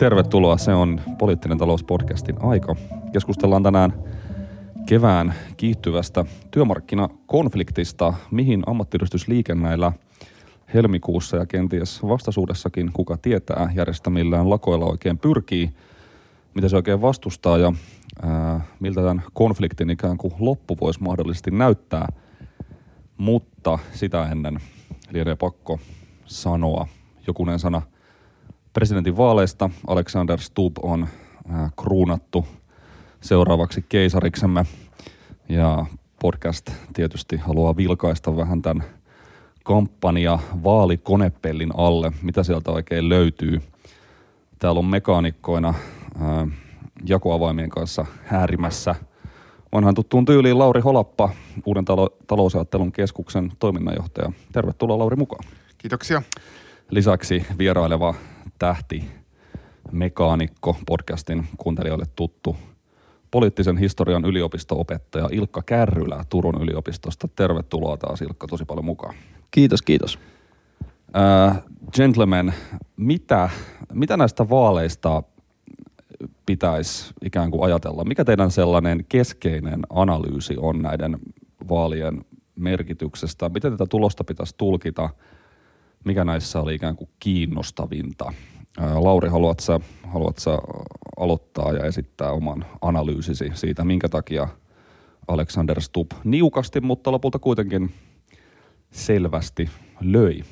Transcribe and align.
tervetuloa. 0.00 0.58
Se 0.58 0.74
on 0.74 1.00
Poliittinen 1.18 1.58
talouspodcastin 1.58 2.36
aika. 2.42 2.76
Keskustellaan 3.12 3.62
tänään 3.62 3.92
kevään 4.86 5.34
kiihtyvästä 5.56 6.24
työmarkkinakonfliktista, 6.50 8.14
mihin 8.30 8.62
ammattiyhdistysliike 8.66 9.54
näillä 9.54 9.92
helmikuussa 10.74 11.36
ja 11.36 11.46
kenties 11.46 12.02
vastaisuudessakin, 12.02 12.90
kuka 12.92 13.16
tietää, 13.16 13.72
järjestämillään 13.74 14.50
lakoilla 14.50 14.86
oikein 14.86 15.18
pyrkii, 15.18 15.70
mitä 16.54 16.68
se 16.68 16.76
oikein 16.76 17.02
vastustaa 17.02 17.58
ja 17.58 17.72
ää, 18.22 18.60
miltä 18.80 19.00
tämän 19.00 19.22
konfliktin 19.32 19.90
ikään 19.90 20.16
kuin 20.16 20.34
loppu 20.38 20.76
voisi 20.80 21.02
mahdollisesti 21.02 21.50
näyttää. 21.50 22.08
Mutta 23.16 23.78
sitä 23.92 24.28
ennen 24.32 24.60
lienee 25.10 25.36
pakko 25.36 25.78
sanoa 26.24 26.86
jokunen 27.26 27.58
sana 27.58 27.82
presidentin 28.72 29.16
vaaleista. 29.16 29.70
Alexander 29.86 30.38
Stubb 30.38 30.76
on 30.82 31.08
ää, 31.48 31.70
kruunattu 31.82 32.46
seuraavaksi 33.20 33.84
keisariksemme 33.88 34.64
ja 35.48 35.86
podcast 36.22 36.70
tietysti 36.92 37.36
haluaa 37.36 37.76
vilkaista 37.76 38.36
vähän 38.36 38.62
tämän 38.62 38.84
kampanja 39.64 40.38
vaalikonepellin 40.64 41.70
alle, 41.76 42.12
mitä 42.22 42.42
sieltä 42.42 42.70
oikein 42.70 43.08
löytyy. 43.08 43.62
Täällä 44.58 44.78
on 44.78 44.84
mekaanikkoina 44.84 45.74
ää, 46.20 46.48
jakoavaimien 47.06 47.70
kanssa 47.70 48.06
häärimässä. 48.24 48.94
Onhan 49.72 49.94
tuttuun 49.94 50.24
tyyliin 50.24 50.58
Lauri 50.58 50.80
Holappa, 50.80 51.28
Uuden 51.66 51.84
talo- 51.84 52.16
talousajattelun 52.26 52.92
keskuksen 52.92 53.52
toiminnanjohtaja. 53.58 54.32
Tervetuloa 54.52 54.98
Lauri 54.98 55.16
mukaan. 55.16 55.44
Kiitoksia. 55.78 56.22
Lisäksi 56.90 57.46
vieraileva 57.58 58.14
tähti, 58.60 59.04
mekaanikko, 59.92 60.76
podcastin 60.86 61.46
kuuntelijoille 61.56 62.04
tuttu 62.16 62.56
poliittisen 63.30 63.76
historian 63.76 64.24
yliopisto-opettaja 64.24 65.28
Ilkka 65.32 65.62
Kärrylä 65.62 66.24
Turun 66.28 66.62
yliopistosta. 66.62 67.28
Tervetuloa 67.36 67.96
taas 67.96 68.22
Ilkka 68.22 68.46
tosi 68.46 68.64
paljon 68.64 68.84
mukaan. 68.84 69.14
Kiitos, 69.50 69.82
kiitos. 69.82 70.18
Uh, 70.84 71.54
gentlemen, 71.96 72.54
mitä, 72.96 73.50
mitä 73.92 74.16
näistä 74.16 74.48
vaaleista 74.48 75.22
pitäisi 76.46 77.14
ikään 77.24 77.50
kuin 77.50 77.64
ajatella? 77.64 78.04
Mikä 78.04 78.24
teidän 78.24 78.50
sellainen 78.50 79.04
keskeinen 79.08 79.80
analyysi 79.90 80.56
on 80.58 80.82
näiden 80.82 81.18
vaalien 81.68 82.24
merkityksestä? 82.56 83.48
Miten 83.48 83.72
tätä 83.72 83.86
tulosta 83.86 84.24
pitäisi 84.24 84.54
tulkita? 84.58 85.10
Mikä 86.04 86.24
näissä 86.24 86.60
oli 86.60 86.74
ikään 86.74 86.96
kuin 86.96 87.10
kiinnostavinta? 87.18 88.32
Lauri, 88.94 89.28
haluatko 89.28 89.62
sä, 89.62 89.80
haluatko 90.06 90.40
sä 90.40 90.58
aloittaa 91.16 91.72
ja 91.72 91.84
esittää 91.84 92.32
oman 92.32 92.64
analyysisi 92.80 93.50
siitä, 93.54 93.84
minkä 93.84 94.08
takia 94.08 94.48
Alexander 95.28 95.80
Stubb 95.80 96.12
niukasti, 96.24 96.80
mutta 96.80 97.12
lopulta 97.12 97.38
kuitenkin 97.38 97.90
selvästi 98.90 99.70
löi 100.00 100.42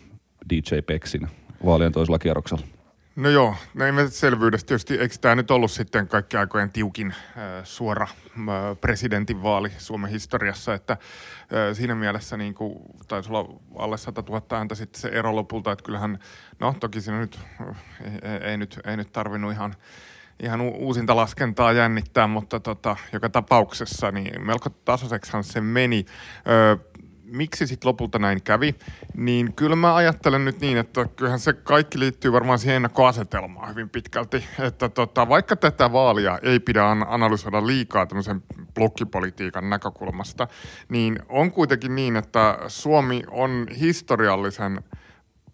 DJ 0.50 0.80
Peksin 0.86 1.28
vaalien 1.64 1.92
toisella 1.92 2.18
kierroksella? 2.18 2.77
No 3.18 3.30
joo, 3.30 3.54
näin 3.74 3.94
me 3.94 4.08
selvyydestä 4.08 4.68
tietysti. 4.68 4.94
Eikö 4.94 5.14
tämä 5.20 5.34
nyt 5.34 5.50
ollut 5.50 5.70
sitten 5.70 6.08
kaikki 6.08 6.36
aikojen 6.36 6.70
tiukin 6.70 7.06
äh, 7.10 7.44
suora 7.64 8.02
äh, 8.04 8.78
presidentinvaali 8.80 9.72
Suomen 9.78 10.10
historiassa, 10.10 10.74
että 10.74 10.92
äh, 10.92 10.98
siinä 11.72 11.94
mielessä 11.94 12.36
niin 12.36 12.54
kuin, 12.54 12.78
taisi 13.08 13.30
olla 13.32 13.60
alle 13.76 13.98
100 13.98 14.22
000 14.28 14.42
ääntä 14.50 14.74
sitten 14.74 15.00
se 15.00 15.08
ero 15.08 15.36
lopulta, 15.36 15.72
että 15.72 15.84
kyllähän, 15.84 16.18
no 16.60 16.74
toki 16.80 17.00
siinä 17.00 17.20
nyt 17.20 17.40
ei, 18.04 18.30
ei, 18.30 18.50
ei 18.50 18.56
nyt, 18.56 18.80
ei 18.84 18.96
nyt 18.96 19.12
tarvinnut 19.12 19.52
ihan 19.52 19.74
ihan 20.42 20.60
uusinta 20.60 21.16
laskentaa 21.16 21.72
jännittää, 21.72 22.26
mutta 22.26 22.60
tota, 22.60 22.96
joka 23.12 23.28
tapauksessa 23.28 24.10
niin 24.10 24.46
melko 24.46 24.70
tasaiseksihan 24.70 25.44
se 25.44 25.60
meni. 25.60 26.06
Miksi 27.32 27.66
sitten 27.66 27.88
lopulta 27.88 28.18
näin 28.18 28.42
kävi, 28.42 28.74
niin 29.16 29.52
kyllä 29.52 29.76
mä 29.76 29.94
ajattelen 29.94 30.44
nyt 30.44 30.60
niin, 30.60 30.78
että 30.78 31.06
kyllähän 31.16 31.40
se 31.40 31.52
kaikki 31.52 31.98
liittyy 31.98 32.32
varmaan 32.32 32.58
siihen 32.58 32.76
ennakkoasetelmaan 32.76 33.68
hyvin 33.68 33.90
pitkälti. 33.90 34.44
Että 34.58 34.88
tota, 34.88 35.28
vaikka 35.28 35.56
tätä 35.56 35.92
vaalia 35.92 36.38
ei 36.42 36.60
pidä 36.60 36.84
analysoida 36.90 37.66
liikaa 37.66 38.06
tämmöisen 38.06 38.42
blokkipolitiikan 38.74 39.70
näkökulmasta, 39.70 40.48
niin 40.88 41.18
on 41.28 41.52
kuitenkin 41.52 41.94
niin, 41.94 42.16
että 42.16 42.58
Suomi 42.68 43.22
on 43.30 43.66
historiallisen– 43.80 44.80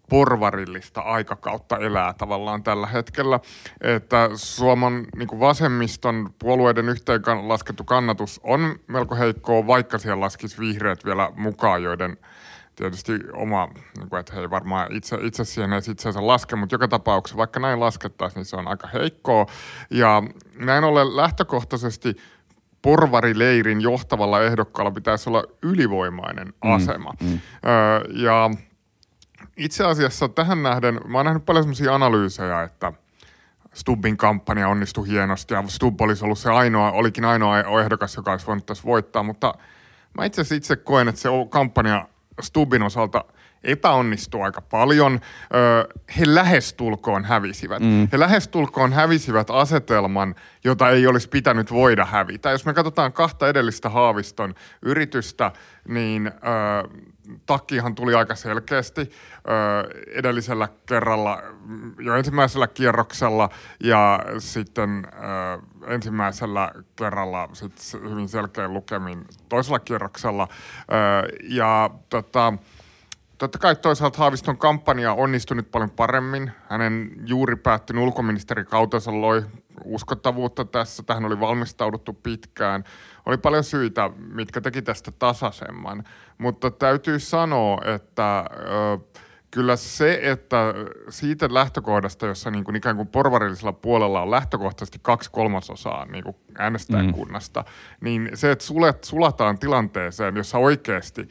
porvarillista 0.09 1.01
aikakautta 1.01 1.77
elää 1.77 2.13
tavallaan 2.13 2.63
tällä 2.63 2.87
hetkellä. 2.87 3.39
Että 3.81 4.29
Suomen 4.35 5.07
niin 5.15 5.39
vasemmiston 5.39 6.29
puolueiden 6.39 6.89
yhteen 6.89 7.21
laskettu 7.47 7.83
kannatus 7.83 8.41
on 8.43 8.75
melko 8.87 9.15
heikkoa, 9.15 9.67
vaikka 9.67 9.97
siellä 9.97 10.21
laskisi 10.21 10.59
vihreät 10.59 11.05
vielä 11.05 11.31
mukaan, 11.35 11.83
joiden 11.83 12.17
tietysti 12.75 13.19
oma, 13.33 13.67
niin 13.97 14.09
kuin, 14.09 14.19
että 14.19 14.33
he 14.33 14.41
ei 14.41 14.49
varmaan 14.49 14.95
itse, 14.95 15.17
itse 15.21 15.45
siihen 15.45 15.73
ei 15.73 15.81
itseänsä 15.91 16.27
laske, 16.27 16.55
mutta 16.55 16.75
joka 16.75 16.87
tapauksessa 16.87 17.37
vaikka 17.37 17.59
näin 17.59 17.79
laskettaisiin, 17.79 18.39
niin 18.39 18.45
se 18.45 18.55
on 18.55 18.67
aika 18.67 18.87
heikkoa. 18.87 19.45
Ja 19.89 20.23
näin 20.59 20.83
ollen 20.83 21.17
lähtökohtaisesti 21.17 22.15
porvarileirin 22.81 23.81
johtavalla 23.81 24.41
ehdokkaalla 24.41 24.91
pitäisi 24.91 25.29
olla 25.29 25.43
ylivoimainen 25.63 26.47
mm, 26.47 26.71
asema. 26.71 27.13
Mm, 27.21 27.29
mm. 27.29 27.39
Öö, 27.65 28.03
ja 28.23 28.49
itse 29.57 29.85
asiassa 29.85 30.29
tähän 30.29 30.63
nähden, 30.63 30.99
mä 31.07 31.17
oon 31.17 31.25
nähnyt 31.25 31.45
paljon 31.45 31.63
sellaisia 31.63 31.95
analyysejä, 31.95 32.63
että 32.63 32.93
Stubbin 33.73 34.17
kampanja 34.17 34.67
onnistui 34.67 35.07
hienosti 35.07 35.53
ja 35.53 35.63
Stubb 35.67 36.01
olisi 36.01 36.25
ollut 36.25 36.39
se 36.39 36.49
ainoa, 36.49 36.91
olikin 36.91 37.25
ainoa 37.25 37.81
ehdokas, 37.81 38.15
joka 38.15 38.31
olisi 38.31 38.47
voinut 38.47 38.65
tässä 38.65 38.83
voittaa, 38.83 39.23
mutta 39.23 39.53
mä 40.17 40.25
itse 40.25 40.41
asiassa 40.41 40.55
itse 40.55 40.75
koen, 40.75 41.07
että 41.07 41.21
se 41.21 41.29
kampanja 41.49 42.07
Stubbin 42.41 42.83
osalta 42.83 43.25
epäonnistuu 43.63 44.41
aika 44.41 44.61
paljon. 44.61 45.19
he 46.19 46.23
lähestulkoon 46.25 47.25
hävisivät. 47.25 47.81
Mm. 47.81 48.07
He 48.11 48.19
lähestulkoon 48.19 48.93
hävisivät 48.93 49.49
asetelman, 49.49 50.35
jota 50.63 50.89
ei 50.89 51.07
olisi 51.07 51.29
pitänyt 51.29 51.71
voida 51.71 52.05
hävitä. 52.05 52.51
Jos 52.51 52.65
me 52.65 52.73
katsotaan 52.73 53.13
kahta 53.13 53.49
edellistä 53.49 53.89
Haaviston 53.89 54.55
yritystä, 54.81 55.51
niin 55.87 56.31
takkihan 57.45 57.95
tuli 57.95 58.15
aika 58.15 58.35
selkeästi 58.35 59.01
ö, 59.01 59.11
edellisellä 60.07 60.67
kerralla, 60.85 61.41
jo 61.99 62.15
ensimmäisellä 62.15 62.67
kierroksella 62.67 63.49
ja 63.83 64.19
sitten 64.37 65.07
ö, 65.07 65.93
ensimmäisellä 65.93 66.71
kerralla 66.95 67.49
sit 67.53 67.73
hyvin 68.09 68.29
selkeän 68.29 68.73
lukemin 68.73 69.25
toisella 69.49 69.79
kierroksella. 69.79 70.47
Ö, 70.51 71.27
ja 71.43 71.89
tota, 72.09 72.53
Totta 73.37 73.57
kai 73.57 73.75
toisaalta 73.75 74.17
Haaviston 74.17 74.57
kampanja 74.57 75.13
onnistui 75.13 75.57
nyt 75.57 75.71
paljon 75.71 75.89
paremmin. 75.89 76.51
Hänen 76.69 77.11
juuri 77.25 77.55
päättynyt 77.55 78.03
ulkoministerikautensa 78.03 79.21
loi 79.21 79.45
uskottavuutta 79.83 80.65
tässä. 80.65 81.03
Tähän 81.03 81.25
oli 81.25 81.39
valmistauduttu 81.39 82.13
pitkään. 82.13 82.83
Oli 83.25 83.37
paljon 83.37 83.63
syitä, 83.63 84.09
mitkä 84.17 84.61
teki 84.61 84.81
tästä 84.81 85.11
tasaisemman. 85.11 86.03
Mutta 86.37 86.71
täytyy 86.71 87.19
sanoa, 87.19 87.81
että 87.85 88.39
ö, 88.39 89.19
kyllä 89.51 89.75
se, 89.75 90.19
että 90.21 90.73
siitä 91.09 91.53
lähtökohdasta, 91.53 92.25
jossa 92.25 92.51
niin 92.51 92.63
kuin 92.63 92.75
ikään 92.75 92.95
kuin 92.95 93.07
porvarillisella 93.07 93.73
puolella 93.73 94.21
on 94.21 94.31
lähtökohtaisesti 94.31 94.99
kaksi 95.01 95.31
kolmasosaa 95.31 96.05
niin 96.05 96.23
kuin 96.23 96.35
äänestäjäkunnasta, 96.57 97.61
mm. 97.61 98.05
niin 98.05 98.29
se, 98.33 98.51
että 98.51 98.65
sulet, 98.65 99.03
sulataan 99.03 99.59
tilanteeseen, 99.59 100.35
jossa 100.35 100.57
oikeasti 100.57 101.21
ö, 101.21 101.25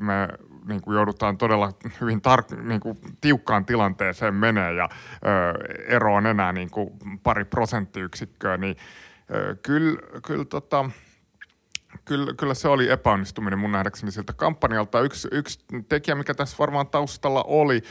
me 0.00 0.28
niin 0.68 0.80
kuin 0.80 0.94
joudutaan 0.94 1.38
todella 1.38 1.72
hyvin 2.00 2.20
tar- 2.28 2.62
niin 2.62 2.80
kuin 2.80 2.98
tiukkaan 3.20 3.66
tilanteeseen 3.66 4.34
menee 4.34 4.72
ja 4.72 4.88
ö, 4.88 5.74
ero 5.86 6.14
on 6.14 6.26
enää 6.26 6.52
niin 6.52 6.70
kuin 6.70 6.90
pari 7.22 7.44
prosenttiyksikköä, 7.44 8.56
niin 8.56 8.76
ö, 9.34 9.56
kyllä, 9.62 10.00
kyllä, 10.26 10.44
tota, 10.44 10.90
kyllä, 12.06 12.34
kyllä 12.34 12.54
se 12.54 12.68
oli 12.68 12.90
epäonnistuminen 12.90 13.58
mun 13.58 13.72
nähdäkseni 13.72 14.12
siltä 14.12 14.32
kampanjalta. 14.32 15.00
Yksi, 15.00 15.28
yksi 15.32 15.58
tekijä, 15.88 16.14
mikä 16.14 16.34
tässä 16.34 16.56
varmaan 16.58 16.86
taustalla 16.86 17.44
oli, 17.46 17.82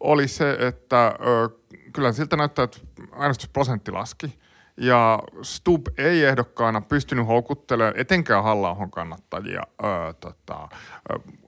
oli 0.00 0.28
se, 0.28 0.56
että 0.60 1.14
ö, 1.26 1.48
kyllä 1.92 2.12
siltä 2.12 2.36
näyttää, 2.36 2.62
että 2.62 2.78
äänestysprosentti 3.18 3.90
laski. 3.90 4.38
Ja 4.76 5.22
Stub 5.42 5.86
ei 5.98 6.24
ehdokkaana 6.24 6.80
pystynyt 6.80 7.26
houkuttelemaan 7.26 7.94
etenkään 7.96 8.44
halla 8.44 8.76
kannattajia 8.90 9.62
öö, 9.84 10.12
tota, 10.12 10.68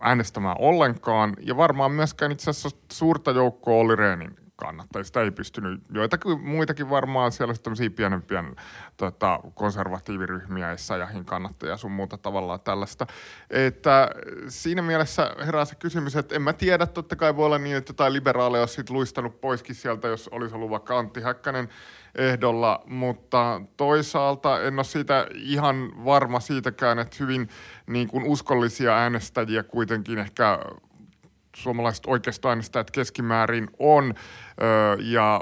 äänestämään 0.01 0.57
ollenkaan. 0.59 1.37
Ja 1.41 1.57
varmaan 1.57 1.93
myöskään 1.93 2.33
itse 2.33 2.51
asiassa 2.51 2.79
suurta 2.93 3.31
joukkoa 3.31 3.75
Olli 3.75 3.97
Rehnin 3.97 4.42
kannattajia. 4.63 5.05
Sitä 5.05 5.21
ei 5.21 5.31
pystynyt, 5.31 5.81
joitakin 5.91 6.41
muitakin 6.41 6.91
varmaan, 6.91 7.33
siellä 7.33 7.55
tämmöisiä 7.55 7.91
pienempiä 7.91 8.45
tota, 8.97 9.41
konservatiiviryhmiä, 9.55 10.73
Essayahin 10.73 11.25
kannattajia 11.25 11.77
sun 11.77 11.93
muuta 11.93 12.19
tavallaan 12.19 12.61
tällaista. 12.61 13.07
Että 13.51 14.11
siinä 14.49 14.83
mielessä 14.83 15.37
herää 15.47 15.65
se 15.65 15.75
kysymys, 15.75 16.17
että 16.17 16.35
en 16.35 16.43
mä 16.43 16.53
tiedä, 16.53 16.87
totta 16.87 17.17
kai 17.17 17.37
voi 17.37 17.47
olla 17.47 17.59
niin, 17.59 17.77
että 17.77 17.91
jotain 17.91 18.13
liberaaleja 18.13 18.63
olisi 18.63 18.83
luistanut 18.91 19.41
poiskin 19.41 19.75
sieltä, 19.75 20.09
jos 20.09 20.29
olisi 20.29 20.55
ollut 20.55 20.71
vaikka 20.71 20.99
Antti 20.99 21.21
Häkkänen 21.21 21.69
ehdolla, 22.15 22.83
mutta 22.87 23.61
toisaalta 23.77 24.61
en 24.61 24.75
ole 24.79 24.85
siitä 24.85 25.27
ihan 25.35 26.05
varma 26.05 26.41
siitäkään, 26.41 26.99
että 26.99 27.17
hyvin 27.21 27.49
niin 27.87 28.09
kuin 28.09 28.25
uskollisia 28.25 28.97
äänestäjiä 28.97 29.63
kuitenkin 29.63 30.19
ehkä 30.19 30.59
suomalaiset 31.57 32.07
oikeistoäänestäjät 32.07 32.91
keskimäärin 32.91 33.71
on 33.79 34.15
ja 34.99 35.41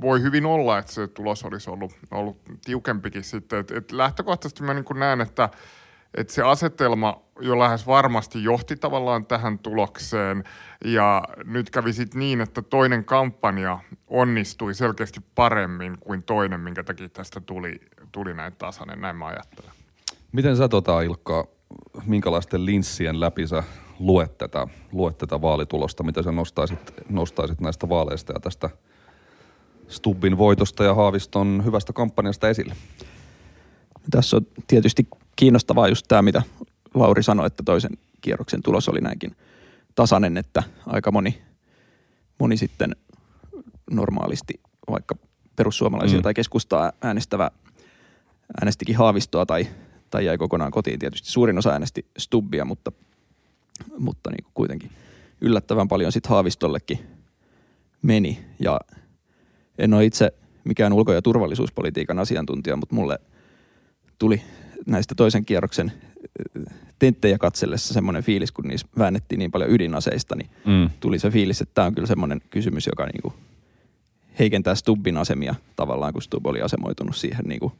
voi 0.00 0.22
hyvin 0.22 0.46
olla, 0.46 0.78
että 0.78 0.92
se 0.92 1.06
tulos 1.06 1.44
olisi 1.44 1.70
ollut, 1.70 1.92
ollut 2.10 2.40
tiukempikin 2.64 3.24
sitten. 3.24 3.58
Et, 3.58 3.70
et 3.70 3.92
lähtökohtaisesti 3.92 4.62
mä 4.62 4.74
niin 4.74 4.84
näen, 4.94 5.20
että 5.20 5.48
että 6.14 6.32
se 6.32 6.42
asetelma 6.42 7.22
jo 7.40 7.58
lähes 7.58 7.86
varmasti 7.86 8.44
johti 8.44 8.76
tavallaan 8.76 9.26
tähän 9.26 9.58
tulokseen 9.58 10.44
ja 10.84 11.22
nyt 11.44 11.70
kävi 11.70 11.92
sitten 11.92 12.18
niin, 12.18 12.40
että 12.40 12.62
toinen 12.62 13.04
kampanja 13.04 13.78
onnistui 14.06 14.74
selkeästi 14.74 15.20
paremmin 15.34 15.98
kuin 16.00 16.22
toinen, 16.22 16.60
minkä 16.60 16.84
takia 16.84 17.08
tästä 17.08 17.40
tuli, 17.40 17.80
tuli 18.12 18.34
näin 18.34 18.52
tasainen, 18.58 19.00
näin 19.00 19.16
mä 19.16 19.26
ajattelen. 19.26 19.70
Miten 20.32 20.56
sä 20.56 20.68
tota 20.68 21.02
Ilkka, 21.02 21.48
minkälaisten 22.06 22.66
linssien 22.66 23.20
läpi 23.20 23.46
sä 23.46 23.62
luet 23.98 24.38
tätä, 24.38 24.66
luet 24.92 25.18
tätä 25.18 25.42
vaalitulosta, 25.42 26.02
mitä 26.02 26.22
sä 26.22 26.32
nostaisit, 26.32 26.94
nostaisit 27.08 27.60
näistä 27.60 27.88
vaaleista 27.88 28.32
ja 28.32 28.40
tästä 28.40 28.70
Stubbin 29.88 30.38
voitosta 30.38 30.84
ja 30.84 30.94
Haaviston 30.94 31.62
hyvästä 31.64 31.92
kampanjasta 31.92 32.48
esille? 32.48 32.76
Tässä 34.10 34.36
on 34.36 34.46
tietysti 34.66 35.08
kiinnostavaa 35.36 35.88
just 35.88 36.06
tämä, 36.08 36.22
mitä 36.22 36.42
Lauri 36.94 37.22
sanoi, 37.22 37.46
että 37.46 37.62
toisen 37.62 37.90
kierroksen 38.20 38.62
tulos 38.62 38.88
oli 38.88 39.00
näinkin 39.00 39.36
tasainen, 39.94 40.36
että 40.36 40.62
aika 40.86 41.12
moni, 41.12 41.42
moni 42.38 42.56
sitten 42.56 42.96
normaalisti 43.90 44.60
vaikka 44.90 45.14
perussuomalaisia 45.56 46.18
mm. 46.18 46.22
tai 46.22 46.34
keskustaa 46.34 46.92
äänestävä 47.02 47.50
äänestikin 48.60 48.96
Haavistoa 48.96 49.46
tai, 49.46 49.66
tai 50.10 50.24
jäi 50.24 50.38
kokonaan 50.38 50.70
kotiin. 50.70 50.98
Tietysti 50.98 51.30
suurin 51.30 51.58
osa 51.58 51.70
äänesti 51.70 52.06
Stubbia, 52.18 52.64
mutta, 52.64 52.92
mutta 53.98 54.30
niin 54.30 54.44
kuin 54.44 54.52
kuitenkin 54.54 54.90
yllättävän 55.40 55.88
paljon 55.88 56.12
sitten 56.12 56.30
Haavistollekin 56.30 56.98
meni. 58.02 58.44
Ja 58.60 58.80
en 59.78 59.94
ole 59.94 60.04
itse 60.04 60.32
mikään 60.64 60.92
ulko- 60.92 61.12
ja 61.12 61.22
turvallisuuspolitiikan 61.22 62.18
asiantuntija, 62.18 62.76
mutta 62.76 62.94
mulle 62.94 63.18
tuli 64.18 64.42
näistä 64.86 65.14
toisen 65.14 65.44
kierroksen 65.44 65.92
tenttejä 66.98 67.38
katsellessa 67.38 67.94
semmoinen 67.94 68.22
fiilis, 68.22 68.52
kun 68.52 68.68
niissä 68.68 68.86
väännettiin 68.98 69.38
niin 69.38 69.50
paljon 69.50 69.70
ydinaseista, 69.70 70.36
niin 70.36 70.50
mm. 70.66 70.90
tuli 71.00 71.18
se 71.18 71.30
fiilis, 71.30 71.60
että 71.60 71.74
tämä 71.74 71.86
on 71.86 71.94
kyllä 71.94 72.06
semmoinen 72.06 72.40
kysymys, 72.50 72.86
joka 72.86 73.06
niinku 73.06 73.32
heikentää 74.38 74.74
Stubbin 74.74 75.16
asemia 75.16 75.54
tavallaan, 75.76 76.12
kun 76.12 76.22
Stubb 76.22 76.46
oli 76.46 76.62
asemoitunut 76.62 77.16
siihen 77.16 77.44
niinku 77.44 77.72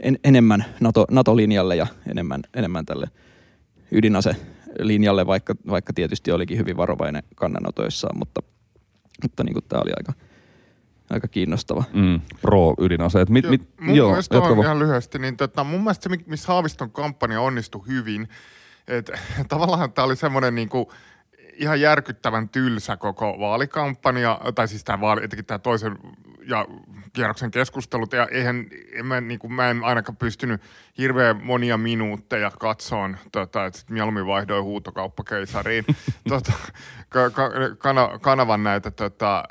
en, 0.00 0.18
enemmän 0.24 0.64
NATO, 0.80 1.06
NATO-linjalle 1.10 1.76
ja 1.76 1.86
enemmän, 2.10 2.42
enemmän 2.54 2.86
tälle 2.86 3.08
ydinaselinjalle, 4.72 5.26
vaikka, 5.26 5.54
vaikka 5.68 5.92
tietysti 5.92 6.32
olikin 6.32 6.58
hyvin 6.58 6.76
varovainen 6.76 7.22
kannanotoissaan, 7.34 8.18
mutta, 8.18 8.40
mutta 9.22 9.44
niin 9.44 9.56
tämä 9.68 9.82
oli 9.82 9.92
aika– 9.96 10.12
aika 11.12 11.28
kiinnostava. 11.28 11.84
Mm, 11.92 12.20
pro-ydinaseet. 12.40 13.28
Mit, 13.28 13.50
mit, 13.50 13.68
mun 13.80 13.96
joo, 13.96 14.10
mielestä 14.10 14.38
on 14.38 14.58
ihan 14.58 14.78
lyhyesti, 14.78 15.18
niin 15.18 15.36
tota, 15.36 15.64
mun 15.64 15.80
mielestä 15.80 16.08
se, 16.08 16.24
missä 16.26 16.52
Haaviston 16.52 16.90
kampanja 16.90 17.40
onnistui 17.40 17.86
hyvin, 17.86 18.28
että 18.88 19.18
tavallaan 19.48 19.92
tämä 19.92 20.06
oli 20.06 20.16
semmoinen 20.16 20.54
niinku, 20.54 20.92
ihan 21.54 21.80
järkyttävän 21.80 22.48
tylsä 22.48 22.96
koko 22.96 23.36
vaalikampanja, 23.40 24.40
tai 24.54 24.68
siis 24.68 24.84
tämä 24.84 25.00
vaali, 25.00 25.24
etenkin 25.24 25.46
tämä 25.46 25.58
toisen 25.58 25.98
ja 26.46 26.66
kierroksen 27.12 27.50
keskustelut, 27.50 28.12
ja 28.12 28.28
eihän, 28.30 28.66
en 28.92 29.06
mä, 29.06 29.20
niin 29.20 29.38
kuin, 29.38 29.52
mä 29.52 29.70
en 29.70 29.84
ainakaan 29.84 30.16
pystynyt 30.16 30.60
hirveän 30.98 31.44
monia 31.44 31.78
minuutteja 31.78 32.50
katsoon, 32.50 33.16
tota, 33.32 33.66
että 33.66 33.78
sitten 33.78 33.94
mieluummin 33.94 34.26
vaihdoin 34.26 34.64
huutokauppakeisariin 34.64 35.84
tota, 36.28 36.52
ka, 37.08 37.30
ka, 37.30 37.50
kana, 37.78 38.18
kanavan 38.20 38.62
näitä 38.62 38.90
tota, 38.90 39.44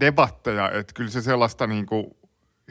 debatteja, 0.00 0.70
että 0.70 0.94
kyllä 0.94 1.10
se 1.10 1.22
sellaista 1.22 1.66
niin 1.66 1.86
kuin, 1.86 2.06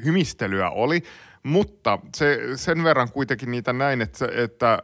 hymistelyä 0.05 0.69
oli, 0.69 1.03
mutta 1.43 1.99
se, 2.15 2.39
sen 2.55 2.83
verran 2.83 3.11
kuitenkin 3.11 3.51
niitä 3.51 3.73
näin, 3.73 4.01
että, 4.01 4.27
että 4.35 4.83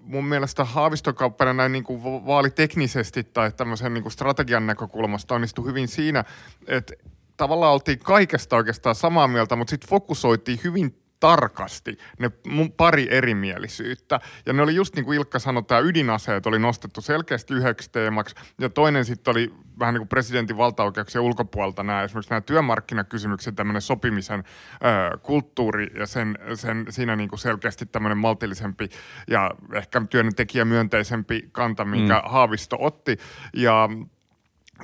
mun 0.00 0.24
mielestä 0.24 0.64
Haavistokamppana 0.64 1.52
näin 1.52 1.72
niin 1.72 1.84
kuin 1.84 2.02
vaaliteknisesti 2.02 3.24
tai 3.24 3.52
tämmöisen 3.52 3.94
niin 3.94 4.02
kuin 4.02 4.12
strategian 4.12 4.66
näkökulmasta 4.66 5.34
onnistui 5.34 5.66
hyvin 5.66 5.88
siinä, 5.88 6.24
että 6.66 6.94
tavallaan 7.40 7.72
oltiin 7.72 7.98
kaikesta 7.98 8.56
oikeastaan 8.56 8.94
samaa 8.94 9.28
mieltä, 9.28 9.56
mutta 9.56 9.70
sitten 9.70 9.90
fokusoitiin 9.90 10.60
hyvin 10.64 11.02
tarkasti 11.20 11.98
ne 12.18 12.30
mun 12.46 12.72
pari 12.72 13.08
erimielisyyttä. 13.10 14.20
Ja 14.46 14.52
ne 14.52 14.62
oli 14.62 14.74
just 14.74 14.94
niin 14.94 15.04
kuin 15.04 15.16
Ilkka 15.16 15.38
sanoi, 15.38 15.62
tämä 15.62 15.80
ydinaseet 15.80 16.46
oli 16.46 16.58
nostettu 16.58 17.00
selkeästi 17.00 17.54
yhdeksi 17.54 17.90
teemaksi. 17.92 18.34
Ja 18.58 18.68
toinen 18.68 19.04
sitten 19.04 19.32
oli 19.32 19.54
vähän 19.78 19.94
niin 19.94 20.00
kuin 20.00 20.08
presidentin 20.08 20.56
valtaoikeuksien 20.56 21.22
ulkopuolelta 21.22 21.82
nämä 21.82 22.02
esimerkiksi 22.02 22.30
nämä 22.30 22.40
työmarkkinakysymykset, 22.40 23.54
tämmöinen 23.54 23.82
sopimisen 23.82 24.44
ö, 24.44 25.18
kulttuuri 25.18 25.86
ja 25.98 26.06
sen, 26.06 26.38
sen, 26.54 26.86
siinä 26.90 27.16
niin 27.16 27.28
kuin 27.28 27.38
selkeästi 27.38 27.86
tämmöinen 27.86 28.18
maltillisempi 28.18 28.88
ja 29.28 29.50
ehkä 29.72 30.02
työntekijämyönteisempi 30.10 31.48
kanta, 31.52 31.84
minkä 31.84 32.22
mm. 32.24 32.30
Haavisto 32.30 32.76
otti. 32.80 33.16
Ja 33.54 33.88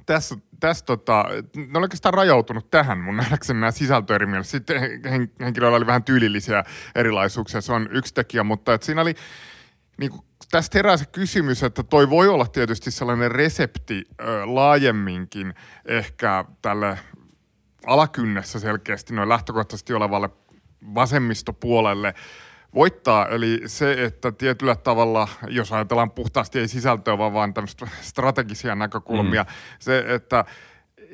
tässä, 0.06 0.37
tässä 0.60 0.84
tota, 0.84 1.25
ne 1.56 1.78
oli 1.78 1.84
oikeastaan 1.84 2.14
rajautunut 2.14 2.70
tähän 2.70 2.98
mun 2.98 3.16
nähdäkseni 3.16 3.60
nämä 3.60 3.70
sisältöerimieliset. 3.70 4.50
Sitten 4.50 5.02
hen, 5.10 5.32
henkilöillä 5.40 5.76
oli 5.76 5.87
vähän 5.87 6.04
tyylillisiä 6.04 6.64
erilaisuuksia, 6.94 7.60
se 7.60 7.72
on 7.72 7.88
yksi 7.90 8.14
tekijä, 8.14 8.44
mutta 8.44 8.75
että 8.75 8.84
siinä 8.84 9.00
oli 9.00 9.14
niin 9.98 10.10
kuin, 10.10 10.22
tästä 10.50 10.78
herää 10.78 10.96
se 10.96 11.04
kysymys, 11.04 11.62
että 11.62 11.82
toi 11.82 12.10
voi 12.10 12.28
olla 12.28 12.46
tietysti 12.46 12.90
sellainen 12.90 13.31
resepti 13.31 14.04
ö, 14.20 14.25
laajemminkin 14.44 15.54
ehkä 15.84 16.44
tälle 16.62 16.99
alakynnessä 17.87 18.58
selkeästi 18.60 19.14
noin 19.14 19.28
lähtökohtaisesti 19.28 19.94
olevalle 19.94 20.31
vasemmistopuolelle 20.94 22.14
voittaa. 22.76 23.28
Eli 23.28 23.62
se, 23.67 24.05
että 24.05 24.32
tietyllä 24.32 24.76
tavalla, 24.76 25.28
jos 25.49 25.73
ajatellaan 25.73 26.11
puhtaasti 26.11 26.59
ei 26.59 26.68
sisältöä, 26.68 27.18
vaan, 27.18 27.33
vaan 27.33 27.54
tämmöistä 27.54 27.88
strategisia 28.00 28.75
näkökulmia, 28.75 29.42
mm. 29.42 29.49
se, 29.78 30.04
että 30.09 30.45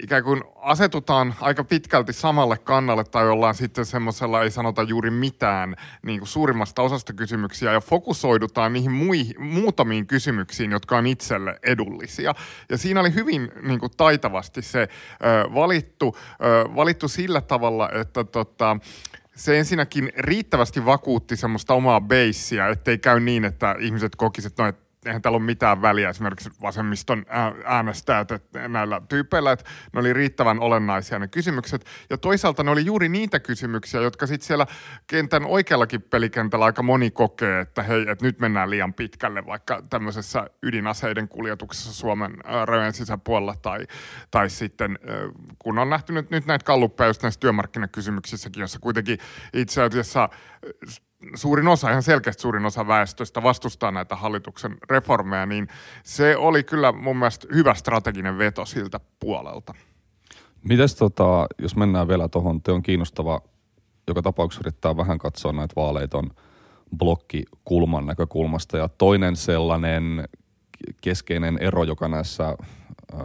ikään 0.03 0.25
kuin 0.25 0.45
asetutaan 0.57 1.35
aika 1.41 1.65
pitkälti 1.65 2.13
samalle 2.13 2.59
kannalle 2.59 3.05
tai 3.05 3.29
ollaan 3.29 3.55
sitten 3.55 3.85
semmoisella, 3.85 4.43
ei 4.43 4.51
sanota 4.51 4.83
juuri 4.83 5.11
mitään 5.11 5.77
niin 6.03 6.19
kuin 6.19 6.29
suurimmasta 6.29 6.83
osasta 6.83 7.13
kysymyksiä 7.13 7.73
ja 7.73 7.81
fokusoidutaan 7.81 8.73
niihin 8.73 8.93
mui, 8.93 9.25
muutamiin 9.39 10.07
kysymyksiin, 10.07 10.71
jotka 10.71 10.97
on 10.97 11.07
itselle 11.07 11.59
edullisia. 11.63 12.35
Ja 12.69 12.79
siinä 12.79 13.01
oli 13.01 13.15
hyvin 13.15 13.53
niin 13.63 13.81
kuin 13.81 13.93
taitavasti 13.97 14.63
se 14.63 14.83
ö, 14.83 14.87
valittu, 15.55 16.17
ö, 16.17 16.77
valittu 16.77 17.09
sillä 17.09 17.41
tavalla, 17.41 17.91
että 17.93 18.25
tota, 18.25 18.77
se 19.37 19.59
ensinnäkin 19.59 20.13
riittävästi 20.19 20.85
vakuutti 20.85 21.37
semmoista 21.37 21.75
omaa 21.75 22.01
beissiä, 22.01 22.69
ettei 22.69 22.99
käy 22.99 23.21
niin, 23.21 23.45
että 23.45 23.77
ihmiset 23.79 24.17
kokisivat, 24.17 24.53
että 24.53 24.63
no, 24.63 24.73
eihän 25.07 25.23
täällä 25.23 25.37
ole 25.37 25.45
mitään 25.45 25.83
väliä 25.83 26.09
esimerkiksi 26.09 26.51
vasemmiston 26.63 27.27
äänestäjät 27.65 28.29
näillä 28.69 29.01
tyypeillä, 29.09 29.53
että 29.53 29.65
ne 29.93 30.01
oli 30.01 30.13
riittävän 30.13 30.61
olennaisia 30.61 31.19
ne 31.19 31.29
kysymykset. 31.29 31.87
Ja 32.11 32.19
toisaalta 32.19 32.63
ne 32.63 32.71
oli 32.71 32.85
juuri 32.85 33.09
niitä 33.09 33.41
kysymyksiä, 33.41 34.01
jotka 34.01 34.27
sitten 34.27 34.47
siellä 34.47 34.67
kentän 35.07 35.47
oikeallakin 35.47 36.03
pelikentällä 36.03 36.65
aika 36.65 36.83
moni 36.83 37.11
kokee, 37.11 37.61
että 37.61 37.83
hei, 37.83 38.05
että 38.09 38.25
nyt 38.25 38.41
mennään 38.41 38.71
liian 38.71 38.95
pitkälle 38.95 39.47
vaikka 39.47 39.83
tämmöisessä 39.91 40.47
ydinaseiden 40.63 41.29
kuljetuksessa 41.29 41.93
Suomen 41.93 42.37
rajojen 42.65 42.93
sisäpuolella 42.93 43.55
tai, 43.63 43.87
tai 44.31 44.51
sitten 44.51 44.99
kun 45.59 45.79
on 45.79 45.91
nähty 45.91 46.13
nyt, 46.13 46.31
nyt 46.31 46.47
näitä 46.47 46.65
kalluppeja 46.65 47.09
just 47.09 47.23
näissä 47.23 47.41
työmarkkinakysymyksissäkin, 47.41 48.61
jossa 48.61 48.79
kuitenkin 48.79 49.19
itse 49.53 49.83
asiassa 49.83 50.29
suurin 51.35 51.69
osa, 51.69 51.91
ihan 51.91 52.03
selkeästi 52.03 52.43
suurin 52.43 52.67
osa 52.67 52.87
väestöstä 52.87 53.43
vastustaa 53.43 53.91
näitä 53.91 54.17
hallituksen 54.17 54.77
reformeja, 54.91 55.47
niin 55.47 55.69
se 56.05 56.37
oli 56.37 56.65
kyllä 56.65 56.93
mun 56.93 57.17
mielestä 57.17 57.47
hyvä 57.55 57.75
strateginen 57.75 58.39
veto 58.39 58.65
siltä 58.65 59.01
puolelta. 59.21 59.75
Mites 60.65 60.95
tota, 60.95 61.47
jos 61.59 61.77
mennään 61.77 62.09
vielä 62.09 62.29
tuohon, 62.29 62.63
te 62.63 62.73
on 62.73 62.83
kiinnostava, 62.83 63.41
joka 64.09 64.23
tapauksessa 64.23 64.63
yrittää 64.65 64.97
vähän 64.97 65.19
katsoa 65.19 65.53
näitä 65.53 65.73
vaaleita 65.77 66.25
blokkikulman 66.97 68.07
näkökulmasta. 68.07 68.79
Ja 68.79 68.89
toinen 68.89 69.37
sellainen 69.37 70.29
keskeinen 71.01 71.59
ero, 71.59 71.85
joka 71.85 72.09
näissä 72.09 72.49
äh, 72.49 73.21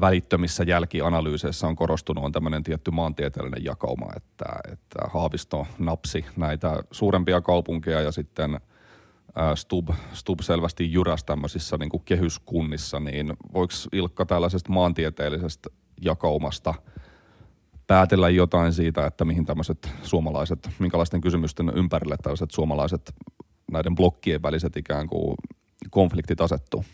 välittömissä 0.00 0.64
jälkianalyyseissä 0.64 1.66
on 1.66 1.76
korostunut, 1.76 2.24
on 2.24 2.32
tämmöinen 2.32 2.62
tietty 2.62 2.90
maantieteellinen 2.90 3.64
jakauma, 3.64 4.06
että, 4.16 4.44
että 4.72 4.98
Haavisto 5.10 5.66
napsi 5.78 6.24
näitä 6.36 6.82
suurempia 6.90 7.40
kaupunkeja 7.40 8.00
ja 8.00 8.12
sitten 8.12 8.60
Stub, 9.54 9.88
Stub 10.12 10.40
selvästi 10.40 10.92
jyräs 10.92 11.24
tämmöisissä 11.24 11.78
niin 11.78 11.88
kuin 11.88 12.02
kehyskunnissa, 12.04 13.00
niin 13.00 13.32
voiko 13.54 13.72
Ilkka 13.92 14.26
tällaisesta 14.26 14.72
maantieteellisestä 14.72 15.70
jakaumasta 16.00 16.74
päätellä 17.86 18.28
jotain 18.28 18.72
siitä, 18.72 19.06
että 19.06 19.24
mihin 19.24 19.46
tämmöiset 19.46 19.90
suomalaiset, 20.02 20.70
minkälaisten 20.78 21.20
kysymysten 21.20 21.72
ympärille 21.74 22.16
tällaiset 22.22 22.50
suomalaiset 22.50 23.14
näiden 23.72 23.94
blokkien 23.94 24.42
väliset 24.42 24.76
ikään 24.76 25.06
kuin 25.08 25.34
konfliktit 25.90 26.40
asettuu? 26.40 26.84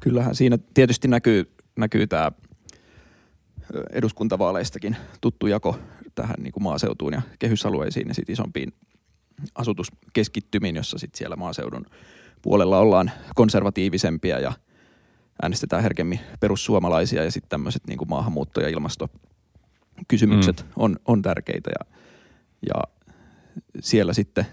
Kyllähän 0.00 0.34
siinä 0.34 0.58
tietysti 0.74 1.08
näkyy, 1.08 1.52
näkyy 1.76 2.06
tämä 2.06 2.32
eduskuntavaaleistakin 3.92 4.96
tuttu 5.20 5.46
jako 5.46 5.78
tähän 6.14 6.36
niin 6.38 6.52
kuin 6.52 6.62
maaseutuun 6.62 7.12
ja 7.12 7.22
kehysalueisiin 7.38 8.08
ja 8.08 8.14
sitten 8.14 8.32
isompiin 8.32 8.72
asutuskeskittymiin, 9.54 10.76
jossa 10.76 10.98
sitten 10.98 11.18
siellä 11.18 11.36
maaseudun 11.36 11.86
puolella 12.42 12.78
ollaan 12.78 13.10
konservatiivisempia 13.34 14.40
ja 14.40 14.52
äänestetään 15.42 15.82
herkemmin 15.82 16.20
perussuomalaisia 16.40 17.24
ja 17.24 17.30
sitten 17.30 17.48
tämmöiset 17.48 17.82
niin 17.86 17.98
kuin 17.98 18.08
maahanmuutto- 18.08 18.60
ja 18.60 18.68
ilmastokysymykset 18.68 20.62
mm. 20.62 20.72
on, 20.76 20.96
on 21.04 21.22
tärkeitä 21.22 21.70
ja, 21.70 21.96
ja 22.62 22.82
siellä 23.80 24.12
sitten 24.12 24.46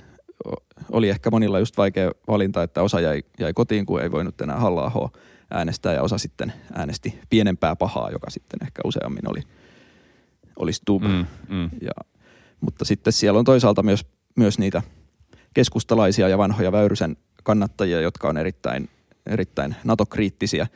oli 0.91 1.09
ehkä 1.09 1.31
monilla 1.31 1.59
just 1.59 1.77
vaikea 1.77 2.11
valinta, 2.27 2.63
että 2.63 2.81
osa 2.81 2.99
jäi, 2.99 3.23
jäi 3.39 3.53
kotiin, 3.53 3.85
kun 3.85 4.01
ei 4.01 4.11
voinut 4.11 4.41
enää 4.41 4.59
halla 4.59 5.11
äänestää 5.53 5.93
ja 5.93 6.01
osa 6.01 6.17
sitten 6.17 6.53
äänesti 6.73 7.19
pienempää 7.29 7.75
pahaa, 7.75 8.11
joka 8.11 8.29
sitten 8.29 8.59
ehkä 8.63 8.81
useammin 8.85 9.29
oli, 9.29 9.41
oli 10.55 10.73
Stub. 10.73 11.03
Mm, 11.03 11.25
mm. 11.49 11.69
Ja, 11.81 11.91
mutta 12.61 12.85
sitten 12.85 13.13
siellä 13.13 13.39
on 13.39 13.45
toisaalta 13.45 13.83
myös, 13.83 14.05
myös 14.35 14.59
niitä 14.59 14.81
keskustalaisia 15.53 16.29
ja 16.29 16.37
vanhoja 16.37 16.71
Väyrysen 16.71 17.17
kannattajia, 17.43 18.01
jotka 18.01 18.27
on 18.27 18.37
erittäin, 18.37 18.89
erittäin 19.25 19.75
NATO-kriittisiä, 19.83 20.67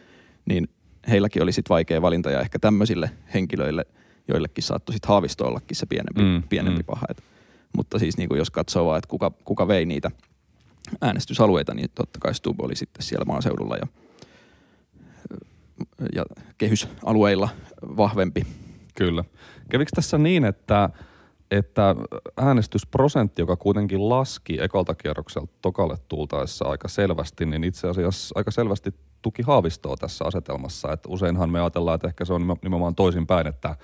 niin 0.46 0.70
heilläkin 1.10 1.44
oli 1.44 1.52
sitten 1.52 1.74
vaikea 1.74 2.02
valinta 2.02 2.32
ja 2.32 2.42
ehkä 2.42 2.60
tämmöisille 2.60 3.12
henkilöille, 3.34 3.86
joillekin 4.28 4.64
saattoi 4.64 4.94
sitten 4.94 5.10
haavisto 5.10 5.48
ollakin 5.48 5.78
se 5.78 5.86
pienempi, 5.86 6.22
mm, 6.22 6.44
pienempi 6.50 6.82
mm. 6.82 6.86
paha. 6.86 7.06
Et, 7.10 7.24
mutta 7.78 8.00
siis 8.00 8.18
niin 8.18 8.30
kuin 8.30 8.38
jos 8.38 8.52
katsoo 8.52 8.86
vaan, 8.86 8.98
että 8.98 9.10
kuka, 9.10 9.32
kuka 9.46 9.68
vei 9.68 9.86
niitä 9.86 10.12
äänestysalueita, 11.02 11.74
niin 11.74 11.90
totta 11.96 12.20
kai 12.20 12.36
Stub 12.36 12.62
oli 12.62 12.76
sitten 12.76 13.04
siellä 13.04 13.26
maaseudulla 13.26 13.78
ja– 13.78 13.88
ja 16.16 16.26
kehysalueilla 16.58 17.50
vahvempi. 17.82 18.48
Kyllä. 18.96 19.24
Kävikö 19.70 19.92
tässä 19.96 20.18
niin, 20.18 20.46
että, 20.46 20.90
että 21.52 21.96
äänestysprosentti, 22.38 23.42
joka 23.42 23.56
kuitenkin 23.56 24.10
laski 24.10 24.62
ekalta 24.62 24.96
kierrokselta 24.96 25.54
tokalle 25.62 25.96
tultaessa 26.08 26.66
aika 26.66 26.88
selvästi, 26.88 27.46
niin 27.46 27.64
itse 27.64 27.88
asiassa 27.88 28.34
aika 28.36 28.52
selvästi 28.52 28.94
tuki 29.22 29.42
Haavistoa 29.42 29.96
tässä 29.98 30.26
asetelmassa. 30.26 30.94
Että 30.94 31.10
useinhan 31.10 31.50
me 31.50 31.60
ajatellaan, 31.60 31.96
että 31.96 32.08
ehkä 32.08 32.26
se 32.26 32.34
on 32.34 32.58
nimenomaan 32.62 32.96
toisinpäin, 32.96 33.48
että 33.48 33.76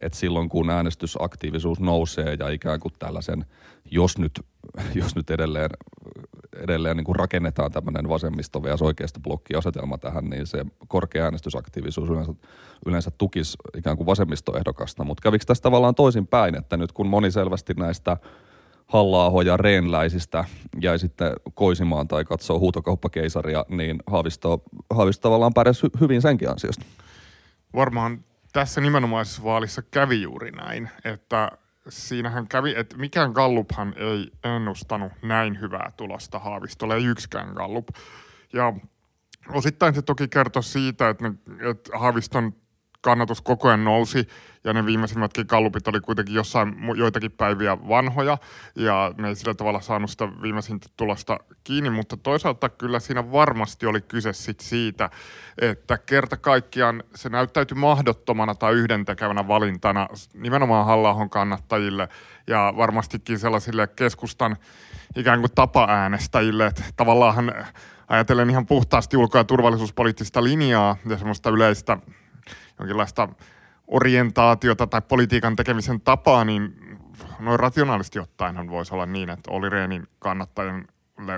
että 0.00 0.18
silloin 0.18 0.48
kun 0.48 0.70
äänestysaktiivisuus 0.70 1.80
nousee 1.80 2.36
ja 2.38 2.48
ikään 2.48 2.80
kuin 2.80 2.94
tällaisen, 2.98 3.44
jos 3.90 4.18
nyt, 4.18 4.40
jos 4.94 5.16
nyt 5.16 5.30
edelleen 5.30 5.70
edelleen 6.58 6.96
niin 6.96 7.04
kuin 7.04 7.16
rakennetaan 7.16 7.72
tämmöinen 7.72 8.08
vasemmisto 8.08 8.62
vs. 8.62 8.82
oikeasta 8.82 9.20
blokkiasetelma 9.20 9.98
tähän, 9.98 10.24
niin 10.24 10.46
se 10.46 10.66
korkea 10.88 11.24
äänestysaktiivisuus 11.24 12.10
yleensä, 12.10 12.32
yleensä 12.86 13.10
tukisi 13.10 13.56
ikään 13.76 13.96
kuin 13.96 14.06
vasemmistoehdokasta. 14.06 15.04
Mutta 15.04 15.22
kävikö 15.22 15.44
tässä 15.44 15.62
tavallaan 15.62 15.94
toisin 15.94 16.26
päin, 16.26 16.54
että 16.54 16.76
nyt 16.76 16.92
kun 16.92 17.06
moni 17.06 17.30
selvästi 17.30 17.74
näistä 17.74 18.16
halla 18.86 19.42
ja 19.42 19.56
Reenläisistä 19.56 20.44
jäi 20.80 20.98
sitten 20.98 21.32
koisimaan 21.54 22.08
tai 22.08 22.24
katsoo 22.24 22.58
huutokauppakeisaria, 22.58 23.64
niin 23.68 23.98
Haavisto, 24.06 24.62
Haavisto 24.90 25.22
tavallaan 25.22 25.54
pärjäsi 25.54 25.86
hy- 25.86 26.00
hyvin 26.00 26.22
senkin 26.22 26.50
ansiosta. 26.50 26.84
Varmaan 27.74 28.24
tässä 28.52 28.80
nimenomaisessa 28.80 29.44
vaalissa 29.44 29.82
kävi 29.82 30.22
juuri 30.22 30.50
näin, 30.50 30.88
että 31.04 31.50
siinähän 31.88 32.48
kävi, 32.48 32.74
että 32.76 32.96
mikään 32.96 33.32
Galluphan 33.32 33.94
ei 33.96 34.32
ennustanut 34.44 35.12
näin 35.22 35.60
hyvää 35.60 35.92
tulosta 35.96 36.38
Haavistolle, 36.38 36.94
ei 36.94 37.04
yksikään 37.04 37.52
Gallup. 37.54 37.88
Ja 38.52 38.72
osittain 39.52 39.94
se 39.94 40.02
toki 40.02 40.28
kertoi 40.28 40.62
siitä, 40.62 41.08
että, 41.08 41.28
ne, 41.28 41.34
että 41.70 41.98
Haaviston 41.98 42.52
kannatus 43.00 43.40
koko 43.40 43.68
ajan 43.68 43.84
nousi 43.84 44.28
ja 44.64 44.72
ne 44.72 44.86
viimeisimmätkin 44.86 45.46
kallupit 45.46 45.88
oli 45.88 46.00
kuitenkin 46.00 46.34
jossain 46.34 46.76
joitakin 46.96 47.32
päiviä 47.32 47.78
vanhoja 47.88 48.38
ja 48.76 49.14
ne 49.18 49.28
ei 49.28 49.36
sillä 49.36 49.54
tavalla 49.54 49.80
saanut 49.80 50.10
sitä 50.10 50.28
viimeisintä 50.42 50.88
tulosta 50.96 51.38
kiinni, 51.64 51.90
mutta 51.90 52.16
toisaalta 52.16 52.68
kyllä 52.68 53.00
siinä 53.00 53.32
varmasti 53.32 53.86
oli 53.86 54.00
kyse 54.00 54.32
sit 54.32 54.60
siitä, 54.60 55.10
että 55.58 55.98
kerta 55.98 56.36
kaikkiaan 56.36 57.02
se 57.14 57.28
näyttäytyi 57.28 57.78
mahdottomana 57.78 58.54
tai 58.54 58.74
yhdentekevänä 58.74 59.48
valintana 59.48 60.08
nimenomaan 60.34 60.86
halla 60.86 61.28
kannattajille 61.30 62.08
ja 62.46 62.74
varmastikin 62.76 63.38
sellaisille 63.38 63.86
keskustan 63.86 64.56
ikään 65.16 65.40
kuin 65.40 65.52
tapa-äänestäjille, 65.54 66.66
että 66.66 66.84
tavallaan 66.96 67.52
ajatellen 68.08 68.50
ihan 68.50 68.66
puhtaasti 68.66 69.16
ulko- 69.16 69.38
ja 69.38 69.44
turvallisuuspoliittista 69.44 70.44
linjaa 70.44 70.96
ja 71.08 71.18
semmoista 71.18 71.50
yleistä 71.50 71.98
jonkinlaista 72.78 73.28
orientaatiota 73.86 74.86
tai 74.86 75.02
politiikan 75.02 75.56
tekemisen 75.56 76.00
tapaa, 76.00 76.44
niin 76.44 76.74
noin 77.40 77.60
rationaalisesti 77.60 78.18
ottaenhan 78.18 78.70
voisi 78.70 78.94
olla 78.94 79.06
niin, 79.06 79.30
että 79.30 79.50
Oli 79.50 79.68
Rehnin 79.68 80.06
kannattajan 80.18 80.84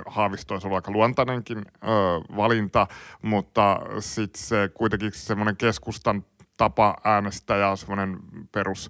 Haavisto 0.05 0.53
olisi 0.53 0.67
ollut 0.67 0.75
aika 0.75 0.91
luontainenkin 0.91 1.57
ö, 1.57 1.87
valinta, 2.35 2.87
mutta 3.21 3.79
sitten 3.99 4.41
se 4.41 4.69
kuitenkin 4.73 5.11
semmoinen 5.11 5.57
keskustan 5.57 6.25
tapa 6.57 6.95
äänestäjä, 7.03 7.75
semmoinen 7.75 8.19
perus 8.51 8.89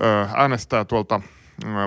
ö, 0.00 0.28
äänestäjä 0.34 0.84
tuolta 0.84 1.20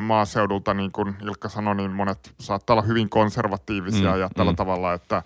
maaseudulta, 0.01 0.73
niin 0.73 0.91
kuin 0.91 1.15
Ilkka 1.21 1.49
sanoi, 1.49 1.75
niin 1.75 1.91
monet 1.91 2.33
saattaa 2.39 2.73
olla 2.73 2.81
hyvin 2.81 3.09
konservatiivisia 3.09 4.13
mm, 4.13 4.19
ja 4.19 4.29
tällä 4.35 4.51
mm. 4.51 4.55
tavalla, 4.55 4.93
että 4.93 5.23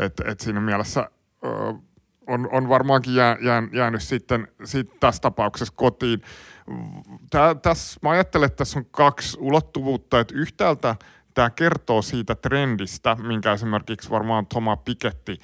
et, 0.00 0.20
et 0.24 0.40
siinä 0.40 0.60
mielessä 0.60 1.10
ö, 1.44 1.48
on, 2.30 2.48
on 2.52 2.68
varmaankin 2.68 3.14
jää, 3.14 3.36
jää, 3.40 3.62
jäänyt 3.72 4.02
sitten 4.02 4.48
sit 4.64 5.00
tässä 5.00 5.22
tapauksessa 5.22 5.74
kotiin. 5.76 6.22
Tää, 7.30 7.54
tässä, 7.54 8.00
mä 8.02 8.10
ajattelen, 8.10 8.46
että 8.46 8.56
tässä 8.56 8.78
on 8.78 8.86
kaksi 8.90 9.38
ulottuvuutta, 9.40 10.20
että 10.20 10.34
yhtäältä 10.34 10.96
tämä 11.34 11.50
kertoo 11.50 12.02
siitä 12.02 12.34
trendistä, 12.34 13.14
minkä 13.14 13.52
esimerkiksi 13.52 14.10
varmaan 14.10 14.46
Thomas 14.46 14.78
Piketty 14.84 15.36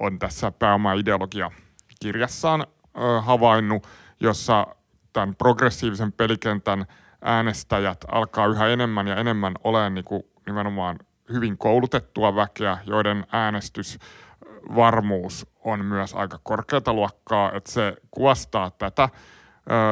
on 0.00 0.18
tässä 0.18 0.50
pääoma-ideologia 0.50 1.50
kirjassaan 2.00 2.60
ö, 2.60 3.20
havainnut, 3.20 3.86
jossa 4.20 4.66
tämän 5.12 5.34
progressiivisen 5.34 6.12
pelikentän 6.12 6.86
äänestäjät 7.22 8.04
alkaa 8.12 8.46
yhä 8.46 8.66
enemmän 8.66 9.06
ja 9.06 9.16
enemmän 9.16 9.54
olemaan 9.64 9.94
niin 9.94 10.04
kuin 10.04 10.22
nimenomaan 10.46 10.98
hyvin 11.32 11.58
koulutettua 11.58 12.34
väkeä, 12.34 12.78
joiden 12.86 13.26
äänestys 13.32 13.98
varmuus 14.76 15.46
on 15.64 15.84
myös 15.84 16.14
aika 16.14 16.38
korkeata 16.42 16.92
luokkaa, 16.92 17.52
että 17.52 17.72
se 17.72 17.96
kuvastaa 18.10 18.70
tätä. 18.70 19.08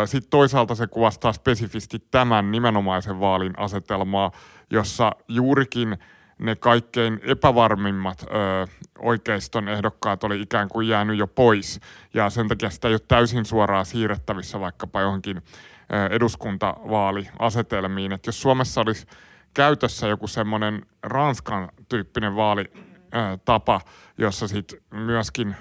Sitten 0.04 0.30
toisaalta 0.30 0.74
se 0.74 0.86
kuvastaa 0.86 1.32
spesifisti 1.32 1.98
tämän 2.10 2.50
nimenomaisen 2.50 3.20
vaalin 3.20 3.58
asetelmaa, 3.58 4.30
jossa 4.70 5.12
juurikin 5.28 5.98
ne 6.38 6.56
kaikkein 6.56 7.20
epävarmimmat 7.22 8.22
ö, 8.22 8.26
oikeiston 8.98 9.68
ehdokkaat 9.68 10.24
oli 10.24 10.42
ikään 10.42 10.68
kuin 10.68 10.88
jäänyt 10.88 11.18
jo 11.18 11.26
pois. 11.26 11.80
Ja 12.14 12.30
sen 12.30 12.48
takia 12.48 12.70
sitä 12.70 12.88
ei 12.88 12.94
ole 12.94 13.00
täysin 13.08 13.44
suoraan 13.44 13.86
siirrettävissä 13.86 14.60
vaikkapa 14.60 15.00
johonkin 15.00 15.36
ö, 15.36 15.42
eduskuntavaaliasetelmiin. 16.10 18.12
Että 18.12 18.28
jos 18.28 18.42
Suomessa 18.42 18.80
olisi 18.80 19.06
käytössä 19.54 20.06
joku 20.06 20.26
semmoinen 20.26 20.86
Ranskan 21.02 21.68
tyyppinen 21.88 22.36
vaali 22.36 22.72
tapa, 23.44 23.80
jossa 24.18 24.48
sitten 24.48 24.80
myöskin 24.90 25.56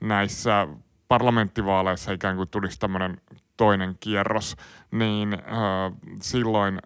näissä 0.00 0.68
parlamenttivaaleissa 1.08 2.12
ikään 2.12 2.36
kuin 2.36 2.48
tulisi 2.48 2.78
tämmöinen 2.78 3.20
toinen 3.56 3.96
kierros, 4.00 4.56
niin 4.90 5.38
silloin 6.22 6.78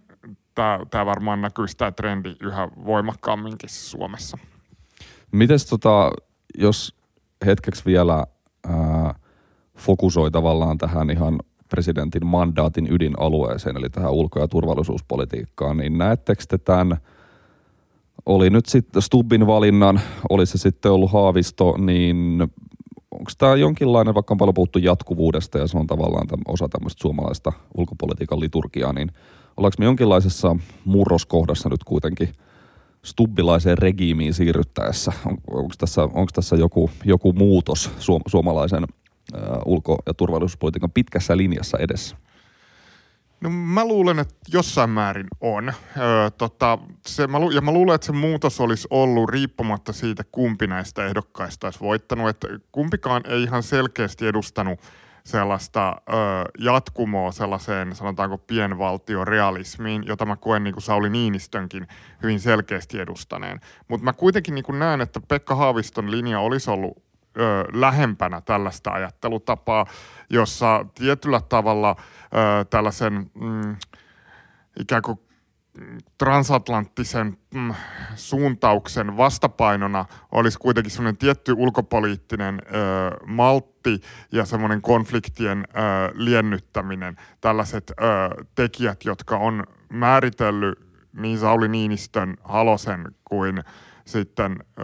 tämä 0.90 1.06
varmaan 1.06 1.40
näkyy 1.40 1.66
tämä 1.76 1.92
trendi 1.92 2.37
yhä 2.40 2.68
voimakkaamminkin 2.85 3.71
Suomessa. 3.71 4.38
Mites 5.33 5.66
tota, 5.66 6.11
jos 6.59 6.97
hetkeksi 7.47 7.85
vielä 7.85 8.26
ää, 8.68 9.14
fokusoi 9.78 10.30
tavallaan 10.30 10.78
tähän 10.78 11.11
ihan 11.11 11.38
presidentin 11.68 12.26
mandaatin 12.26 12.92
ydinalueeseen, 12.92 13.76
eli 13.76 13.90
tähän 13.90 14.12
ulko- 14.12 14.40
ja 14.40 14.49
turvallisuuspolitiikkaan, 14.49 15.76
niin 15.76 15.99
näettekö 15.99 16.44
te 16.49 16.59
tämän– 16.59 16.97
oli 18.26 18.50
nyt 18.50 18.66
sitten 18.66 19.02
Stubbin 19.02 19.47
valinnan, 19.47 20.00
oli 20.31 20.47
se 20.47 20.59
sitten 20.59 20.93
ollut 20.93 21.12
Haavisto, 21.12 21.76
niin 21.78 22.40
onko 23.11 23.31
tämä 23.38 23.54
jonkinlainen, 23.54 24.14
vaikka 24.14 24.35
on 24.35 24.38
paljon 24.38 24.54
puhuttu 24.54 24.78
jatkuvuudesta 24.78 25.59
ja 25.59 25.66
se 25.66 25.78
on 25.78 25.87
tavallaan 25.87 26.26
täm, 26.26 26.40
osa 26.49 26.69
tämmöistä 26.69 27.02
suomalaista 27.02 27.52
ulkopolitiikan 27.76 28.40
liturgiaa, 28.40 28.93
niin 28.93 29.11
ollaanko 29.57 29.76
me 29.78 29.85
jonkinlaisessa 29.85 30.57
murroskohdassa 30.85 31.69
nyt 31.69 31.85
kuitenkin 31.85 32.28
stubbilaiseen 33.04 33.78
regiimiin 33.78 34.35
siirryttäessä? 34.35 35.12
On, 35.26 35.38
onko 35.50 35.75
tässä, 35.78 36.02
onko 36.02 36.31
tässä 36.35 36.57
joku, 36.57 36.90
joku 37.04 37.33
muutos 37.33 37.90
suom, 37.99 38.23
suomalaisen 38.26 38.87
ulko- 39.66 39.99
ja 40.07 40.14
turvallisuuspolitiikan 40.14 40.90
pitkässä 40.90 41.37
linjassa 41.37 41.78
edessä? 41.78 42.16
No 43.45 43.51
mä 43.51 43.85
luulen, 43.85 44.19
että 44.19 44.35
jossain 44.53 44.91
määrin 44.91 45.27
on. 45.41 45.73
Öö, 45.99 46.31
tota, 46.31 46.79
se, 47.07 47.27
mä 47.27 47.39
lu- 47.39 47.51
ja 47.51 47.61
mä 47.61 47.73
luulen, 47.73 47.95
että 47.95 48.07
se 48.07 48.13
muutos 48.13 48.61
olisi 48.61 48.89
ollut 48.91 49.31
riippumatta 49.31 49.93
siitä, 49.93 50.25
kumpi 50.33 50.67
näistä 50.67 51.07
ehdokkaista 51.07 51.67
olisi 51.67 51.81
voittanut. 51.81 52.29
Että 52.29 52.49
kumpikaan 52.73 53.23
ei 53.29 53.43
ihan 53.43 53.63
selkeästi 53.63 54.27
edustanut 54.27 54.81
sellaista 55.25 55.97
ö, 56.09 56.13
jatkumoa 56.59 57.33
sellaiseen, 57.33 57.95
sanotaanko 57.95 58.39
pienvaltiorealismiin, 58.39 60.05
jota 60.07 60.27
mä 60.27 60.37
koen 60.37 60.65
niin 60.65 60.75
kuin 60.75 60.83
Sauli 60.83 61.11
Niinistönkin 61.11 61.87
hyvin 62.23 62.41
selkeästi 62.41 63.01
edustaneen. 63.01 63.61
Mutta 63.89 64.05
mä 64.05 64.13
kuitenkin 64.13 64.55
niin 64.55 64.65
kuin 64.65 64.79
näen, 64.79 65.01
että 65.01 65.21
Pekka 65.29 65.55
Haaviston 65.55 66.11
linja 66.11 66.41
olisi 66.41 66.71
ollut 66.71 67.03
ö, 67.39 67.65
lähempänä 67.73 68.41
tällaista 68.41 68.91
ajattelutapaa, 68.91 69.87
jossa 70.31 70.87
tietyllä 70.95 71.41
tavalla 71.41 71.97
ö, 72.35 72.64
tällaisen 72.71 73.31
mm, 73.35 73.76
ikään 74.81 75.03
kuin 75.03 75.19
transatlanttisen 76.19 77.37
mm, 77.55 77.75
suuntauksen 78.14 79.17
vastapainona 79.17 80.05
olisi 80.33 80.59
kuitenkin 80.59 80.91
semmoinen 80.91 81.17
tietty 81.17 81.53
ulkopoliittinen 81.53 82.62
ö, 82.67 82.71
maltti 83.26 84.00
ja 84.33 84.45
semmoinen 84.45 84.83
konfliktien 84.83 85.59
ö, 85.59 85.81
liennyttäminen. 86.14 87.17
Tällaiset 87.41 87.91
ö, 87.91 87.95
tekijät, 88.55 89.05
jotka 89.05 89.37
on 89.37 89.64
määritellyt 89.88 90.85
niin 91.12 91.38
Sauli 91.38 91.69
Niinistön, 91.69 92.37
Halosen 92.45 93.14
kuin 93.25 93.64
sitten 94.07 94.57
ö, 94.79 94.83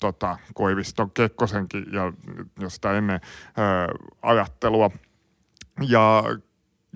tota, 0.00 0.38
Koiviston 0.54 1.10
Kekkosenkin 1.10 1.86
ja 1.92 2.12
josta 2.60 2.92
ennen 2.92 3.20
ö, 3.22 3.94
ajattelua. 4.22 4.90
Ja 5.88 6.24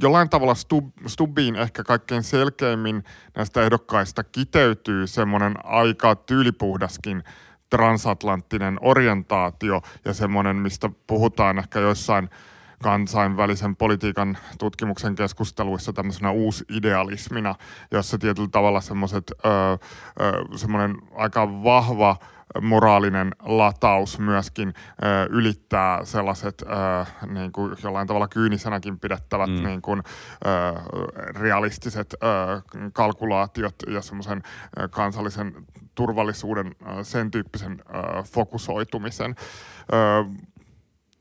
jollain 0.02 0.30
tavalla 0.30 0.54
Stub, 0.54 0.84
Stubbiin 1.06 1.56
ehkä 1.56 1.84
kaikkein 1.84 2.22
selkeimmin 2.22 3.04
näistä 3.36 3.62
ehdokkaista 3.62 4.24
kiteytyy 4.24 5.06
semmoinen 5.06 5.54
aika 5.64 6.16
tyylipuhdaskin 6.16 7.24
transatlanttinen 7.70 8.78
orientaatio 8.80 9.82
ja 10.04 10.12
semmoinen, 10.12 10.56
mistä 10.56 10.90
puhutaan 11.06 11.58
ehkä 11.58 11.80
joissain 11.80 12.30
kansainvälisen 12.82 13.76
politiikan 13.76 14.38
tutkimuksen 14.58 15.14
keskusteluissa 15.14 15.92
tämmöisenä 15.92 16.30
uusidealismina, 16.30 17.54
jossa 17.90 18.18
tietyllä 18.18 18.48
tavalla 18.52 18.80
semmoiset, 18.80 19.32
semmoinen 20.56 20.96
aika 21.14 21.62
vahva 21.62 22.16
moraalinen 22.60 23.34
lataus 23.42 24.18
myöskin 24.18 24.68
ö, 24.68 25.26
ylittää 25.30 26.04
sellaiset 26.04 26.62
ö, 26.62 26.66
niin 27.26 27.52
kuin 27.52 27.76
jollain 27.82 28.06
tavalla 28.06 28.28
kyynisenäkin 28.28 29.00
pidettävät 29.00 29.50
mm. 29.50 29.64
niin 29.64 29.82
kuin, 29.82 30.02
ö, 30.46 30.48
realistiset 31.40 32.14
ö, 32.14 32.26
kalkulaatiot 32.92 33.74
ja 33.86 34.02
semmoisen 34.02 34.42
kansallisen 34.90 35.54
turvallisuuden 35.94 36.66
ö, 36.66 37.04
sen 37.04 37.30
tyyppisen 37.30 37.72
ö, 37.80 38.22
fokusoitumisen. 38.22 39.34
Ö, 39.92 40.24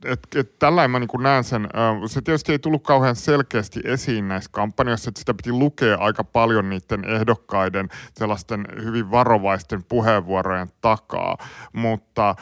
et, 0.05 0.20
et 0.36 0.60
tällä 0.60 0.88
mä 0.88 1.00
niin 1.00 1.10
näen 1.20 1.43
sen, 1.43 1.70
se 2.08 2.22
tietysti 2.22 2.51
ei 2.51 2.60
tullut 2.60 2.84
kauhean 2.84 3.15
selkeästi 3.15 3.79
esiin 3.84 4.27
näissä 4.27 4.50
kampanjoissa, 4.53 5.10
että 5.10 5.20
sitä 5.20 5.34
piti 5.34 5.51
lukea 5.51 5.98
aika 5.98 6.24
paljon 6.24 6.70
niiden 6.70 7.05
ehdokkaiden 7.05 7.89
sellaisten 8.13 8.67
hyvin 8.84 9.12
varovaisten 9.12 9.84
puheenvuorojen 9.84 10.70
takaa, 10.81 11.38
mutta 11.74 12.36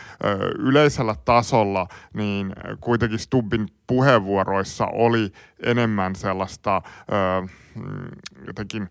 yleisellä 0.60 1.15
tasolla 1.26 1.88
niin 2.13 2.54
kuitenkin 2.82 3.19
Stubbin 3.19 3.67
puheenvuoroissa 3.88 4.88
oli 4.88 5.32
enemmän 5.63 6.15
sellaista 6.15 6.82
mm, 7.76 8.08
jotenkin 8.48 8.89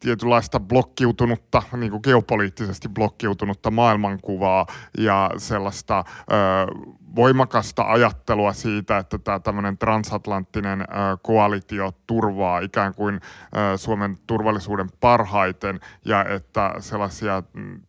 tietynlaista 0.00 0.60
blokkiutunutta, 0.60 1.62
niin 1.76 1.90
kuin 1.90 2.00
geopoliittisesti 2.04 2.88
blokkiutunutta 2.88 3.70
maailmankuvaa 3.70 4.66
ja 4.98 5.30
sellaista 5.36 6.04
ö, 6.08 6.34
voimakasta 7.16 7.82
ajattelua 7.82 8.52
siitä, 8.52 8.98
että 8.98 9.18
tämä 9.18 9.40
tämmöinen 9.40 9.78
transatlanttinen 9.78 10.80
ö, 10.80 10.84
koalitio 11.22 11.92
turvaa 12.06 12.60
ikään 12.60 12.94
kuin 12.94 13.14
ö, 13.14 13.76
Suomen 13.76 14.18
turvallisuuden 14.26 14.88
parhaiten 15.00 15.80
ja 16.04 16.24
että 16.24 16.74
sellaisia 16.78 17.42
mm, 17.52 17.80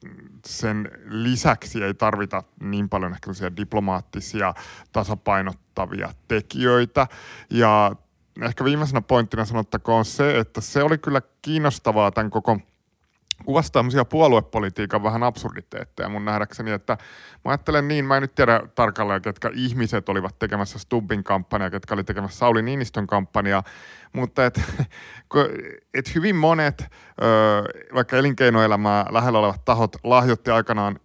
sen 0.46 0.92
lisäksi 1.06 1.84
ei 1.84 1.94
tarvita 1.94 2.44
niin 2.62 2.90
paljon 2.90 3.12
ehkä 3.12 3.32
diplomaattisia 3.58 4.54
tasapainottavia 4.92 6.10
tekijöitä. 6.28 7.08
Ja 7.50 7.96
ehkä 8.42 8.64
viimeisenä 8.64 9.02
pointtina 9.02 9.46
sanottakoon 9.46 10.06
se, 10.06 10.40
että 10.40 10.62
se 10.62 10.84
oli 10.84 10.98
kyllä 10.98 11.22
kiinnostavaa 11.42 12.12
tämän 12.12 12.30
koko 12.30 12.58
kuvastaa 13.46 13.80
tämmöisiä 13.80 14.06
puoluepolitiikan 14.06 15.04
vähän 15.04 15.24
absurditeetteja 15.24 16.10
mun 16.10 16.26
nähdäkseni, 16.26 16.72
että 16.72 16.98
mä 17.46 17.52
ajattelen 17.52 17.88
niin, 17.88 18.06
mä 18.06 18.18
en 18.18 18.22
nyt 18.22 18.36
tiedä 18.36 18.62
tarkalleen, 18.76 19.22
ketkä 19.22 19.52
ihmiset 19.54 20.10
olivat 20.10 20.40
tekemässä 20.40 20.80
Stubbin 20.80 21.24
kampanjaa, 21.24 21.70
ketkä 21.70 21.94
oli 21.94 22.04
tekemässä 22.04 22.38
Sauli 22.38 22.62
Niinistön 22.62 23.08
kampanjaa, 23.08 23.64
mutta 24.14 24.46
et, 24.46 24.62
et 25.94 26.16
hyvin 26.16 26.36
monet, 26.36 26.86
vaikka 27.94 28.18
elinkeinoelämää 28.18 29.06
lähellä 29.12 29.40
olevat 29.40 29.66
tahot 29.66 29.96
lahjoitti 30.04 30.52
aikanaan 30.52 31.00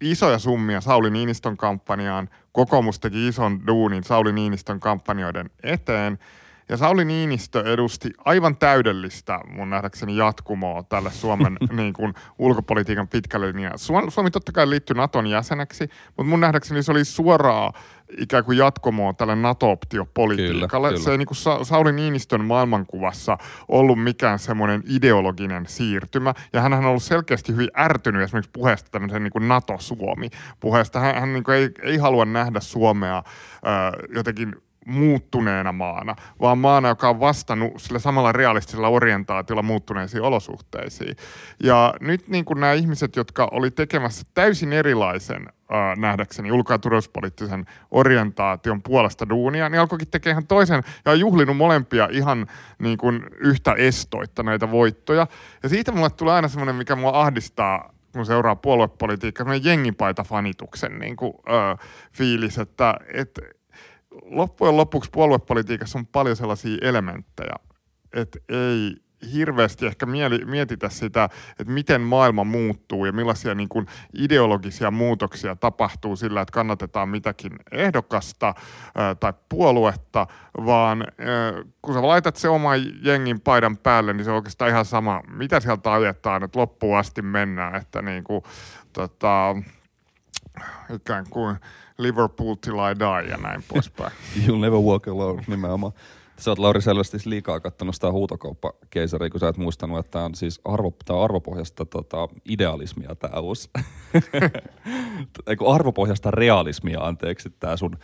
isoja 0.00 0.38
summia 0.38 0.80
Sauli 0.80 1.10
Niinistön 1.10 1.56
kampanjaan, 1.56 2.28
kokoomus 2.52 3.00
teki 3.00 3.28
ison 3.28 3.66
duunin 3.66 4.04
Sauli 4.04 4.32
Niinistön 4.32 4.80
kampanjoiden 4.80 5.50
eteen, 5.62 6.18
ja 6.68 6.76
Sauli 6.76 7.04
Niinistö 7.04 7.72
edusti 7.72 8.10
aivan 8.24 8.56
täydellistä 8.56 9.40
mun 9.48 9.70
nähdäkseni 9.70 10.16
jatkumoa 10.16 10.82
tälle 10.82 11.10
Suomen 11.10 11.56
niin 11.76 11.92
kuin, 11.92 12.14
ulkopolitiikan 12.38 13.08
pitkälle 13.08 13.46
linjalle. 13.46 13.78
Suomi, 14.10 14.30
totta 14.30 14.52
kai 14.52 14.70
liittyi 14.70 14.96
Naton 14.96 15.26
jäseneksi, 15.26 15.88
mutta 16.06 16.30
mun 16.30 16.40
nähdäkseni 16.40 16.82
se 16.82 16.92
oli 16.92 17.04
suoraa 17.04 17.72
ikään 18.18 18.44
kuin 18.44 18.58
jatkumoa 18.58 19.12
tälle 19.12 19.36
NATO-optiopolitiikalle. 19.36 20.98
Se 20.98 21.10
ei 21.10 21.18
niin 21.18 21.26
kuin 21.26 21.36
Sa- 21.36 21.64
Sauli 21.64 21.92
Niinistön 21.92 22.44
maailmankuvassa 22.44 23.38
ollut 23.68 24.02
mikään 24.02 24.38
semmoinen 24.38 24.82
ideologinen 24.88 25.66
siirtymä. 25.66 26.34
Ja 26.52 26.60
hän 26.60 26.72
on 26.72 26.84
ollut 26.84 27.02
selkeästi 27.02 27.52
hyvin 27.52 27.70
ärtynyt 27.78 28.22
esimerkiksi 28.22 28.50
puheesta 28.52 28.90
tämmöisen 28.90 29.22
niin 29.22 29.32
kuin 29.32 29.48
NATO-Suomi 29.48 30.30
puheesta. 30.60 31.00
Hän, 31.00 31.14
hän 31.14 31.32
niin 31.32 31.44
kuin 31.44 31.56
ei, 31.56 31.70
ei 31.82 31.96
halua 31.96 32.24
nähdä 32.24 32.60
Suomea 32.60 33.16
äh, 33.16 33.24
jotenkin 34.14 34.52
muuttuneena 34.86 35.72
maana, 35.72 36.16
vaan 36.40 36.58
maana, 36.58 36.88
joka 36.88 37.08
on 37.08 37.20
vastannut 37.20 37.72
sillä 37.76 37.98
samalla 37.98 38.32
realistisella 38.32 38.88
orientaatiolla 38.88 39.62
muuttuneisiin 39.62 40.22
olosuhteisiin. 40.22 41.16
Ja 41.62 41.94
nyt 42.00 42.28
niin 42.28 42.44
kuin 42.44 42.60
nämä 42.60 42.72
ihmiset, 42.72 43.16
jotka 43.16 43.48
oli 43.52 43.70
tekemässä 43.70 44.26
täysin 44.34 44.72
erilaisen 44.72 45.46
äh, 45.46 45.96
nähdäkseni 45.96 46.52
ulko- 46.52 46.72
ja 46.72 46.78
turvallisuuspoliittisen 46.78 47.66
orientaation 47.90 48.82
puolesta 48.82 49.28
duunia, 49.28 49.68
niin 49.68 49.80
alkoikin 49.80 50.08
tekemään 50.10 50.34
ihan 50.34 50.46
toisen 50.46 50.82
ja 51.04 51.12
on 51.12 51.20
juhlinut 51.20 51.56
molempia 51.56 52.08
ihan 52.12 52.46
niin 52.78 52.98
kuin 52.98 53.26
yhtä 53.38 53.72
estoitta 53.72 54.42
näitä 54.42 54.70
voittoja. 54.70 55.26
Ja 55.62 55.68
siitä 55.68 55.92
mulle 55.92 56.10
tulee 56.10 56.34
aina 56.34 56.48
semmoinen, 56.48 56.76
mikä 56.76 56.96
mua 56.96 57.20
ahdistaa 57.20 57.94
kun 58.14 58.26
seuraa 58.26 58.56
puoluepolitiikkaa, 58.56 59.44
semmoinen 59.44 59.64
jengipaita-fanituksen 59.64 60.98
niin 60.98 61.16
kuin, 61.16 61.34
äh, 61.48 61.78
fiilis, 62.12 62.58
että 62.58 62.94
et, 63.14 63.40
loppujen 64.22 64.76
lopuksi 64.76 65.10
puoluepolitiikassa 65.10 65.98
on 65.98 66.06
paljon 66.06 66.36
sellaisia 66.36 66.78
elementtejä, 66.82 67.54
että 68.12 68.38
ei 68.48 69.04
hirveästi 69.32 69.86
ehkä 69.86 70.06
mietitä 70.46 70.88
sitä, 70.88 71.28
että 71.58 71.72
miten 71.72 72.00
maailma 72.00 72.44
muuttuu 72.44 73.04
ja 73.04 73.12
millaisia 73.12 73.54
niin 73.54 73.68
kuin 73.68 73.86
ideologisia 74.18 74.90
muutoksia 74.90 75.56
tapahtuu 75.56 76.16
sillä, 76.16 76.40
että 76.40 76.52
kannatetaan 76.52 77.08
mitäkin 77.08 77.52
ehdokasta 77.72 78.54
ää, 78.94 79.14
tai 79.14 79.32
puoluetta, 79.48 80.26
vaan 80.66 81.04
ää, 81.18 81.52
kun 81.82 81.94
sä 81.94 82.02
laitat 82.02 82.36
se 82.36 82.48
oma 82.48 82.76
jengin 83.02 83.40
paidan 83.40 83.76
päälle, 83.76 84.12
niin 84.12 84.24
se 84.24 84.30
on 84.30 84.36
oikeastaan 84.36 84.70
ihan 84.70 84.84
sama, 84.84 85.20
mitä 85.28 85.60
sieltä 85.60 85.92
ajetaan, 85.92 86.42
että 86.42 86.58
loppuun 86.58 86.98
asti 86.98 87.22
mennään, 87.22 87.74
että 87.74 88.02
niin 88.02 88.24
kuin, 88.24 88.42
tota, 88.92 89.56
ikään 90.94 91.24
kuin 91.30 91.56
Liverpool 91.98 92.54
till 92.54 92.74
I 92.74 92.98
die 92.98 93.30
ja 93.30 93.36
näin 93.36 93.64
poispäin. 93.68 94.12
You'll 94.46 94.60
never 94.60 94.78
walk 94.78 95.08
alone, 95.08 95.44
nimenomaan. 95.46 95.92
Sä 96.38 96.50
oot 96.50 96.58
Lauri 96.58 96.82
selvästi 96.82 97.16
liikaa 97.24 97.60
kattonut 97.60 97.94
sitä 97.94 98.12
huutokauppakeisaria, 98.12 99.30
kun 99.30 99.40
sä 99.40 99.48
et 99.48 99.56
muistanut, 99.56 99.98
että 99.98 100.10
tämä 100.10 100.24
on 100.24 100.34
siis 100.34 100.60
arvo, 100.64 100.92
tää 101.04 101.16
on 101.16 101.24
arvopohjasta 101.24 101.84
tota, 101.84 102.28
idealismia 102.48 103.14
tämä 103.14 103.40
uusi. 103.40 103.70
Arvopohjasta 105.74 106.30
realismia, 106.30 107.00
anteeksi, 107.00 107.50
tämä 107.60 107.76
sun 107.76 107.98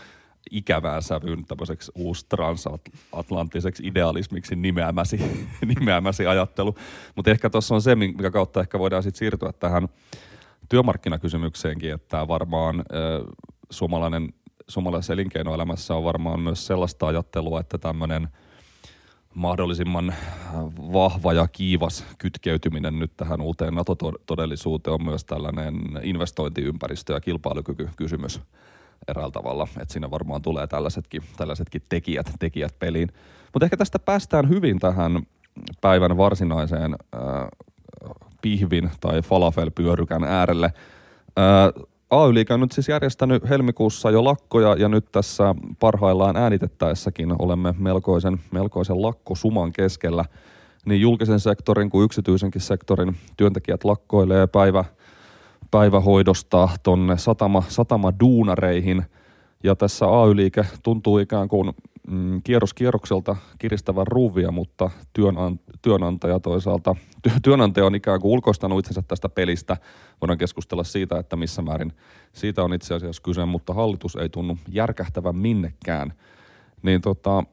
ikävään 0.51 1.03
sävyyn 1.03 1.45
tämmöiseksi 1.45 1.93
uusi 1.95 2.27
transatlanttiseksi 2.29 3.87
idealismiksi 3.87 4.57
nimeämäsi, 4.57 5.21
nimeämäsi 5.75 6.27
ajattelu. 6.27 6.75
Mutta 7.17 7.31
ehkä 7.31 7.51
tuossa 7.51 7.75
on 7.75 7.83
se, 7.83 7.95
mikä 7.95 8.31
kautta 8.31 8.61
ehkä 8.61 8.79
voidaan 8.79 9.03
sitten 9.03 9.19
siirtyä 9.19 9.53
tähän 9.53 9.89
työmarkkinakysymykseenkin, 10.69 11.93
että 11.93 12.29
varmaan 12.29 12.79
äh, 12.79 13.51
suomalainen, 13.71 14.29
suomalaisessa 14.69 15.13
elinkeinoelämässä 15.13 15.95
on 15.95 16.05
varmaan 16.05 16.41
myös 16.41 16.67
sellaista 16.67 17.07
ajattelua, 17.07 17.61
että 17.61 17.79
tämmöinen 17.79 18.29
mahdollisimman 19.35 20.15
vahva 20.93 21.33
ja 21.33 21.49
kiivas 21.49 22.05
kytkeytyminen 22.19 22.99
nyt 22.99 23.17
tähän 23.17 23.41
uuteen 23.41 23.75
NATO-todellisuuteen 23.75 24.95
on 24.95 25.05
myös 25.05 25.25
tällainen 25.25 25.75
investointiympäristö- 26.03 27.13
ja 27.13 27.21
kilpailukykykysymys 27.21 28.41
eräällä 29.09 29.33
tavalla, 29.33 29.69
että 29.81 29.93
siinä 29.93 30.11
varmaan 30.11 30.43
tulee 30.43 30.67
tällaisetkin, 30.67 31.23
tällaisetkin 31.37 31.83
tekijät, 31.89 32.33
tekijät 32.39 32.79
peliin. 32.79 33.09
Mutta 33.53 33.67
ehkä 33.67 33.77
tästä 33.77 33.99
päästään 33.99 34.49
hyvin 34.49 34.79
tähän 34.79 35.23
päivän 35.81 36.17
varsinaiseen 36.17 36.97
äh, 37.15 37.21
pihvin 38.43 38.91
tai 39.01 39.23
falafelpyörykän 39.23 40.25
äärelle. 40.25 40.73
Äh, 41.39 41.87
AY-liike 42.11 42.55
on 42.55 42.61
nyt 42.61 42.73
siis 42.73 42.89
järjestänyt 42.89 43.49
helmikuussa 43.49 44.11
jo 44.11 44.25
lakkoja 44.25 44.75
ja 44.75 44.89
nyt 44.89 45.13
tässä 45.13 45.55
parhaillaan 45.81 46.37
äänitettäessäkin 46.37 47.35
olemme 47.39 47.75
melkoisen, 47.79 48.41
melkoisen 48.51 49.03
lakkosuman 49.03 49.73
keskellä. 49.73 50.25
Niin 50.87 51.01
julkisen 51.01 51.41
sektorin 51.41 51.91
kuin 51.91 52.05
yksityisenkin 52.05 52.61
sektorin 52.61 53.17
työntekijät 53.37 53.85
lakkoilee 53.85 54.47
päivä, 54.47 54.85
päivähoidosta 55.71 56.69
tonne 56.83 57.19
satama, 57.19 57.63
satama 57.69 58.13
duunareihin. 58.21 59.05
Ja 59.65 59.77
tässä 59.77 60.07
AY-liike 60.07 60.67
tuntuu 60.83 61.19
ikään 61.19 61.49
kuin 61.49 61.73
mm, 62.11 62.41
kierros 62.45 62.75
kierrokselta 62.75 63.37
kiristävän 63.59 64.07
ruuvia, 64.07 64.51
mutta 64.51 64.91
työnant- 65.19 65.79
työnantaja 65.83 66.41
toisaalta, 66.41 66.97
ty- 67.29 67.41
työnantaja 67.43 67.87
on 67.87 67.95
ikään 67.95 68.21
kuin 68.21 68.33
ulkoistanut 68.33 68.79
itsensä 68.79 69.03
tästä 69.03 69.29
pelistä. 69.29 69.77
Voidaan 70.21 70.39
keskustella 70.39 70.85
siitä, 70.85 71.19
että 71.19 71.37
missä 71.37 71.63
määrin 71.63 71.93
siitä 72.33 72.63
on 72.63 72.75
itse 72.75 72.95
asiassa 72.95 73.23
kyse, 73.23 73.45
mutta 73.45 73.75
hallitus 73.75 74.17
ei 74.17 74.29
tunnu 74.29 74.59
järkähtävän 74.69 75.37
minnekään. 75.37 76.13
Niin 76.83 77.01
tota, 77.01 77.45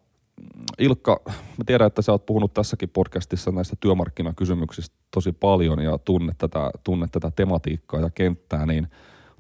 Ilkka, 0.80 1.22
mä 1.28 1.64
tiedän, 1.66 1.88
että 1.88 2.02
sä 2.02 2.12
oot 2.12 2.26
puhunut 2.26 2.54
tässäkin 2.54 2.90
podcastissa 2.90 3.52
näistä 3.52 3.76
työmarkkinakysymyksistä 3.80 4.96
tosi 5.14 5.32
paljon 5.32 5.82
ja 5.82 5.98
tunnet 5.98 6.38
tätä, 6.38 6.72
tunnet 6.84 7.12
tätä 7.12 7.32
tematiikkaa 7.32 8.00
ja 8.00 8.10
kenttää, 8.10 8.66
niin 8.66 8.88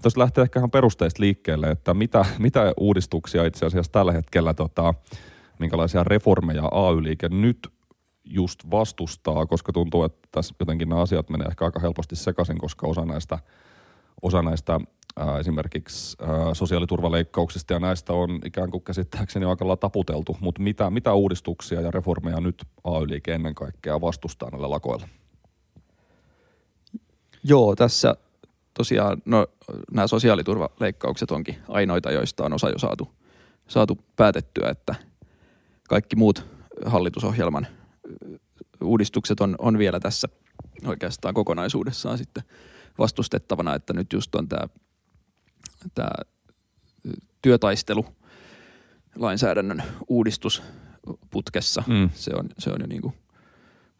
jos 0.03 0.17
lähtee 0.17 0.41
ehkä 0.41 0.59
ihan 0.59 0.71
perusteista 0.71 1.23
liikkeelle, 1.23 1.67
että 1.71 1.93
mitä, 1.93 2.25
mitä 2.39 2.73
uudistuksia 2.77 3.45
itse 3.45 3.65
asiassa 3.65 3.91
tällä 3.91 4.11
hetkellä, 4.11 4.53
tota, 4.53 4.93
minkälaisia 5.59 6.03
reformeja 6.03 6.63
AY-liike 6.71 7.29
nyt 7.29 7.67
just 8.25 8.59
vastustaa, 8.71 9.45
koska 9.45 9.73
tuntuu, 9.73 10.03
että 10.03 10.27
tässä 10.31 10.55
jotenkin 10.59 10.89
nämä 10.89 11.01
asiat 11.01 11.29
menee 11.29 11.47
ehkä 11.47 11.65
aika 11.65 11.79
helposti 11.79 12.15
sekaisin, 12.15 12.57
koska 12.57 12.87
osa 12.87 13.05
näistä, 13.05 13.39
osa 14.21 14.41
näistä 14.41 14.79
ää, 15.15 15.39
esimerkiksi 15.39 16.17
ää, 16.21 16.53
sosiaaliturvaleikkauksista 16.53 17.73
ja 17.73 17.79
näistä 17.79 18.13
on 18.13 18.39
ikään 18.45 18.71
kuin 18.71 18.83
käsittääkseni 18.83 19.45
aika 19.45 19.65
lailla 19.65 19.77
taputeltu, 19.77 20.37
mutta 20.39 20.61
mitä, 20.61 20.89
mitä 20.89 21.13
uudistuksia 21.13 21.81
ja 21.81 21.91
reformeja 21.91 22.39
nyt 22.39 22.65
AY-liike 22.83 23.33
ennen 23.33 23.55
kaikkea 23.55 24.01
vastustaa 24.01 24.49
näillä 24.49 24.69
lakoilla? 24.69 25.07
Joo, 27.43 27.75
tässä 27.75 28.15
tosiaan 28.77 29.21
no, 29.25 29.47
nämä 29.91 30.07
sosiaaliturvaleikkaukset 30.07 31.31
onkin 31.31 31.55
ainoita, 31.67 32.11
joista 32.11 32.45
on 32.45 32.53
osa 32.53 32.69
jo 32.69 32.79
saatu, 32.79 33.09
saatu 33.67 33.99
päätettyä, 34.15 34.69
että 34.69 34.95
kaikki 35.89 36.15
muut 36.15 36.45
hallitusohjelman 36.85 37.67
uudistukset 38.81 39.41
on, 39.41 39.55
on 39.59 39.77
vielä 39.77 39.99
tässä 39.99 40.27
oikeastaan 40.85 41.33
kokonaisuudessaan 41.33 42.17
sitten 42.17 42.43
vastustettavana, 42.97 43.75
että 43.75 43.93
nyt 43.93 44.13
just 44.13 44.35
on 44.35 44.47
tämä, 44.47 44.67
tämä 45.95 46.09
työtaistelu 47.41 48.05
lainsäädännön 49.15 49.83
uudistus 50.07 50.63
putkessa. 51.29 51.83
Mm. 51.87 52.09
Se, 52.13 52.31
on, 52.35 52.49
se 52.57 52.69
on 52.69 52.77
jo 52.79 52.87
niin 52.87 53.01
kuin 53.01 53.13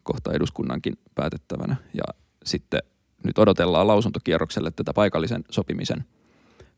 kohta 0.03 0.33
eduskunnankin 0.33 0.93
päätettävänä. 1.15 1.75
Ja 1.93 2.03
sitten 2.45 2.81
nyt 3.23 3.37
odotellaan 3.37 3.87
lausuntokierrokselle 3.87 4.71
tätä 4.71 4.93
paikallisen 4.93 5.43
sopimisen 5.49 6.05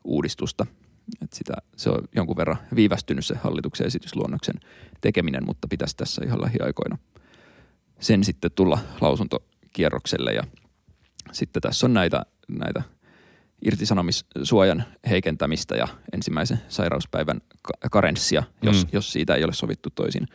uudistusta. 0.03 0.65
Et 1.21 1.33
sitä, 1.33 1.53
se 1.75 1.89
on 1.89 2.01
jonkun 2.15 2.37
verran 2.37 2.57
viivästynyt 2.75 3.25
se 3.25 3.35
hallituksen 3.35 3.87
esitysluonnoksen 3.87 4.55
tekeminen, 5.01 5.45
mutta 5.45 5.67
pitäisi 5.67 5.97
tässä 5.97 6.21
ihan 6.25 6.41
lähiaikoina 6.41 6.97
sen 7.99 8.23
sitten 8.23 8.51
tulla 8.55 8.79
lausuntokierrokselle. 9.01 10.33
Ja 10.33 10.43
sitten 11.31 11.61
tässä 11.61 11.87
on 11.87 11.93
näitä, 11.93 12.25
näitä 12.47 12.83
irtisanomissuojan 13.65 14.83
heikentämistä 15.09 15.75
ja 15.75 15.87
ensimmäisen 16.13 16.61
sairauspäivän 16.69 17.41
karenssia, 17.91 18.43
jos, 18.61 18.85
mm. 18.85 18.89
jos 18.93 19.11
siitä 19.11 19.35
ei 19.35 19.43
ole 19.43 19.53
sovittu 19.53 19.89
toisin 19.95 20.27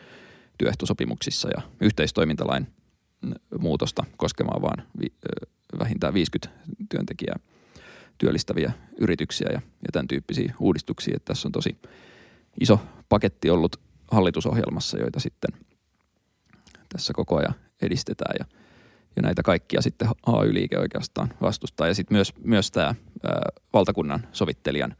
työehtosopimuksissa 0.57 1.49
ja 1.49 1.61
yhteistoimintalain 1.81 2.67
muutosta 3.59 4.03
koskemaan 4.17 4.61
vaan 4.61 4.87
vi, 4.99 5.13
vähintään 5.79 6.13
50 6.13 6.59
työntekijää 6.89 7.39
työllistäviä 8.17 8.71
yrityksiä 8.97 9.47
ja, 9.51 9.61
ja 9.81 9.89
tämän 9.91 10.07
tyyppisiä 10.07 10.53
uudistuksia. 10.59 11.13
Että 11.15 11.33
tässä 11.33 11.47
on 11.47 11.51
tosi 11.51 11.77
iso 12.61 12.79
paketti 13.09 13.49
ollut 13.49 13.79
hallitusohjelmassa, 14.11 14.97
joita 14.97 15.19
sitten 15.19 15.51
tässä 16.89 17.13
koko 17.13 17.37
ajan 17.37 17.53
edistetään 17.81 18.35
ja, 18.39 18.45
ja 19.15 19.21
näitä 19.21 19.43
kaikkia 19.43 19.81
sitten 19.81 20.07
AY-liike 20.25 20.79
oikeastaan 20.79 21.33
vastustaa. 21.41 21.87
Ja 21.87 21.95
sitten 21.95 22.15
myös, 22.15 22.33
myös 22.43 22.71
tämä 22.71 22.85
ää, 22.87 22.95
valtakunnan 23.73 24.27
sovittelijan 24.31 24.95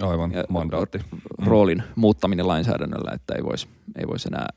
Aivan, 0.00 0.32
mandaatti. 0.48 0.98
roolin 1.38 1.82
muuttaminen 1.96 2.48
lainsäädännöllä, 2.48 3.10
että 3.14 3.34
ei 3.34 3.44
voisi 3.44 3.68
ei 3.98 4.08
vois 4.08 4.26
enää 4.26 4.48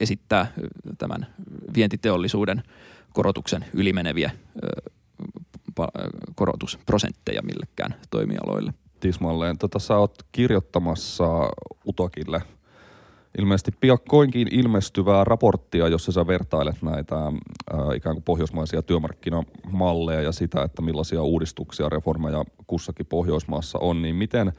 esittää 0.00 0.52
tämän 0.98 1.26
vientiteollisuuden 1.74 2.62
korotuksen 3.12 3.64
ylimeneviä 3.74 4.30
korotusprosentteja 6.34 7.42
millekään 7.42 7.94
toimialoille. 8.10 8.74
Tismalleen. 9.00 9.58
Tota, 9.58 9.78
sä 9.78 9.96
oot 9.96 10.22
kirjoittamassa 10.32 11.50
Utokille 11.86 12.42
ilmeisesti 13.38 13.72
piakkoinkin 13.80 14.48
ilmestyvää 14.50 15.24
raporttia, 15.24 15.88
jossa 15.88 16.12
sä 16.12 16.26
vertailet 16.26 16.82
näitä 16.82 17.16
ää, 17.16 17.32
ikään 17.96 18.16
kuin 18.16 18.24
pohjoismaisia 18.24 18.82
työmarkkinamalleja 18.82 20.22
ja 20.22 20.32
sitä, 20.32 20.62
että 20.62 20.82
millaisia 20.82 21.22
uudistuksia, 21.22 21.88
reformeja 21.88 22.44
kussakin 22.66 23.06
Pohjoismaassa 23.06 23.78
on, 23.78 24.02
niin 24.02 24.16
miten, 24.16 24.52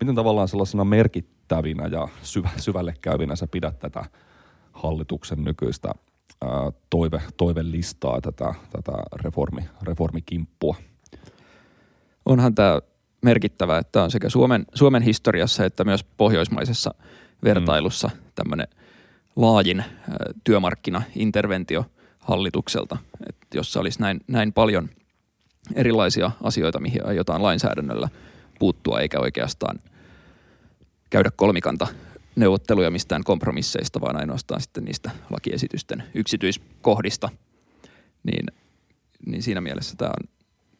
miten 0.00 0.14
tavallaan 0.14 0.48
sellaisena 0.48 0.84
merkittävinä 0.84 1.86
ja 1.86 2.08
syvä, 2.22 2.50
syvälle 2.56 2.94
käyvinä 3.00 3.36
sä 3.36 3.46
pidät 3.46 3.78
tätä 3.78 4.04
hallituksen 4.72 5.44
nykyistä 5.44 5.94
ää, 6.42 6.72
toive, 6.90 7.22
toivelistaa, 7.36 8.20
tätä, 8.20 8.54
tätä 8.70 8.92
reformi, 9.22 9.64
reformikimppua? 9.82 10.76
Onhan 12.26 12.54
tämä 12.54 12.80
merkittävä, 13.22 13.78
että 13.78 14.02
on 14.02 14.10
sekä 14.10 14.28
Suomen, 14.28 14.64
Suomen 14.74 15.02
historiassa 15.02 15.64
että 15.64 15.84
myös 15.84 16.04
pohjoismaisessa 16.04 16.94
vertailussa 17.44 18.10
mm. 18.14 18.20
tämmöinen 18.34 18.68
laajin 19.36 19.84
työmarkkinainterventio 20.44 21.84
hallitukselta, 22.18 22.96
että 23.28 23.46
jossa 23.54 23.80
olisi 23.80 24.00
näin, 24.00 24.20
näin 24.28 24.52
paljon 24.52 24.88
erilaisia 25.74 26.30
asioita, 26.42 26.80
mihin 26.80 27.06
aiotaan 27.06 27.42
lainsäädännöllä 27.42 28.08
puuttua, 28.58 29.00
eikä 29.00 29.20
oikeastaan 29.20 29.78
käydä 31.10 31.30
kolmikanta 31.36 31.86
neuvotteluja 32.36 32.90
mistään 32.90 33.24
kompromisseista, 33.24 34.00
vaan 34.00 34.16
ainoastaan 34.16 34.60
sitten 34.60 34.84
niistä 34.84 35.10
lakiesitysten 35.30 36.02
yksityiskohdista, 36.14 37.28
niin, 38.22 38.46
niin 39.26 39.42
siinä 39.42 39.60
mielessä 39.60 39.96
tämä 39.96 40.10
on 40.10 40.28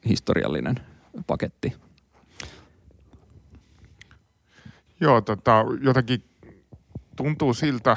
historiallinen 0.08 0.80
paketti. 1.26 1.72
Joo, 5.00 5.20
tota, 5.20 5.64
jotenkin 5.80 6.24
tuntuu 7.16 7.54
siltä, 7.54 7.96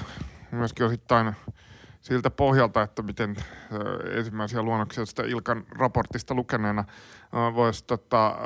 myöskin 0.52 0.86
osittain 0.86 1.34
siltä 2.02 2.30
pohjalta, 2.30 2.82
että 2.82 3.02
miten 3.02 3.36
ensimmäisiä 4.18 4.62
luonnoksia 4.62 5.06
sitä 5.06 5.24
Ilkan 5.24 5.66
raportista 5.70 6.34
lukeneena 6.34 6.84
voisi, 7.56 7.84
tota, 7.84 8.38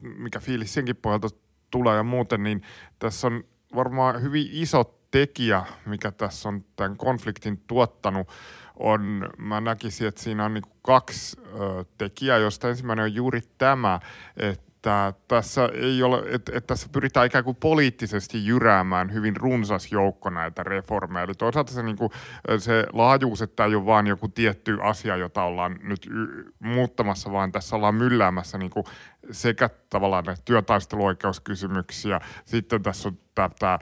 mikä 0.00 0.40
fiilis 0.40 0.74
senkin 0.74 0.96
pohjalta 0.96 1.28
tulee 1.70 1.96
ja 1.96 2.02
muuten, 2.02 2.42
niin 2.42 2.62
tässä 2.98 3.26
on 3.26 3.44
varmaan 3.74 4.22
hyvin 4.22 4.48
iso 4.50 4.98
tekijä, 5.10 5.62
mikä 5.86 6.10
tässä 6.10 6.48
on 6.48 6.64
tämän 6.76 6.96
konfliktin 6.96 7.62
tuottanut, 7.66 8.28
on, 8.76 9.28
mä 9.38 9.60
näkisin, 9.60 10.08
että 10.08 10.22
siinä 10.22 10.44
on 10.44 10.54
niin 10.54 10.64
kaksi 10.82 11.36
ö, 11.40 11.84
tekijää, 11.98 12.38
josta 12.38 12.68
ensimmäinen 12.68 13.02
on 13.02 13.14
juuri 13.14 13.40
tämä, 13.58 14.00
että 14.36 14.74
että 14.90 15.20
tässä, 15.28 15.68
ei 15.74 16.02
ole, 16.02 16.18
että, 16.18 16.52
että 16.54 16.66
tässä 16.66 16.88
pyritään 16.92 17.26
ikään 17.26 17.44
kuin 17.44 17.56
poliittisesti 17.56 18.46
jyräämään 18.46 19.12
hyvin 19.12 19.36
runsas 19.36 19.92
joukko 19.92 20.30
näitä 20.30 20.62
reformeja. 20.62 21.24
Eli 21.24 21.34
toisaalta 21.34 21.72
se, 21.72 21.82
niin 21.82 21.96
kuin, 21.96 22.10
se 22.58 22.86
laajuus, 22.92 23.42
että 23.42 23.64
ei 23.64 23.74
ole 23.74 23.86
vain 23.86 24.06
joku 24.06 24.28
tietty 24.28 24.78
asia, 24.82 25.16
jota 25.16 25.42
ollaan 25.42 25.78
nyt 25.82 26.06
y- 26.10 26.52
muuttamassa, 26.58 27.32
vaan 27.32 27.52
tässä 27.52 27.76
ollaan 27.76 27.94
mylläämässä 27.94 28.58
niin 28.58 28.70
kuin 28.70 28.86
sekä 29.30 29.70
tavallaan 29.90 30.24
näitä 30.24 30.42
työtaisteluoikeuskysymyksiä, 30.44 32.20
sitten 32.44 32.82
tässä 32.82 33.08
on 33.08 33.18
tätä 33.34 33.78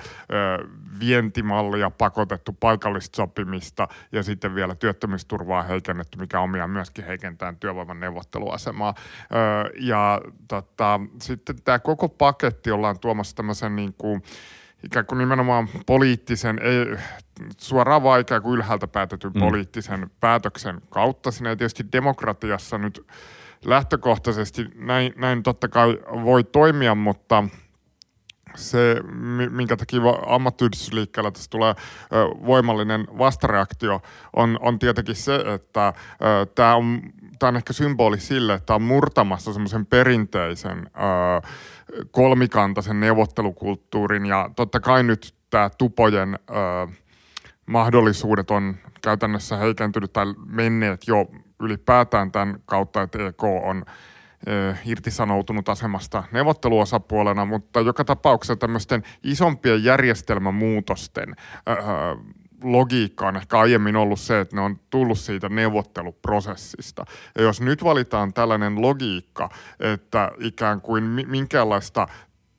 vientimallia 1.01 1.91
pakotettu 1.91 2.53
paikallista 2.53 3.17
sopimista 3.17 3.89
ja 4.13 4.23
sitten 4.23 4.55
vielä 4.55 4.75
työttömyysturvaa 4.75 5.63
heikennetty, 5.63 6.19
mikä 6.19 6.41
omia 6.41 6.69
myöskin 6.69 7.05
heikentää 7.05 7.55
työvoiman 7.61 8.01
neuvotteluasemaa. 8.01 8.95
ja 9.81 10.21
tota, 10.49 11.01
sitten 11.23 11.63
tämä 11.65 11.79
koko 11.79 12.09
paketti 12.09 12.71
ollaan 12.71 12.99
tuomassa 13.01 13.37
tämmöisen 13.37 13.77
niin 13.77 13.95
kuin, 13.99 14.23
ikään 14.85 15.07
kuin 15.07 15.19
nimenomaan 15.19 15.69
poliittisen, 15.87 16.59
ei, 16.63 16.97
suoraan 17.59 18.03
vaan 18.03 18.21
ikään 18.21 18.43
kuin 18.43 18.55
ylhäältä 18.55 18.87
päätetyn 18.87 19.33
mm. 19.35 19.41
poliittisen 19.41 20.11
päätöksen 20.21 20.81
kautta. 20.91 21.31
Siinä 21.31 21.51
ei 21.51 21.57
tietysti 21.57 21.87
demokratiassa 21.93 22.79
nyt 22.79 23.07
lähtökohtaisesti 23.65 24.67
näin, 24.75 25.13
näin 25.17 25.43
totta 25.43 25.69
kai 25.69 25.99
voi 26.25 26.45
toimia, 26.45 26.95
mutta 26.95 27.45
se, 28.55 28.97
minkä 29.51 29.77
takia 29.77 30.01
ammattiyhdistysliikkeellä 30.27 31.31
tässä 31.31 31.51
tulee 31.51 31.75
voimallinen 32.47 33.07
vastareaktio, 33.19 34.03
on, 34.37 34.59
on 34.63 34.79
tietenkin 34.79 35.15
se, 35.15 35.35
että 35.55 35.93
tämä 36.55 36.77
on, 36.77 37.03
tää 37.39 37.49
on 37.49 37.57
ehkä 37.57 37.73
symboli 37.73 38.21
sille, 38.21 38.55
että 38.55 38.75
on 38.75 38.83
murtamassa 38.83 39.53
semmoisen 39.53 39.87
perinteisen 39.87 40.91
kolmikantaisen 42.11 43.01
neuvottelukulttuurin 43.01 44.27
ja 44.27 44.51
totta 44.57 44.81
kai 44.81 45.03
nyt 45.03 45.35
tämä 45.51 45.71
tupojen 45.79 46.39
mahdollisuudet 47.67 48.51
on 48.51 48.77
käytännössä 49.03 49.57
heikentynyt 49.57 50.13
tai 50.13 50.27
menneet 50.47 51.09
jo 51.09 51.27
ylipäätään 51.63 52.33
tämän 52.33 52.61
kautta, 52.67 53.03
että 53.03 53.27
EK 53.27 53.45
on 53.45 53.85
irtisanoutunut 54.85 55.69
asemasta 55.69 56.25
neuvotteluosapuolena, 56.33 57.45
mutta 57.45 57.81
joka 57.81 58.05
tapauksessa 58.05 58.57
tämmöisten 58.57 59.03
isompien 59.23 59.85
järjestelmämuutosten 59.85 61.37
logiikka 62.65 63.29
on 63.29 63.37
ehkä 63.37 63.59
aiemmin 63.59 63.97
ollut 63.97 64.21
se, 64.21 64.41
että 64.41 64.57
ne 64.57 64.63
on 64.63 64.79
tullut 64.91 65.19
siitä 65.19 65.49
neuvotteluprosessista. 65.49 67.05
Ja 67.39 67.43
jos 67.43 67.61
nyt 67.61 67.85
valitaan 67.85 68.33
tällainen 68.33 68.83
logiikka, 68.83 69.49
että 69.81 70.31
ikään 70.39 70.81
kuin 70.81 71.05
minkäänlaista 71.05 72.09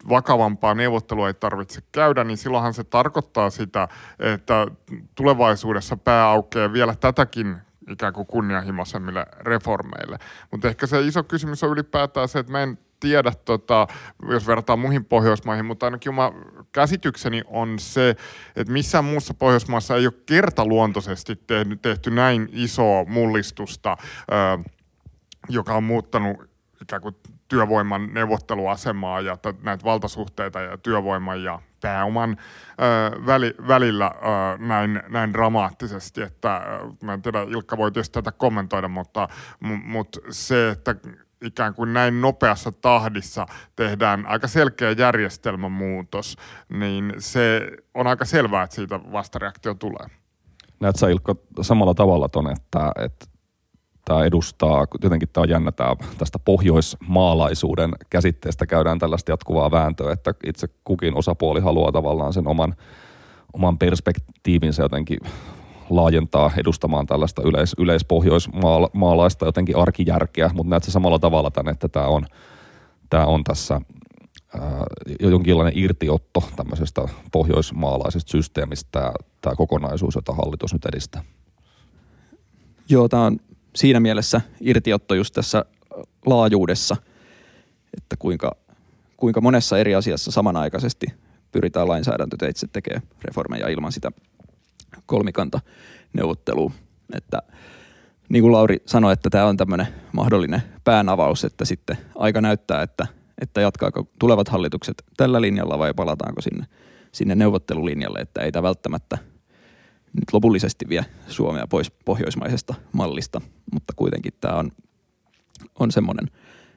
vakavampaa 0.09 0.73
neuvottelua 0.75 1.27
ei 1.27 1.33
tarvitse 1.33 1.81
käydä, 1.91 2.23
niin 2.23 2.37
silloinhan 2.37 2.73
se 2.73 2.83
tarkoittaa 2.83 3.49
sitä, 3.49 3.87
että 4.19 4.67
tulevaisuudessa 5.15 5.97
pää 5.97 6.25
aukeaa 6.25 6.73
vielä 6.73 6.95
tätäkin 6.95 7.57
ikään 7.89 8.13
kuin 8.13 8.27
kunnianhimoisemmille 8.27 9.25
reformeille. 9.39 10.17
Mutta 10.51 10.67
ehkä 10.67 10.87
se 10.87 11.01
iso 11.01 11.23
kysymys 11.23 11.63
on 11.63 11.71
ylipäätään 11.71 12.27
se, 12.27 12.39
että 12.39 12.51
mä 12.51 12.63
en 12.63 12.77
tiedä, 12.99 13.31
tota, 13.45 13.87
jos 14.29 14.47
verrataan 14.47 14.79
muihin 14.79 15.05
Pohjoismaihin, 15.05 15.65
mutta 15.65 15.85
ainakin 15.85 16.09
oma 16.09 16.33
käsitykseni 16.71 17.41
on 17.47 17.79
se, 17.79 18.09
että 18.55 18.73
missään 18.73 19.05
muussa 19.05 19.33
Pohjoismaassa 19.33 19.95
ei 19.95 20.05
ole 20.05 20.13
kertaluontoisesti 20.25 21.35
tehty, 21.35 21.75
tehty 21.75 22.11
näin 22.11 22.49
isoa 22.51 23.05
mullistusta, 23.05 23.97
ö, 24.31 24.69
joka 25.49 25.73
on 25.73 25.83
muuttanut 25.83 26.37
ikään 26.81 27.01
kuin 27.01 27.15
työvoiman 27.53 28.13
neuvotteluasemaa 28.13 29.21
ja 29.21 29.37
t- 29.37 29.63
näitä 29.63 29.83
valtasuhteita 29.83 30.61
ja 30.61 30.77
työvoiman 30.77 31.43
ja 31.43 31.59
pääoman 31.81 32.37
ö, 32.37 33.25
väli, 33.25 33.55
välillä 33.67 34.11
ö, 34.15 34.57
näin, 34.57 35.01
näin 35.09 35.33
dramaattisesti, 35.33 36.21
että 36.21 36.61
mä 37.03 37.13
en 37.13 37.21
tiedä, 37.21 37.41
Ilkka 37.41 37.77
voi 37.77 37.91
tietysti 37.91 38.13
tätä 38.13 38.31
kommentoida, 38.31 38.87
mutta, 38.87 39.27
m- 39.59 39.91
mutta 39.91 40.19
se, 40.29 40.69
että 40.69 40.95
ikään 41.41 41.73
kuin 41.73 41.93
näin 41.93 42.21
nopeassa 42.21 42.71
tahdissa 42.71 43.45
tehdään 43.75 44.25
aika 44.25 44.47
selkeä 44.47 44.91
järjestelmämuutos, 44.91 46.37
niin 46.69 47.13
se 47.17 47.67
on 47.93 48.07
aika 48.07 48.25
selvää, 48.25 48.63
että 48.63 48.75
siitä 48.75 48.99
vastareaktio 49.11 49.73
tulee. 49.73 50.07
Näet 50.79 50.95
sä 50.95 51.07
Ilkka 51.07 51.35
samalla 51.61 51.93
tavalla 51.93 52.29
ton, 52.29 52.51
että, 52.51 52.91
että 53.05 53.25
tämä 54.05 54.23
edustaa, 54.23 54.87
jotenkin 55.03 55.29
tämä 55.33 55.43
on 55.43 55.49
jännä 55.49 55.71
tämä, 55.71 55.95
tästä 56.17 56.39
pohjoismaalaisuuden 56.39 57.91
käsitteestä 58.09 58.65
käydään 58.65 58.99
tällaista 58.99 59.31
jatkuvaa 59.31 59.71
vääntöä, 59.71 60.13
että 60.13 60.33
itse 60.45 60.67
kukin 60.83 61.17
osapuoli 61.17 61.59
haluaa 61.59 61.91
tavallaan 61.91 62.33
sen 62.33 62.47
oman, 62.47 62.75
oman 63.53 63.77
perspektiivinsä 63.77 64.83
jotenkin 64.83 65.19
laajentaa 65.89 66.51
edustamaan 66.57 67.05
tällaista 67.05 67.41
yleis, 67.45 67.75
yleispohjoismaalaista 67.77 69.45
jotenkin 69.45 69.77
arkijärkeä, 69.77 70.51
mutta 70.53 70.69
näet 70.69 70.83
se 70.83 70.91
samalla 70.91 71.19
tavalla 71.19 71.51
tämän, 71.51 71.71
että 71.71 71.87
tämä 71.87 72.05
on, 72.05 72.25
tämä 73.09 73.25
on 73.25 73.43
tässä 73.43 73.81
ää, 74.59 74.83
jonkinlainen 75.19 75.77
irtiotto 75.77 76.43
tämmöisestä 76.55 77.01
pohjoismaalaisesta 77.31 78.31
systeemistä, 78.31 79.11
tämä, 79.41 79.55
kokonaisuus, 79.55 80.15
jota 80.15 80.33
hallitus 80.33 80.73
nyt 80.73 80.85
edistää. 80.85 81.23
Joo, 82.89 83.09
tämä 83.09 83.23
on 83.25 83.39
siinä 83.75 83.99
mielessä 83.99 84.41
irtiotto 84.61 85.15
just 85.15 85.33
tässä 85.33 85.65
laajuudessa, 86.25 86.95
että 87.97 88.15
kuinka, 88.19 88.55
kuinka 89.17 89.41
monessa 89.41 89.77
eri 89.77 89.95
asiassa 89.95 90.31
samanaikaisesti 90.31 91.07
pyritään 91.51 91.87
lainsäädäntöteitse 91.87 92.67
tekemään 92.67 93.07
reformeja 93.21 93.69
ilman 93.69 93.91
sitä 93.91 94.11
kolmikanta 95.05 95.59
neuvottelua. 96.13 96.71
Että 97.15 97.41
niin 98.29 98.41
kuin 98.41 98.51
Lauri 98.51 98.77
sanoi, 98.85 99.13
että 99.13 99.29
tämä 99.29 99.45
on 99.45 99.57
tämmöinen 99.57 99.87
mahdollinen 100.11 100.63
päänavaus, 100.83 101.43
että 101.43 101.65
sitten 101.65 101.97
aika 102.15 102.41
näyttää, 102.41 102.81
että, 102.81 103.07
että 103.41 103.61
jatkaako 103.61 104.07
tulevat 104.19 104.49
hallitukset 104.49 105.03
tällä 105.17 105.41
linjalla 105.41 105.79
vai 105.79 105.93
palataanko 105.93 106.41
sinne, 106.41 106.65
sinne 107.11 107.35
neuvottelulinjalle, 107.35 108.19
että 108.19 108.41
ei 108.41 108.51
tämä 108.51 108.63
välttämättä– 108.63 109.17
nyt 110.13 110.33
lopullisesti 110.33 110.89
vie 110.89 111.05
Suomea 111.27 111.67
pois 111.67 111.91
pohjoismaisesta 111.91 112.73
mallista, 112.91 113.41
mutta 113.73 113.93
kuitenkin 113.95 114.33
tämä 114.41 114.55
on, 114.55 114.71
on 115.79 115.91
semmoinen 115.91 116.27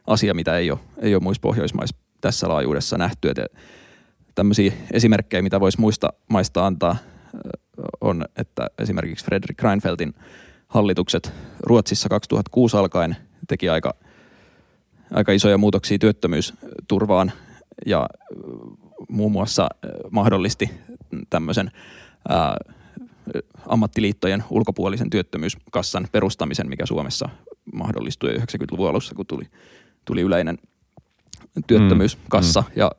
asia, 0.06 0.34
mitä 0.34 0.58
ei 0.58 0.70
ole, 0.70 0.78
ei 0.98 1.14
ole 1.14 1.22
muissa 1.22 1.40
pohjoismaissa 1.40 1.96
tässä 2.20 2.48
laajuudessa 2.48 2.98
nähty. 2.98 3.28
Että 3.28 3.46
tämmöisiä 4.34 4.72
esimerkkejä, 4.92 5.42
mitä 5.42 5.60
voisi 5.60 5.80
muista 5.80 6.12
maista 6.28 6.66
antaa, 6.66 6.96
on, 8.00 8.24
että 8.36 8.66
esimerkiksi 8.78 9.24
Fredrik 9.24 9.62
Reinfeldtin 9.62 10.14
hallitukset 10.68 11.32
Ruotsissa 11.60 12.08
2006 12.08 12.76
alkaen 12.76 13.16
teki 13.48 13.68
aika, 13.68 13.94
aika 15.10 15.32
isoja 15.32 15.58
muutoksia 15.58 15.98
työttömyysturvaan 15.98 17.32
ja 17.86 18.08
muun 19.08 19.32
muassa 19.32 19.68
mahdollisti 20.10 20.70
tämmöisen 21.30 21.70
ää, 22.28 22.56
ammattiliittojen 23.66 24.44
ulkopuolisen 24.50 25.10
työttömyyskassan 25.10 26.08
perustamisen, 26.12 26.68
mikä 26.68 26.86
Suomessa 26.86 27.28
mahdollistui 27.74 28.36
90-luvun 28.36 28.88
alussa, 28.88 29.14
kun 29.14 29.26
tuli, 29.26 29.44
tuli 30.04 30.20
yleinen 30.20 30.58
työttömyyskassa. 31.66 32.60
Mm, 32.60 32.66
mm. 32.66 32.72
Ja, 32.76 32.90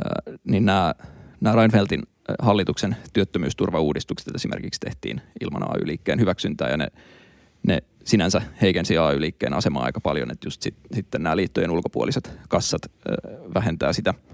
äh, 0.00 0.34
niin 0.44 0.64
nämä, 0.66 0.94
nämä 1.40 1.56
Reinfeldtin 1.56 2.02
hallituksen 2.38 2.96
työttömyysturvauudistukset 3.12 4.34
esimerkiksi 4.34 4.80
tehtiin 4.80 5.20
ilman 5.40 5.62
AY-liikkeen 5.62 6.20
hyväksyntää 6.20 6.70
ja 6.70 6.76
ne, 6.76 6.88
ne 7.62 7.82
sinänsä 8.04 8.42
heikensi 8.62 8.98
AY-liikkeen 8.98 9.54
asemaa 9.54 9.84
aika 9.84 10.00
paljon, 10.00 10.30
että 10.30 10.46
just 10.46 10.62
sit, 10.62 10.74
sitten 10.94 11.22
nämä 11.22 11.36
liittojen 11.36 11.70
ulkopuoliset 11.70 12.32
kassat 12.48 12.82
äh, 12.84 13.54
vähentää 13.54 13.92
sitä– 13.92 14.14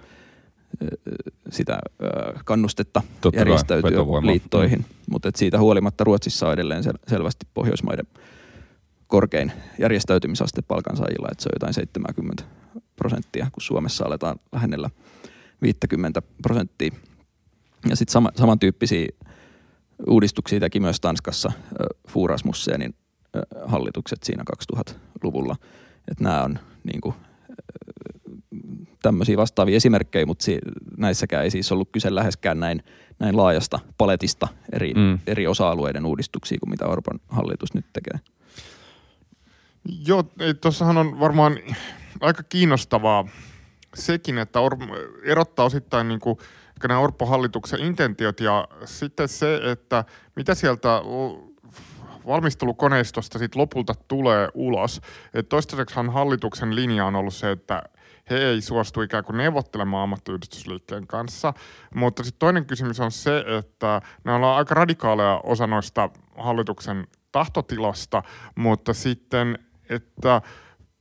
sitä 1.50 1.78
kannustetta 2.44 3.02
Totta 3.20 3.40
järjestäytyä 3.40 3.90
liittoihin. 4.22 4.78
Mm. 4.78 4.84
Mutta 5.10 5.30
siitä 5.36 5.58
huolimatta 5.58 6.04
Ruotsissa 6.04 6.46
on 6.46 6.52
edelleen 6.52 6.84
sel- 6.84 7.08
selvästi 7.08 7.46
Pohjoismaiden 7.54 8.06
korkein 9.06 9.52
järjestäytymisaste 9.78 10.62
palkansaajilla, 10.62 11.28
että 11.32 11.42
se 11.42 11.48
on 11.48 11.54
jotain 11.54 11.74
70 11.74 12.44
prosenttia, 12.96 13.46
kun 13.52 13.62
Suomessa 13.62 14.04
aletaan 14.04 14.36
lähennellä 14.52 14.90
50 15.62 16.22
prosenttia. 16.42 16.94
Ja 17.88 17.96
sitten 17.96 18.12
sama, 18.12 18.30
samantyyppisiä 18.36 19.06
uudistuksia 20.08 20.60
teki 20.60 20.80
myös 20.80 21.00
Tanskassa 21.00 21.52
Fuurasmussenin 22.08 22.94
hallitukset 23.66 24.22
siinä 24.22 24.44
2000-luvulla. 24.74 25.56
Että 26.08 26.24
nämä 26.24 26.42
on 26.42 26.58
niin 26.84 27.00
kuin, 27.00 27.14
tämmöisiä 29.04 29.36
vastaavia 29.36 29.76
esimerkkejä, 29.76 30.26
mutta 30.26 30.44
si- 30.44 30.58
näissäkään 30.96 31.44
ei 31.44 31.50
siis 31.50 31.72
ollut 31.72 31.88
kyse 31.92 32.14
läheskään 32.14 32.60
näin, 32.60 32.82
näin 33.18 33.36
laajasta 33.36 33.78
paletista 33.98 34.48
eri, 34.72 34.94
mm. 34.94 35.18
eri 35.26 35.46
osa-alueiden 35.46 36.06
uudistuksia 36.06 36.58
kuin 36.60 36.70
mitä 36.70 36.86
Orban 36.86 37.20
hallitus 37.28 37.74
nyt 37.74 37.86
tekee. 37.92 38.20
Joo, 40.06 40.24
tuossahan 40.60 40.96
on 40.96 41.20
varmaan 41.20 41.58
aika 42.20 42.42
kiinnostavaa 42.42 43.28
sekin, 43.94 44.38
että 44.38 44.60
Or- 44.60 44.76
erottaa 45.22 45.64
osittain 45.64 46.08
niin 46.08 46.20
kuin, 46.20 46.38
nämä 46.88 47.00
Orpo-hallituksen 47.00 47.80
intentiot 47.80 48.40
ja 48.40 48.68
sitten 48.84 49.28
se, 49.28 49.60
että 49.70 50.04
mitä 50.36 50.54
sieltä 50.54 50.88
valmistelukoneistosta 52.26 53.38
sit 53.38 53.54
lopulta 53.54 53.94
tulee 54.08 54.48
ulos. 54.54 55.00
Et 55.34 55.48
toistaiseksihan 55.48 56.10
hallituksen 56.10 56.74
linja 56.76 57.06
on 57.06 57.16
ollut 57.16 57.34
se, 57.34 57.50
että 57.50 57.82
he 58.30 58.36
ei 58.36 58.60
suostu 58.60 59.02
ikään 59.02 59.24
kuin 59.24 59.36
neuvottelemaan 59.36 60.02
ammattiyhdistysliikkeen 60.02 61.06
kanssa. 61.06 61.54
Mutta 61.94 62.24
sitten 62.24 62.38
toinen 62.38 62.66
kysymys 62.66 63.00
on 63.00 63.12
se, 63.12 63.44
että 63.58 64.00
ne 64.24 64.32
on 64.32 64.44
aika 64.44 64.74
radikaaleja 64.74 65.40
osa 65.44 65.66
noista 65.66 66.10
hallituksen 66.38 67.06
tahtotilasta, 67.32 68.22
mutta 68.54 68.94
sitten, 68.94 69.58
että 69.88 70.42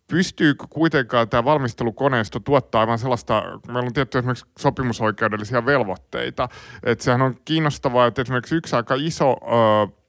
pystyykö 0.08 0.66
kuitenkaan 0.70 1.30
tämä 1.30 1.46
valmistelukoneisto 1.46 2.40
tuottaa 2.40 2.82
aivan 2.82 3.00
sellaista, 3.00 3.44
meillä 3.68 3.88
on 3.88 3.94
tietty 3.94 4.18
esimerkiksi 4.18 4.46
sopimusoikeudellisia 4.60 5.66
velvoitteita, 5.66 6.50
että 6.84 7.04
sehän 7.04 7.22
on 7.22 7.36
kiinnostavaa, 7.46 8.08
että 8.08 8.22
esimerkiksi 8.22 8.56
yksi 8.56 8.76
aika 8.76 8.96
iso 8.98 9.32
ö, 9.32 10.03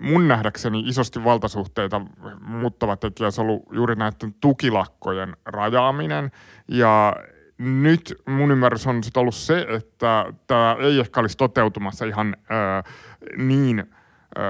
mun 0.00 0.28
nähdäkseni 0.28 0.80
isosti 0.80 1.24
valtasuhteita 1.24 2.00
muuttava 2.40 2.96
tekijä 2.96 3.26
on 3.26 3.46
ollut 3.46 3.62
juuri 3.72 3.94
näiden 3.94 4.34
tukilakkojen 4.40 5.36
rajaaminen. 5.44 6.30
Ja 6.68 7.16
nyt 7.58 8.14
mun 8.26 8.50
ymmärrys 8.50 8.86
on 8.86 9.04
sit 9.04 9.16
ollut 9.16 9.34
se, 9.34 9.66
että 9.68 10.32
tämä 10.46 10.76
ei 10.80 11.00
ehkä 11.00 11.20
olisi 11.20 11.36
toteutumassa 11.36 12.04
ihan 12.04 12.36
ö, 12.50 12.90
niin 13.36 13.84
ö, 14.38 14.42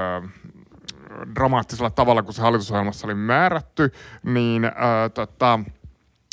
dramaattisella 1.35 1.91
tavalla, 1.91 2.23
kun 2.23 2.35
se 2.35 2.43
hallitusohjelmassa 2.43 3.07
oli 3.07 3.15
määrätty, 3.15 3.93
niin 4.23 4.65
ö, 4.65 4.71
tota, 5.15 5.61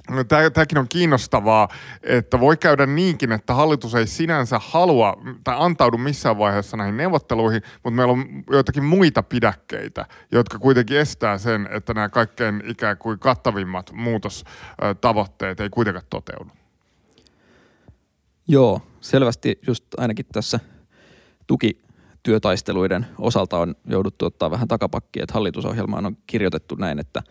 No, 0.09 0.23
tämäkin 0.23 0.77
on 0.77 0.87
kiinnostavaa, 0.87 1.67
että 2.03 2.39
voi 2.39 2.57
käydä 2.57 2.85
niinkin, 2.85 3.31
että 3.31 3.53
hallitus 3.53 3.95
ei 3.95 4.07
sinänsä 4.07 4.59
halua 4.63 5.17
tai 5.43 5.55
antaudu 5.59 5.97
missään 5.97 6.37
vaiheessa 6.37 6.77
näihin 6.77 6.97
neuvotteluihin, 6.97 7.61
mutta 7.73 7.95
meillä 7.95 8.13
on 8.13 8.25
joitakin 8.51 8.83
muita 8.83 9.23
pidäkkeitä, 9.23 10.05
jotka 10.31 10.59
kuitenkin 10.59 10.97
estää 10.97 11.37
sen, 11.37 11.69
että 11.71 11.93
nämä 11.93 12.09
kaikkein 12.09 12.63
ikään 12.67 12.97
kuin 12.97 13.19
kattavimmat 13.19 13.91
muutostavoitteet 13.91 15.59
ei 15.59 15.69
kuitenkaan 15.69 16.05
toteudu. 16.09 16.51
Joo, 18.47 18.81
selvästi 19.01 19.59
just 19.67 19.85
ainakin 19.97 20.25
tässä 20.31 20.59
tukityötaisteluiden 21.47 23.05
osalta 23.17 23.57
on 23.57 23.75
jouduttu 23.85 24.25
ottaa 24.25 24.51
vähän 24.51 24.67
takapakkia, 24.67 25.23
että 25.23 25.33
hallitusohjelmaan 25.33 26.05
on 26.05 26.17
kirjoitettu 26.27 26.75
näin, 26.75 26.99
että, 26.99 27.23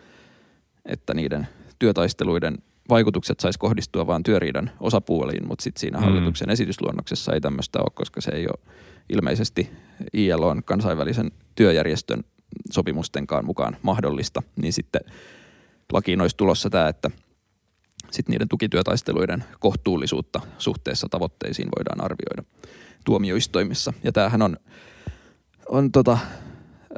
että 0.85 1.13
niiden– 1.13 1.47
työtaisteluiden 1.83 2.57
vaikutukset 2.89 3.39
saisi 3.39 3.59
kohdistua 3.59 4.07
vain 4.07 4.23
työriidan 4.23 4.71
osapuoliin, 4.79 5.47
mutta 5.47 5.63
sitten 5.63 5.79
siinä 5.79 5.97
mm. 5.97 6.03
hallituksen 6.03 6.49
esitysluonnoksessa 6.49 7.33
ei 7.33 7.41
tämmöistä 7.41 7.79
ole, 7.79 7.91
koska 7.93 8.21
se 8.21 8.31
ei 8.31 8.47
ole 8.47 8.73
ilmeisesti 9.09 9.69
ILOn 10.13 10.63
kansainvälisen 10.63 11.31
työjärjestön 11.55 12.23
sopimustenkaan 12.71 13.45
mukaan 13.45 13.77
mahdollista, 13.81 14.43
niin 14.55 14.73
sitten 14.73 15.01
lakiin 15.93 16.21
olisi 16.21 16.37
tulossa 16.37 16.69
tämä, 16.69 16.87
että 16.87 17.11
sitten 18.11 18.33
niiden 18.33 18.47
tukityötaisteluiden 18.47 19.43
kohtuullisuutta 19.59 20.41
suhteessa 20.57 21.07
tavoitteisiin 21.11 21.69
voidaan 21.77 22.01
arvioida 22.01 22.43
tuomioistuimissa. 23.05 23.93
Ja 24.03 24.11
tämähän 24.11 24.41
on, 24.41 24.57
on 25.69 25.91
tota, 25.91 26.17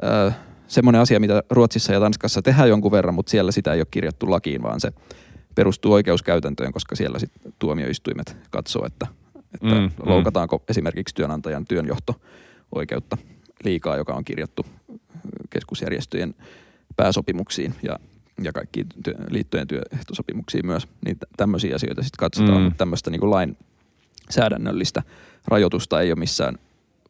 ö, 0.02 0.32
semmoinen 0.68 1.00
asia, 1.00 1.20
mitä 1.20 1.42
Ruotsissa 1.50 1.92
ja 1.92 2.00
Tanskassa 2.00 2.42
tehdään 2.42 2.68
jonkun 2.68 2.92
verran, 2.92 3.14
mutta 3.14 3.30
siellä 3.30 3.52
sitä 3.52 3.72
ei 3.72 3.80
ole 3.80 3.86
kirjattu 3.90 4.30
lakiin, 4.30 4.62
vaan 4.62 4.80
se 4.80 4.92
perustuu 5.54 5.92
oikeuskäytäntöön, 5.92 6.72
koska 6.72 6.96
siellä 6.96 7.18
sitten 7.18 7.52
tuomioistuimet 7.58 8.36
katsoo, 8.50 8.86
että, 8.86 9.06
että 9.54 9.74
mm, 9.74 9.80
mm. 9.80 9.90
loukataanko 10.04 10.56
mm. 10.56 10.64
esimerkiksi 10.68 11.14
työnantajan 11.14 11.64
työnjohto-oikeutta 11.64 13.16
liikaa, 13.64 13.96
joka 13.96 14.14
on 14.14 14.24
kirjattu 14.24 14.66
keskusjärjestöjen 15.50 16.34
pääsopimuksiin 16.96 17.74
ja, 17.82 17.98
ja 18.42 18.52
kaikkiin 18.52 18.86
työ, 19.02 19.14
liittojen 19.30 19.66
työehtosopimuksiin 19.66 20.66
myös, 20.66 20.88
niin 21.04 21.16
tämmöisiä 21.36 21.74
asioita 21.74 22.02
sitten 22.02 22.18
katsotaan, 22.18 22.62
mm. 22.62 22.74
tämmöistä 22.74 23.10
niin 23.10 23.30
lainsäädännöllistä 23.30 25.02
rajoitusta 25.46 26.00
ei 26.00 26.10
ole 26.10 26.18
missään 26.18 26.58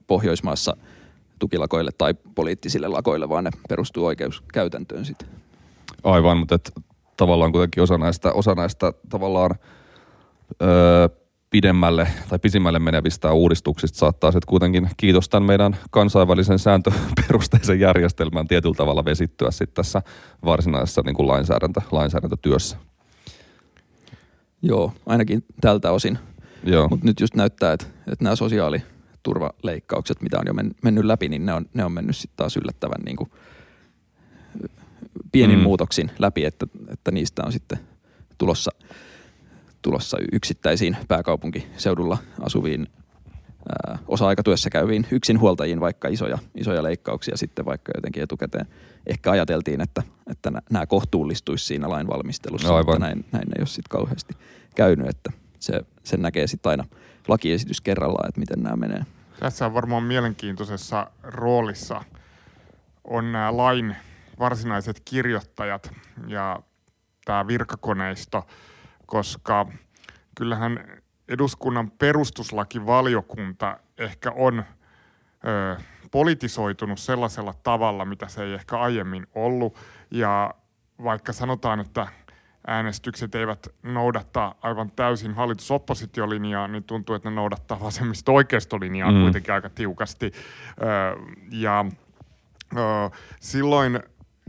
Pohjoismaassa– 0.07 0.77
tukilakoille 1.39 1.91
tai 1.99 2.15
poliittisille 2.35 2.89
lakoille, 2.89 3.29
vaan 3.29 3.45
ne 3.45 3.51
perustuu 3.69 4.07
oikeuskäytäntöön 4.07 5.05
sitten. 5.05 5.29
Aivan, 6.05 6.39
mutta 6.39 6.55
et, 6.55 6.73
tavallaan 7.17 7.53
kuitenkin 7.53 7.83
osa 7.83 7.99
näistä, 7.99 8.33
osa 8.33 8.55
näistä 8.55 8.93
tavallaan 9.09 9.51
öö, 10.63 11.09
pidemmälle 11.51 12.09
tai 12.29 12.39
pisimmälle 12.39 12.79
menevistä 12.79 13.33
uudistuksista 13.33 13.99
saattaa 13.99 14.33
sitten 14.33 14.49
kuitenkin, 14.49 14.91
kiitos 14.97 15.29
tämän 15.29 15.47
meidän 15.47 15.77
kansainvälisen 15.91 16.59
sääntöperusteisen 16.59 17.81
järjestelmän 17.81 18.49
tietyllä 18.49 18.75
tavalla 18.75 19.05
vesittyä 19.05 19.51
sitten 19.51 19.75
tässä 19.75 20.03
varsinaisessa 20.45 21.03
niin 21.05 21.17
kuin 21.17 21.29
lainsäädäntö, 21.29 21.81
lainsäädäntötyössä. 21.91 22.77
Joo, 24.63 24.93
ainakin 25.07 25.45
tältä 25.61 25.93
osin. 25.93 26.19
Mutta 26.91 27.07
nyt 27.07 27.21
just 27.21 27.35
näyttää, 27.35 27.73
että, 27.73 27.87
että 28.13 28.25
nämä 28.25 28.37
sosiaali- 28.37 28.83
turvaleikkaukset, 29.27 30.23
mitä 30.23 30.39
on 30.39 30.47
jo 30.47 30.53
men, 30.53 30.75
mennyt 30.83 31.05
läpi, 31.05 31.29
niin 31.29 31.47
ne 31.47 31.53
on, 31.53 31.67
ne 31.75 31.85
on 31.85 31.93
mennyt 31.93 32.17
sitten 32.17 32.37
taas 32.37 32.57
yllättävän 32.57 33.03
niin 33.05 33.17
kuin 33.17 33.31
pienin 35.33 35.59
mm. 35.59 35.63
muutoksin 35.63 36.11
läpi, 36.19 36.45
että, 36.45 36.67
että 36.89 37.11
niistä 37.11 37.43
on 37.47 37.53
sitten 37.53 37.79
tulossa, 38.39 38.71
tulossa 39.83 40.17
yksittäisiin 40.33 40.97
pääkaupunkiseudulla 41.09 42.19
asuviin 42.41 42.87
ää, 43.69 43.99
osa-aikatyössä 44.09 44.71
käyviin 44.71 45.07
yksinhuoltajiin 45.11 45.81
vaikka 45.81 46.09
isoja, 46.09 46.39
isoja 46.55 46.83
leikkauksia 46.83 47.37
sitten 47.37 47.65
vaikka 47.65 47.93
jotenkin 47.95 48.23
etukäteen 48.23 48.67
ehkä 49.07 49.31
ajateltiin, 49.31 49.81
että, 49.81 50.03
että 50.31 50.53
nämä 50.71 50.87
kohtuullistuisi 50.87 51.65
siinä 51.65 51.89
lainvalmistelussa, 51.89 52.77
Aivan. 52.77 52.85
mutta 52.87 52.99
näin, 52.99 53.25
näin 53.33 53.49
ei 53.57 53.61
ole 53.61 53.67
sitten 53.67 53.91
kauheasti 53.91 54.35
käynyt, 54.77 55.09
että 55.09 55.33
se, 55.59 55.81
sen 56.05 56.23
näkee 56.23 56.47
sitten 56.47 56.71
aina 56.71 56.85
lakiesitys 57.29 57.81
kerrallaan, 57.81 58.29
että 58.29 58.41
miten 58.41 58.63
nämä 58.63 58.77
menee. 58.77 59.05
Tässä 59.41 59.75
varmaan 59.75 60.03
mielenkiintoisessa 60.03 61.11
roolissa 61.23 62.05
on 63.05 63.33
nämä 63.33 63.57
lain 63.57 63.97
varsinaiset 64.39 65.03
kirjoittajat 65.05 65.93
ja 66.27 66.63
tämä 67.25 67.47
virkakoneisto, 67.47 68.47
koska 69.07 69.67
kyllähän 70.35 71.03
eduskunnan 71.29 71.91
perustuslakivaliokunta 71.91 73.79
ehkä 73.99 74.33
on 74.37 74.65
ö, 75.47 75.77
politisoitunut 76.11 76.99
sellaisella 76.99 77.55
tavalla, 77.63 78.05
mitä 78.05 78.29
se 78.29 78.45
ei 78.45 78.53
ehkä 78.53 78.79
aiemmin 78.79 79.27
ollut. 79.35 79.79
Ja 80.11 80.55
vaikka 81.05 81.33
sanotaan, 81.33 81.81
että 81.81 82.07
äänestykset 82.67 83.35
eivät 83.35 83.69
noudattaa 83.83 84.55
aivan 84.63 84.91
täysin 84.91 85.35
hallitusoppositiolinjaa, 85.35 86.69
niin 86.69 86.85
tuntuu, 86.85 87.15
että 87.15 87.31
ne 87.31 87.37
noudattaa 87.37 87.81
vasemmista 87.81 88.33
oikeistolinjaa 88.33 89.13
mm. 89.13 89.23
kuitenkin 89.23 89.55
aika 89.55 89.71
tiukasti. 89.71 90.33
ja 91.51 91.85
silloin, 93.41 94.01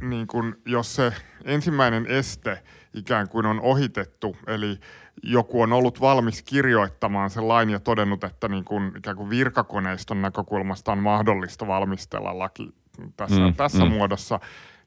niin 0.02 0.28
kun, 0.28 0.58
jos 0.66 0.96
se 0.96 1.14
ensimmäinen 1.46 2.06
este 2.06 2.64
ikään 2.94 3.30
kuin 3.30 3.46
on 3.46 3.62
ohitettu, 3.62 4.38
eli 4.48 4.80
joku 5.24 5.62
on 5.62 5.74
ollut 5.74 6.02
valmis 6.02 6.44
kirjoittamaan 6.44 7.30
sen 7.30 7.48
lain 7.48 7.70
ja 7.70 7.80
todennut, 7.80 8.24
että 8.24 8.48
niin 8.48 8.64
kun, 8.64 8.94
ikään 8.98 9.18
kuin 9.18 9.30
virkakoneiston 9.30 10.22
näkökulmasta 10.22 10.92
on 10.92 10.98
mahdollista 10.98 11.68
valmistella 11.68 12.40
laki 12.40 12.72
tässä, 13.18 13.40
mm, 13.40 13.54
tässä 13.54 13.86
mm. 13.86 13.92
muodossa, 13.92 14.40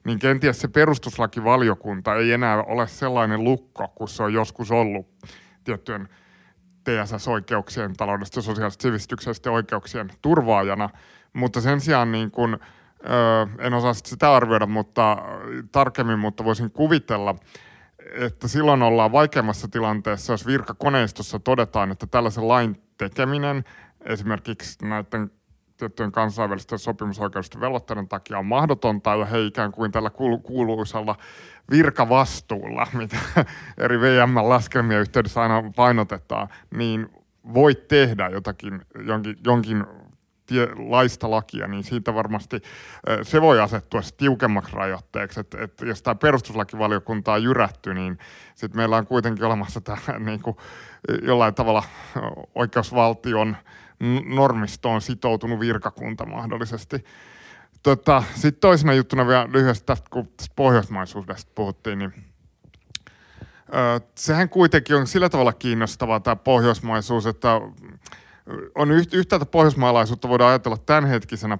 niin 0.05 0.19
kenties 0.19 0.61
se 0.61 0.67
perustuslakivaliokunta 0.67 2.15
ei 2.15 2.31
enää 2.31 2.63
ole 2.63 2.87
sellainen 2.87 3.43
lukko, 3.43 3.87
kun 3.87 4.09
se 4.09 4.23
on 4.23 4.33
joskus 4.33 4.71
ollut 4.71 5.07
tiettyjen 5.63 6.09
TSS-oikeuksien, 6.83 7.93
taloudesta, 7.93 8.41
sosiaalista, 8.41 8.81
sivistyksestä 8.81 9.51
oikeuksien 9.51 10.11
turvaajana, 10.21 10.89
mutta 11.33 11.61
sen 11.61 11.81
sijaan 11.81 12.11
niin 12.11 12.31
kuin, 12.31 12.53
ö, 12.53 13.47
en 13.59 13.73
osaa 13.73 13.93
sitä 13.93 14.35
arvioida 14.35 14.65
mutta, 14.65 15.17
tarkemmin, 15.71 16.19
mutta 16.19 16.43
voisin 16.43 16.71
kuvitella, 16.71 17.35
että 18.13 18.47
silloin 18.47 18.81
ollaan 18.81 19.11
vaikeammassa 19.11 19.67
tilanteessa, 19.67 20.33
jos 20.33 20.45
virkakoneistossa 20.45 21.39
todetaan, 21.39 21.91
että 21.91 22.07
tällaisen 22.07 22.47
lain 22.47 22.81
tekeminen 22.97 23.63
esimerkiksi 24.05 24.85
näiden 24.85 25.31
tiettyjen 25.81 26.11
kansainvälisten 26.11 26.79
sopimusoikeudellisten 26.79 27.61
velvoitteiden 27.61 28.07
takia 28.07 28.37
on 28.37 28.45
mahdotonta 28.45 29.15
ja 29.15 29.25
he 29.25 29.41
ikään 29.41 29.71
kuin 29.71 29.91
tällä 29.91 30.09
kuuluisalla 30.43 31.15
virkavastuulla, 31.71 32.87
mitä 32.97 33.17
eri 33.77 34.01
VM-laskelmien 34.01 35.01
yhteydessä 35.01 35.41
aina 35.41 35.71
painotetaan, 35.75 36.47
niin 36.75 37.09
voi 37.53 37.75
tehdä 37.75 38.29
jotakin, 38.29 38.81
jonkin, 39.05 39.37
jonkin 39.45 39.85
tie, 40.45 40.67
laista 40.75 41.31
lakia, 41.31 41.67
niin 41.67 41.83
siitä 41.83 42.13
varmasti 42.13 42.61
se 43.21 43.41
voi 43.41 43.59
asettua 43.59 44.01
tiukemmaksi 44.17 44.75
rajoitteeksi. 44.75 45.39
Että 45.39 45.57
et 45.61 45.81
jos 45.81 46.01
tämä 46.01 46.15
perustuslakivaliokunta 46.15 47.33
on 47.33 47.43
jyrätty, 47.43 47.93
niin 47.93 48.17
sitten 48.55 48.77
meillä 48.77 48.97
on 48.97 49.07
kuitenkin 49.07 49.45
olemassa 49.45 49.81
tämä 49.81 50.19
niin 50.19 50.41
kuin, 50.41 50.57
jollain 51.21 51.55
tavalla 51.55 51.83
oikeusvaltion 52.55 53.57
normistoon 54.25 55.01
sitoutunut 55.01 55.59
virkakunta 55.59 56.25
mahdollisesti. 56.25 57.05
Tota, 57.83 58.23
Sitten 58.33 58.61
toisena 58.61 58.93
juttuna 58.93 59.27
vielä 59.27 59.49
lyhyesti 59.53 59.85
tästä, 59.85 60.07
kun 60.09 60.29
pohjoismaisuudesta 60.55 61.51
puhuttiin, 61.55 61.99
niin 61.99 62.13
sehän 64.15 64.49
kuitenkin 64.49 64.95
on 64.95 65.07
sillä 65.07 65.29
tavalla 65.29 65.53
kiinnostavaa 65.53 66.19
tämä 66.19 66.35
pohjoismaisuus, 66.35 67.25
että 67.25 67.61
on 68.75 68.91
yhtäältä 68.91 69.45
pohjoismaalaisuutta 69.45 70.29
voidaan 70.29 70.49
ajatella 70.49 70.77
tämänhetkisenä 70.77 71.57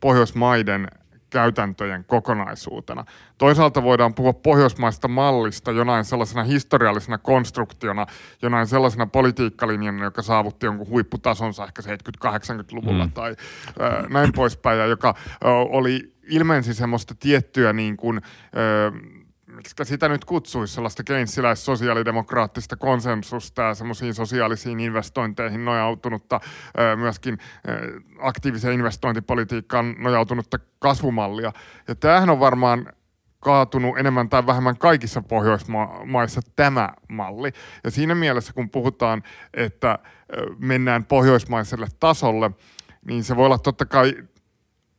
pohjoismaiden 0.00 0.88
käytäntöjen 1.30 2.04
kokonaisuutena. 2.04 3.04
Toisaalta 3.38 3.82
voidaan 3.82 4.14
puhua 4.14 4.32
pohjoismaista 4.32 5.08
mallista 5.08 5.70
jonain 5.70 6.04
sellaisena 6.04 6.42
historiallisena 6.42 7.18
konstruktiona, 7.18 8.06
jonain 8.42 8.66
sellaisena 8.66 9.06
politiikkalinjana, 9.06 10.04
joka 10.04 10.22
saavutti 10.22 10.66
jonkun 10.66 10.88
huipputasonsa 10.88 11.64
ehkä 11.64 11.82
70-80-luvulla 11.82 13.06
mm. 13.06 13.12
tai 13.12 13.30
äh, 13.30 14.08
näin 14.08 14.32
poispäin, 14.32 14.78
ja 14.78 14.86
joka 14.86 15.08
äh, 15.08 15.36
oli 15.70 16.12
ilmensi 16.28 16.74
semmoista 16.74 17.14
tiettyä 17.20 17.72
niin 17.72 17.96
kuin, 17.96 18.16
äh, 18.16 19.17
miksi 19.58 19.74
sitä 19.82 20.08
nyt 20.08 20.24
kutsuisi, 20.24 20.74
sellaista 20.74 21.04
keynesiläis-sosiaalidemokraattista 21.04 22.76
konsensusta 22.76 23.62
ja 23.62 23.74
semmoisiin 23.74 24.14
sosiaalisiin 24.14 24.80
investointeihin 24.80 25.64
nojautunutta, 25.64 26.40
myöskin 26.96 27.38
aktiiviseen 28.20 28.74
investointipolitiikkaan 28.74 29.94
nojautunutta 29.98 30.58
kasvumallia. 30.78 31.52
Ja 31.88 31.94
tämähän 31.94 32.30
on 32.30 32.40
varmaan 32.40 32.92
kaatunut 33.40 33.98
enemmän 33.98 34.28
tai 34.28 34.46
vähemmän 34.46 34.78
kaikissa 34.78 35.22
Pohjoismaissa 35.22 36.40
tämä 36.56 36.88
malli. 37.08 37.52
Ja 37.84 37.90
siinä 37.90 38.14
mielessä, 38.14 38.52
kun 38.52 38.70
puhutaan, 38.70 39.22
että 39.54 39.98
mennään 40.58 41.04
pohjoismaiselle 41.04 41.86
tasolle, 42.00 42.50
niin 43.04 43.24
se 43.24 43.36
voi 43.36 43.46
olla 43.46 43.58
totta 43.58 43.86
kai 43.86 44.14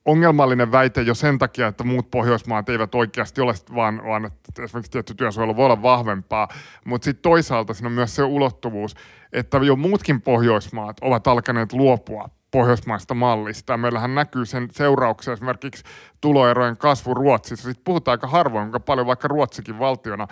ongelmallinen 0.09 0.71
väite 0.71 1.01
jo 1.01 1.13
sen 1.13 1.37
takia, 1.37 1.67
että 1.67 1.83
muut 1.83 2.11
Pohjoismaat 2.11 2.69
eivät 2.69 2.95
oikeasti 2.95 3.41
ole, 3.41 3.53
vaan, 3.75 4.01
vaan 4.05 4.25
että 4.25 4.63
esimerkiksi 4.63 4.91
tietty 4.91 5.13
työsuojelu 5.13 5.55
voi 5.55 5.65
olla 5.65 5.81
vahvempaa. 5.81 6.47
Mutta 6.85 7.05
sitten 7.05 7.21
toisaalta 7.21 7.73
siinä 7.73 7.87
on 7.87 7.93
myös 7.93 8.15
se 8.15 8.23
ulottuvuus, 8.23 8.95
että 9.33 9.57
jo 9.57 9.75
muutkin 9.75 10.21
Pohjoismaat 10.21 10.97
ovat 11.01 11.27
alkaneet 11.27 11.73
luopua 11.73 12.29
pohjoismaista 12.51 13.13
mallista. 13.13 13.77
Meillähän 13.77 14.15
näkyy 14.15 14.45
sen 14.45 14.67
seurauksia 14.71 15.33
esimerkiksi 15.33 15.83
tuloerojen 16.21 16.77
kasvu 16.77 17.13
Ruotsissa. 17.13 17.69
Sitten 17.69 17.83
puhutaan 17.83 18.13
aika 18.13 18.27
harvoin, 18.27 18.63
kuinka 18.63 18.79
paljon 18.79 19.07
vaikka 19.07 19.27
Ruotsikin 19.27 19.79
valtiona 19.79 20.27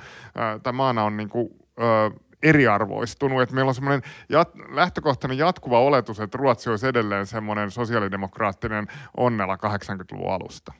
tai 0.64 0.74
maana 0.74 1.04
on 1.04 1.18
niin 1.18 1.30
kuin, 1.30 1.50
ää, 1.80 2.12
eriarvoistunut. 2.44 3.42
Että 3.42 3.56
meillä 3.56 3.70
on 3.70 3.76
semmoinen 3.76 4.02
jat- 4.34 4.76
lähtökohtainen 4.76 5.38
jatkuva 5.38 5.80
oletus, 5.80 6.20
että 6.20 6.38
Ruotsi 6.38 6.70
olisi 6.70 6.88
edelleen 6.88 7.26
semmoinen 7.26 7.72
sosiaalidemokraattinen 7.72 8.88
onnella 9.18 9.56
80-luvun 9.56 10.34
alusta. 10.34 10.74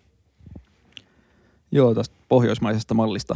Joo, 1.72 1.96
tästä 1.96 2.16
pohjoismaisesta 2.30 2.94
mallista 2.94 3.36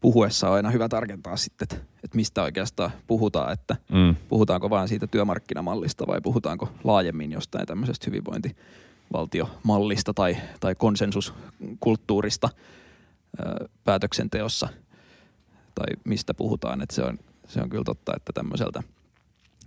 puhuessa 0.00 0.48
on 0.48 0.54
aina 0.54 0.70
hyvä 0.70 0.88
tarkentaa 0.88 1.36
sitten, 1.36 1.68
että, 1.70 1.86
että 2.04 2.16
mistä 2.16 2.42
oikeastaan 2.42 2.90
puhutaan, 3.06 3.52
että 3.52 3.76
mm. 3.92 4.14
puhutaanko 4.28 4.70
vain 4.70 4.88
siitä 4.88 5.06
työmarkkinamallista 5.06 6.06
vai 6.06 6.20
puhutaanko 6.20 6.68
laajemmin 6.84 7.32
jostain 7.32 7.66
tämmöisestä 7.66 8.06
hyvinvointivaltiomallista 8.06 10.14
tai, 10.14 10.36
tai 10.60 10.74
konsensuskulttuurista 10.74 12.48
ö, 13.40 13.68
päätöksenteossa 13.84 14.68
tai 15.74 15.86
mistä 16.04 16.34
puhutaan, 16.34 16.82
että 16.82 16.94
se 16.94 17.02
on 17.02 17.18
se 17.48 17.60
on 17.60 17.70
kyllä 17.70 17.84
totta, 17.84 18.12
että 18.16 18.32
tämmöiseltä 18.32 18.82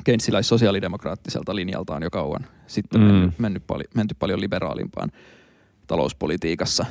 keynesiläis-sosiaalidemokraattiselta 0.03 1.55
linjalta 1.55 1.95
on 1.95 2.03
jo 2.03 2.09
kauan 2.09 2.45
sitten 2.67 3.01
mm. 3.01 3.07
mennyt, 3.07 3.39
mennyt 3.39 3.67
pali, 3.67 3.83
menty 3.95 4.15
paljon 4.19 4.41
liberaalimpaan 4.41 5.11
talouspolitiikassa. 5.87 6.85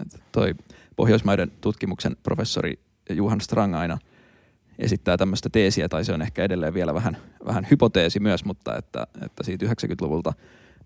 Et 0.00 0.22
toi 0.32 0.54
Pohjoismaiden 0.96 1.52
tutkimuksen 1.60 2.16
professori 2.22 2.78
Juhan 3.10 3.40
Strang 3.40 3.76
aina 3.76 3.98
esittää 4.78 5.16
tämmöistä 5.16 5.48
teesiä, 5.52 5.88
tai 5.88 6.04
se 6.04 6.12
on 6.12 6.22
ehkä 6.22 6.44
edelleen 6.44 6.74
vielä 6.74 6.94
vähän, 6.94 7.16
vähän 7.46 7.66
hypoteesi 7.70 8.20
myös, 8.20 8.44
mutta 8.44 8.76
että, 8.76 9.06
että 9.24 9.44
siitä 9.44 9.66
90-luvulta 9.66 10.32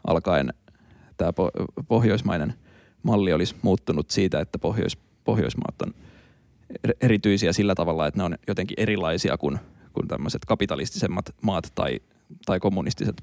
alkaen 0.07 0.53
tämä 1.17 1.33
pohjoismainen 1.89 2.55
malli 3.03 3.33
olisi 3.33 3.57
muuttunut 3.63 4.11
siitä, 4.11 4.41
että 4.41 4.59
Pohjois, 4.59 4.99
Pohjoismaat 5.25 5.83
on– 5.83 5.95
erityisiä 7.01 7.53
sillä 7.53 7.75
tavalla, 7.75 8.07
että 8.07 8.21
ne 8.21 8.25
on 8.25 8.39
jotenkin 8.49 8.81
erilaisia 8.81 9.39
kuin, 9.39 9.59
kuin 9.93 10.09
tämmöiset 10.09 10.45
kapitalistisemmat 10.45 11.35
maat 11.43 11.73
tai, 11.75 12.01
tai 12.47 12.61
kommunistiset 12.61 13.23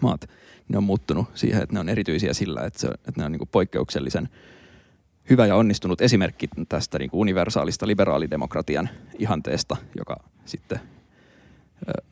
maat. 0.00 0.30
Ne 0.68 0.76
on 0.76 0.84
muuttunut 0.84 1.26
siihen, 1.34 1.62
että 1.62 1.74
ne 1.74 1.80
on 1.80 1.88
erityisiä 1.88 2.34
sillä, 2.34 2.60
että, 2.64 2.78
se, 2.78 2.88
että 2.88 3.12
ne 3.16 3.24
on 3.24 3.32
niin 3.32 3.48
poikkeuksellisen 3.52 4.28
hyvä 5.30 5.46
ja 5.46 5.56
onnistunut 5.56 6.00
esimerkki 6.00 6.48
tästä 6.68 6.98
niin 6.98 7.10
universaalista 7.12 7.86
liberaalidemokratian 7.86 8.88
ihanteesta, 9.18 9.76
joka 9.98 10.16
sitten 10.44 10.80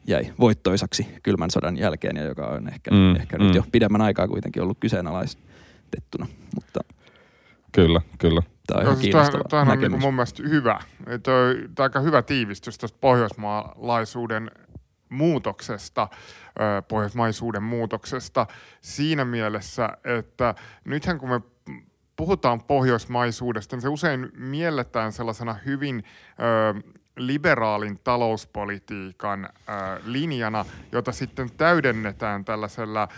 jäi 0.07 0.33
voittoisaksi 0.41 1.07
kylmän 1.23 1.51
sodan 1.51 1.77
jälkeen 1.77 2.17
ja 2.17 2.25
joka 2.25 2.47
on 2.47 2.69
ehkä, 2.69 2.91
mm, 2.91 3.17
ehkä 3.17 3.39
mm. 3.39 3.45
nyt 3.45 3.55
jo 3.55 3.65
pidemmän 3.73 4.01
aikaa 4.01 4.29
kuitenkin 4.29 4.63
ollut 4.63 4.79
kyseenalaistettuna. 4.81 6.27
Mutta 6.55 6.81
Kyllä, 7.73 8.01
kyllä. 8.19 8.43
Tämä 8.71 8.81
on 8.81 8.87
ihan 8.87 8.99
kiinnostava 8.99 9.45
Tämähän 9.45 9.79
on 9.79 9.79
niin 9.79 10.01
mun 10.01 10.14
mielestä 10.14 10.43
hyvä. 10.49 10.81
Tämä 11.23 11.37
on 11.37 11.55
aika 11.79 12.01
hyvä 12.01 12.23
tiivistys 12.23 12.79
tästä 12.79 12.99
pohjoismaalaisuuden 13.01 14.51
muutoksesta, 15.09 16.09
pohjoismaisuuden 16.89 17.62
muutoksesta 17.62 18.47
siinä 18.81 19.25
mielessä, 19.25 19.89
että 20.05 20.55
nythän 20.85 21.18
kun 21.18 21.29
me 21.29 21.41
puhutaan 22.16 22.62
pohjoismaisuudesta, 22.62 23.77
niin 23.77 23.83
se 23.83 23.89
usein 23.89 24.29
mielletään 24.37 25.12
sellaisena 25.12 25.55
hyvin 25.55 26.05
liberaalin 27.17 28.01
talouspolitiikan 28.05 29.49
linjana, 30.05 30.65
jota 30.93 31.13
sitten 31.13 31.51
täydennetään 31.57 32.45
tällaisella 32.45 33.09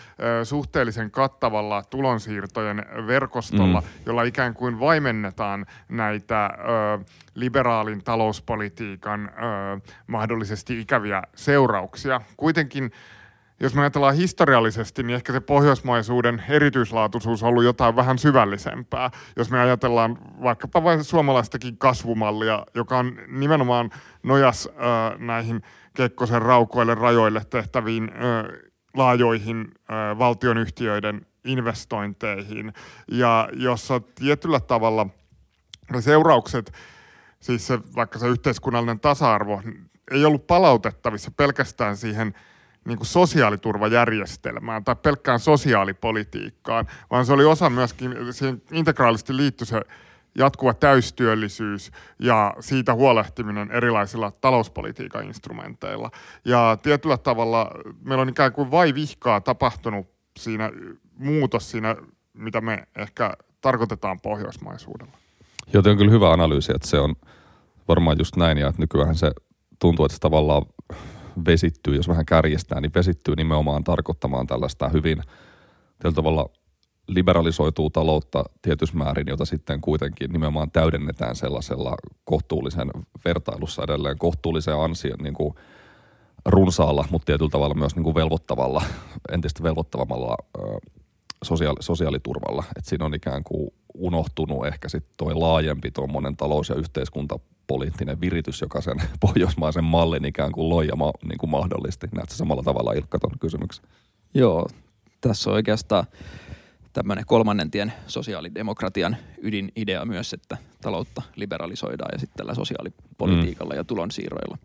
suhteellisen 0.44 1.10
kattavalla 1.10 1.82
tulonsiirtojen 1.82 2.86
verkostolla, 3.06 3.80
mm. 3.80 3.86
jolla 4.06 4.22
ikään 4.22 4.54
kuin 4.54 4.80
vaimennetaan 4.80 5.66
näitä 5.88 6.50
liberaalin 7.34 8.04
talouspolitiikan 8.04 9.30
mahdollisesti 10.06 10.80
ikäviä 10.80 11.22
seurauksia. 11.34 12.20
Kuitenkin 12.36 12.92
jos 13.62 13.74
me 13.74 13.80
ajatellaan 13.80 14.14
historiallisesti, 14.14 15.02
niin 15.02 15.14
ehkä 15.14 15.32
se 15.32 15.40
pohjoismaisuuden 15.40 16.42
erityislaatuisuus 16.48 17.42
on 17.42 17.48
ollut 17.48 17.64
jotain 17.64 17.96
vähän 17.96 18.18
syvällisempää. 18.18 19.10
Jos 19.36 19.50
me 19.50 19.60
ajatellaan 19.60 20.18
vaikkapa 20.42 20.84
vain 20.84 21.04
suomalaistakin 21.04 21.78
kasvumallia, 21.78 22.66
joka 22.74 22.98
on 22.98 23.18
nimenomaan 23.28 23.90
nojas 24.22 24.68
äh, 24.68 25.18
näihin 25.18 25.62
Kekkosen 25.94 26.42
raukoille 26.42 26.94
rajoille 26.94 27.42
tehtäviin 27.50 28.04
äh, 28.04 28.20
laajoihin 28.94 29.60
äh, 29.60 30.18
valtionyhtiöiden 30.18 31.26
investointeihin, 31.44 32.72
ja 33.08 33.48
jossa 33.52 34.00
tietyllä 34.14 34.60
tavalla 34.60 35.06
seuraukset, 36.00 36.72
siis 37.40 37.66
se, 37.66 37.78
vaikka 37.96 38.18
se 38.18 38.28
yhteiskunnallinen 38.28 39.00
tasa-arvo, 39.00 39.62
ei 40.10 40.24
ollut 40.24 40.46
palautettavissa 40.46 41.30
pelkästään 41.36 41.96
siihen– 41.96 42.34
niin 42.84 42.98
kuin 42.98 43.06
sosiaaliturvajärjestelmään 43.06 44.84
tai 44.84 44.96
pelkkään 44.96 45.40
sosiaalipolitiikkaan, 45.40 46.86
vaan 47.10 47.26
se 47.26 47.32
oli 47.32 47.44
osa 47.44 47.70
myöskin, 47.70 48.14
siihen 48.30 48.62
integraalisesti 48.72 49.36
liittyi 49.36 49.66
se 49.66 49.80
jatkuva 50.38 50.74
täystyöllisyys 50.74 51.90
ja 52.18 52.54
siitä 52.60 52.94
huolehtiminen 52.94 53.70
erilaisilla 53.70 54.32
talouspolitiikan 54.40 55.24
instrumenteilla. 55.24 56.10
Ja 56.44 56.78
tietyllä 56.82 57.18
tavalla 57.18 57.70
meillä 58.04 58.22
on 58.22 58.28
ikään 58.28 58.52
kuin 58.52 58.70
vai 58.70 58.94
vihkaa 58.94 59.40
tapahtunut 59.40 60.06
siinä 60.38 60.70
muutos 61.18 61.70
siinä, 61.70 61.96
mitä 62.34 62.60
me 62.60 62.86
ehkä 62.96 63.34
tarkoitetaan 63.60 64.20
pohjoismaisuudella. 64.20 65.12
Joten 65.72 65.92
on 65.92 65.98
kyllä 65.98 66.10
hyvä 66.10 66.32
analyysi, 66.32 66.72
että 66.74 66.88
se 66.88 66.98
on 66.98 67.14
varmaan 67.88 68.18
just 68.18 68.36
näin 68.36 68.58
ja 68.58 68.68
että 68.68 68.82
nykyään 68.82 69.14
se 69.14 69.30
tuntuu, 69.78 70.04
että 70.04 70.14
se 70.14 70.20
tavallaan 70.20 70.62
vesittyy, 71.46 71.96
jos 71.96 72.08
vähän 72.08 72.26
kärjestää, 72.26 72.80
niin 72.80 72.94
vesittyy 72.94 73.36
nimenomaan 73.36 73.84
tarkoittamaan 73.84 74.46
tällaista 74.46 74.88
hyvin 74.88 75.22
tällä 75.98 76.14
tavalla 76.14 76.48
liberalisoituu 77.08 77.90
taloutta 77.90 78.44
tietyssä 78.62 78.96
määrin, 78.96 79.26
jota 79.28 79.44
sitten 79.44 79.80
kuitenkin 79.80 80.32
nimenomaan 80.32 80.70
täydennetään 80.70 81.36
sellaisella 81.36 81.96
kohtuullisen 82.24 82.90
vertailussa 83.24 83.82
edelleen 83.84 84.18
kohtuullisen 84.18 84.76
ansion 84.76 85.18
niin 85.22 85.34
kuin, 85.34 85.54
runsaalla, 86.44 87.04
mutta 87.10 87.26
tietyllä 87.26 87.50
tavalla 87.50 87.74
myös 87.74 87.96
niin 87.96 88.04
kuin 88.04 88.14
velvoittavalla, 88.14 88.82
entistä 89.32 89.62
velvoittavammalla 89.62 90.36
sosiaali- 91.44 91.82
sosiaaliturvalla. 91.82 92.64
Et 92.78 92.84
siinä 92.84 93.04
on 93.04 93.14
ikään 93.14 93.44
kuin 93.44 93.70
unohtunut 93.94 94.66
ehkä 94.66 94.88
sitten 94.88 95.14
toi 95.16 95.34
laajempi 95.34 95.90
tuommoinen 95.90 96.36
talous- 96.36 96.68
ja 96.68 96.74
yhteiskuntapoliittinen 96.74 98.20
viritys, 98.20 98.60
joka 98.60 98.80
sen 98.80 99.02
pohjoismaisen 99.20 99.84
mallin 99.84 100.24
ikään 100.24 100.52
kuin 100.52 100.68
loi 100.68 100.86
ja 100.86 100.96
ma- 100.96 101.12
niin 101.28 101.38
kuin 101.38 101.50
mahdollisti. 101.50 102.08
Näetkö 102.14 102.34
samalla 102.34 102.62
tavalla 102.62 102.92
Ilkka 102.92 103.18
tuon 103.18 103.38
kysymyksen? 103.40 103.84
Joo, 104.34 104.68
tässä 105.20 105.50
on 105.50 105.56
oikeastaan 105.56 106.04
tämmöinen 106.92 107.26
kolmannen 107.26 107.70
tien 107.70 107.92
sosiaalidemokratian 108.06 109.16
ydinidea 109.42 110.04
myös, 110.04 110.32
että 110.32 110.56
taloutta 110.80 111.22
liberalisoidaan 111.36 112.10
ja 112.12 112.18
sitten 112.18 112.36
tällä 112.36 112.54
sosiaalipolitiikalla 112.54 113.74
mm. 113.74 113.76
ja 113.76 113.84
tulonsiirroilla 113.84 114.58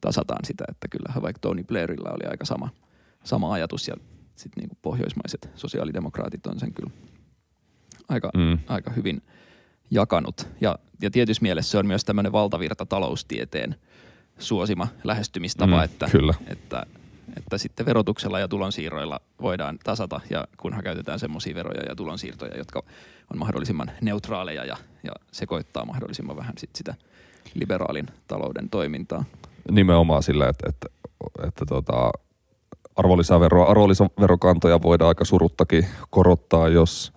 tasataan 0.00 0.44
sitä, 0.44 0.64
että 0.68 0.88
kyllähän 0.88 1.22
vaikka 1.22 1.40
Tony 1.40 1.64
Blairilla 1.64 2.10
oli 2.10 2.30
aika 2.30 2.44
sama, 2.44 2.68
sama 3.24 3.52
ajatus 3.52 3.88
ja 3.88 3.94
sitten 4.36 4.62
niin 4.62 4.78
pohjoismaiset 4.82 5.50
sosiaalidemokraatit 5.54 6.46
on 6.46 6.60
sen 6.60 6.74
kyllä 6.74 6.90
aika, 8.08 8.30
mm. 8.36 8.58
aika 8.66 8.90
hyvin 8.90 9.22
jakanut. 9.90 10.46
Ja, 10.60 10.78
ja 11.02 11.10
tietyssä 11.10 11.42
mielessä 11.42 11.70
se 11.70 11.78
on 11.78 11.86
myös 11.86 12.04
tämmöinen 12.04 12.32
valtavirta 12.32 12.86
taloustieteen 12.86 13.76
suosima 14.38 14.88
lähestymistapa, 15.04 15.76
mm, 15.76 15.82
että, 15.82 16.08
kyllä. 16.10 16.34
että 16.46 16.86
että 17.36 17.58
sitten 17.58 17.86
verotuksella 17.86 18.38
ja 18.38 18.48
tulonsiirroilla 18.48 19.20
voidaan 19.42 19.78
tasata 19.84 20.20
ja 20.30 20.44
kunhan 20.56 20.84
käytetään 20.84 21.18
semmoisia 21.18 21.54
veroja 21.54 21.82
ja 21.88 21.96
tulonsiirtoja, 21.96 22.58
jotka 22.58 22.82
on 23.32 23.38
mahdollisimman 23.38 23.90
neutraaleja 24.00 24.64
ja, 24.64 24.76
ja 25.04 25.12
sekoittaa 25.32 25.84
mahdollisimman 25.84 26.36
vähän 26.36 26.54
sit 26.58 26.70
sitä 26.76 26.94
liberaalin 27.54 28.06
talouden 28.28 28.70
toimintaa. 28.70 29.24
Nimenomaan 29.70 30.22
sillä, 30.22 30.48
että, 30.48 30.68
että, 30.68 30.86
että 31.48 31.66
tota, 31.66 32.10
arvonlisäveroa, 32.96 33.70
arvonlisäverokantoja 33.70 34.82
voidaan 34.82 35.08
aika 35.08 35.24
suruttakin 35.24 35.86
korottaa, 36.10 36.68
jos 36.68 37.12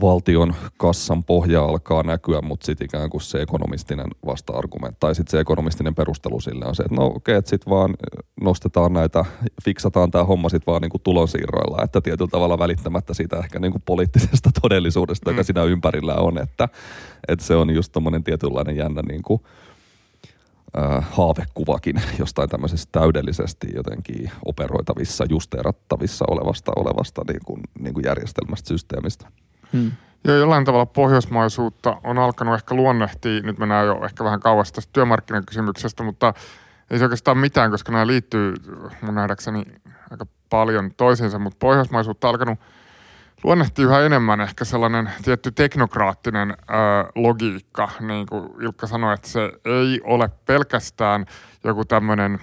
valtion 0.00 0.54
kassan 0.76 1.24
pohja 1.24 1.64
alkaa 1.64 2.02
näkyä, 2.02 2.40
mutta 2.40 2.66
sitten 2.66 2.84
ikään 2.84 3.10
kuin 3.10 3.20
se 3.20 3.42
ekonomistinen 3.42 4.06
vasta-argumentti, 4.26 4.96
tai 5.00 5.14
sitten 5.14 5.30
se 5.30 5.40
ekonomistinen 5.40 5.94
perustelu 5.94 6.40
sille 6.40 6.64
on 6.64 6.74
se, 6.74 6.82
että 6.82 6.94
no 6.94 7.06
okei, 7.06 7.16
okay, 7.16 7.34
että 7.34 7.50
sitten 7.50 7.70
vaan 7.70 7.94
nostetaan 8.40 8.92
näitä, 8.92 9.24
fiksataan 9.64 10.10
tämä 10.10 10.24
homma 10.24 10.48
sitten 10.48 10.72
vaan 10.72 10.82
niin 10.82 10.90
kuin 10.90 11.02
tulonsiirroilla, 11.02 11.84
että 11.84 12.00
tietyllä 12.00 12.30
tavalla 12.30 12.58
välittämättä 12.58 13.14
siitä 13.14 13.38
ehkä 13.38 13.58
niin 13.58 13.72
kuin 13.72 13.82
poliittisesta 13.86 14.50
todellisuudesta, 14.62 15.30
mm. 15.30 15.36
joka 15.36 15.44
siinä 15.44 15.64
ympärillä 15.64 16.14
on, 16.14 16.38
että, 16.38 16.68
että 17.28 17.44
se 17.44 17.56
on 17.56 17.70
just 17.70 17.92
tommonen 17.92 18.24
tietynlainen 18.24 18.76
jännä 18.76 19.02
niin 19.08 19.22
kuin, 19.22 19.42
äh, 20.78 21.06
haavekuvakin 21.10 22.02
jostain 22.18 22.48
tämmöisestä 22.48 23.00
täydellisesti 23.00 23.66
jotenkin 23.74 24.30
operoitavissa, 24.44 25.24
justeerattavissa 25.28 26.24
olevasta, 26.30 26.72
olevasta 26.76 27.22
niin 27.28 27.40
kuin, 27.46 27.60
niin 27.78 27.94
kuin 27.94 28.04
järjestelmästä, 28.04 28.68
systeemistä. 28.68 29.28
Hmm. 29.72 29.92
Joo, 30.24 30.36
jollain 30.36 30.64
tavalla 30.64 30.86
pohjoismaisuutta 30.86 31.96
on 32.04 32.18
alkanut 32.18 32.54
ehkä 32.54 32.74
luonnehtia, 32.74 33.42
nyt 33.42 33.58
mennään 33.58 33.86
jo 33.86 34.04
ehkä 34.04 34.24
vähän 34.24 34.40
kauas 34.40 34.72
tästä 34.72 34.90
työmarkkinakysymyksestä, 34.92 36.02
mutta 36.02 36.34
ei 36.90 36.98
se 36.98 37.04
oikeastaan 37.04 37.38
mitään, 37.38 37.70
koska 37.70 37.92
nämä 37.92 38.06
liittyy 38.06 38.54
mun 39.02 39.14
nähdäkseni 39.14 39.64
aika 40.10 40.26
paljon 40.50 40.94
toisiinsa, 40.96 41.38
mutta 41.38 41.56
pohjoismaisuutta 41.58 42.28
on 42.28 42.34
alkanut 42.34 42.58
luonnehtii 43.44 43.84
yhä 43.84 44.00
enemmän. 44.00 44.40
Ehkä 44.40 44.64
sellainen 44.64 45.10
tietty 45.24 45.52
teknokraattinen 45.52 46.50
ö, 46.50 46.54
logiikka, 47.14 47.88
niin 48.00 48.26
kuin 48.26 48.50
Ilkka 48.60 48.86
sanoi, 48.86 49.14
että 49.14 49.28
se 49.28 49.52
ei 49.64 50.00
ole 50.04 50.30
pelkästään 50.46 51.26
joku 51.64 51.84
tämmöinen 51.84 52.38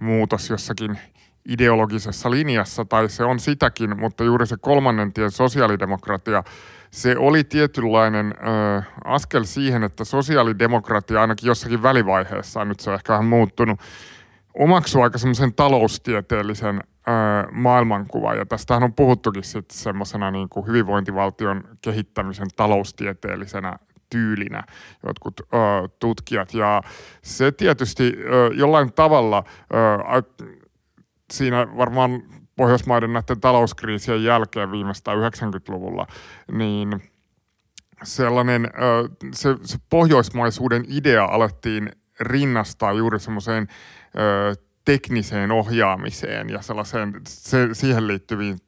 muutos 0.00 0.50
jossakin 0.50 0.98
ideologisessa 1.50 2.30
linjassa, 2.30 2.84
tai 2.84 3.08
se 3.08 3.24
on 3.24 3.40
sitäkin, 3.40 4.00
mutta 4.00 4.24
juuri 4.24 4.46
se 4.46 4.56
kolmannen 4.60 5.12
tien 5.12 5.30
sosiaalidemokratia, 5.30 6.44
se 6.90 7.16
oli 7.18 7.44
tietynlainen 7.44 8.26
ö, 8.26 8.82
askel 9.04 9.44
siihen, 9.44 9.82
että 9.84 10.04
sosiaalidemokratia 10.04 11.20
ainakin 11.20 11.46
jossakin 11.46 11.82
välivaiheessa, 11.82 12.64
nyt 12.64 12.80
se 12.80 12.90
on 12.90 12.94
ehkä 12.94 13.12
vähän 13.12 13.26
muuttunut, 13.26 13.80
omaksuu 14.54 15.02
aika 15.02 15.18
semmoisen 15.18 15.54
taloustieteellisen 15.54 16.76
ö, 16.76 17.10
maailmankuvan, 17.52 18.38
ja 18.38 18.46
tästähän 18.46 18.82
on 18.82 18.94
puhuttukin 18.94 19.44
sitten 19.44 19.78
semmoisena 19.78 20.30
niin 20.30 20.48
kuin 20.48 20.66
hyvinvointivaltion 20.66 21.64
kehittämisen 21.82 22.48
taloustieteellisenä 22.56 23.76
tyylinä 24.10 24.62
jotkut 25.06 25.40
ö, 25.40 25.46
tutkijat. 25.98 26.54
Ja 26.54 26.82
se 27.22 27.52
tietysti 27.52 28.16
ö, 28.18 28.50
jollain 28.54 28.92
tavalla 28.92 29.44
ö, 29.74 29.76
siinä 31.30 31.66
varmaan 31.76 32.22
Pohjoismaiden 32.56 33.12
näiden 33.12 33.40
talouskriisien 33.40 34.24
jälkeen 34.24 34.72
viimeistään 34.72 35.18
90-luvulla, 35.18 36.06
niin 36.52 37.02
sellainen 38.02 38.70
se, 39.34 39.56
se 39.62 39.78
pohjoismaisuuden 39.90 40.84
idea 40.88 41.24
alettiin 41.24 41.92
rinnastaa 42.20 42.92
juuri 42.92 43.20
semmoiseen 43.20 43.68
tekniseen 44.84 45.50
ohjaamiseen 45.50 46.50
ja 46.50 46.62
sellaiseen 46.62 47.20
se, 47.28 47.68
siihen 47.72 48.06
liittyviin 48.06 48.58
ö, 48.62 48.66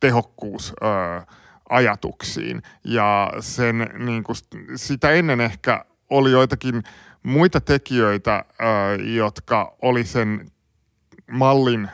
tehokkuusajatuksiin. 0.00 2.62
Ja 2.84 3.32
sen, 3.40 3.90
niin 3.98 4.24
kuin, 4.24 4.36
sitä 4.76 5.10
ennen 5.10 5.40
ehkä 5.40 5.84
oli 6.10 6.30
joitakin 6.30 6.82
muita 7.22 7.60
tekijöitä, 7.60 8.44
jotka 9.14 9.76
oli 9.82 10.04
sen 10.04 10.50
mallin 11.30 11.90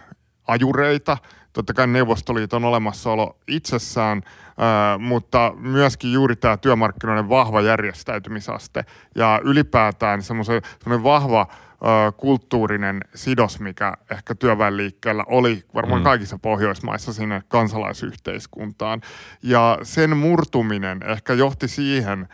ajureita. 0.46 1.16
Totta 1.52 1.74
kai 1.74 1.86
Neuvostoliiton 1.86 2.64
olemassaolo 2.64 3.36
itsessään, 3.48 4.22
ää, 4.58 4.98
mutta 4.98 5.52
myöskin 5.56 6.12
juuri 6.12 6.36
tämä 6.36 6.56
työmarkkinoiden 6.56 7.28
vahva 7.28 7.60
järjestäytymisaste 7.60 8.84
ja 9.14 9.40
ylipäätään 9.44 10.22
semmoinen 10.22 11.02
vahva 11.02 11.46
ää, 11.48 12.12
kulttuurinen 12.12 13.00
sidos, 13.14 13.60
mikä 13.60 13.94
ehkä 14.10 14.34
työväenliikkeellä 14.34 15.24
oli 15.26 15.64
varmaan 15.74 16.00
mm. 16.00 16.04
kaikissa 16.04 16.38
Pohjoismaissa 16.42 17.12
sinne 17.12 17.42
kansalaisyhteiskuntaan. 17.48 19.00
Ja 19.42 19.78
sen 19.82 20.16
murtuminen 20.16 21.00
ehkä 21.02 21.32
johti 21.32 21.68
siihen, 21.68 22.28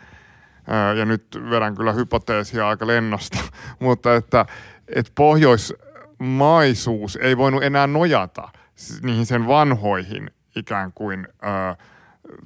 ää, 0.67 0.93
ja 0.93 1.05
nyt 1.05 1.39
vedän 1.49 1.75
kyllä 1.75 1.93
hypoteesia 1.93 2.67
aika 2.67 2.87
lennosta, 2.87 3.37
mutta 3.79 4.15
että, 4.15 4.45
että 4.95 5.11
Pohjois- 5.15 5.90
maisuus 6.23 7.15
ei 7.15 7.37
voinut 7.37 7.63
enää 7.63 7.87
nojata 7.87 8.49
niihin 9.03 9.25
sen 9.25 9.47
vanhoihin 9.47 10.31
ikään 10.55 10.93
kuin 10.93 11.27
ö, 11.27 11.75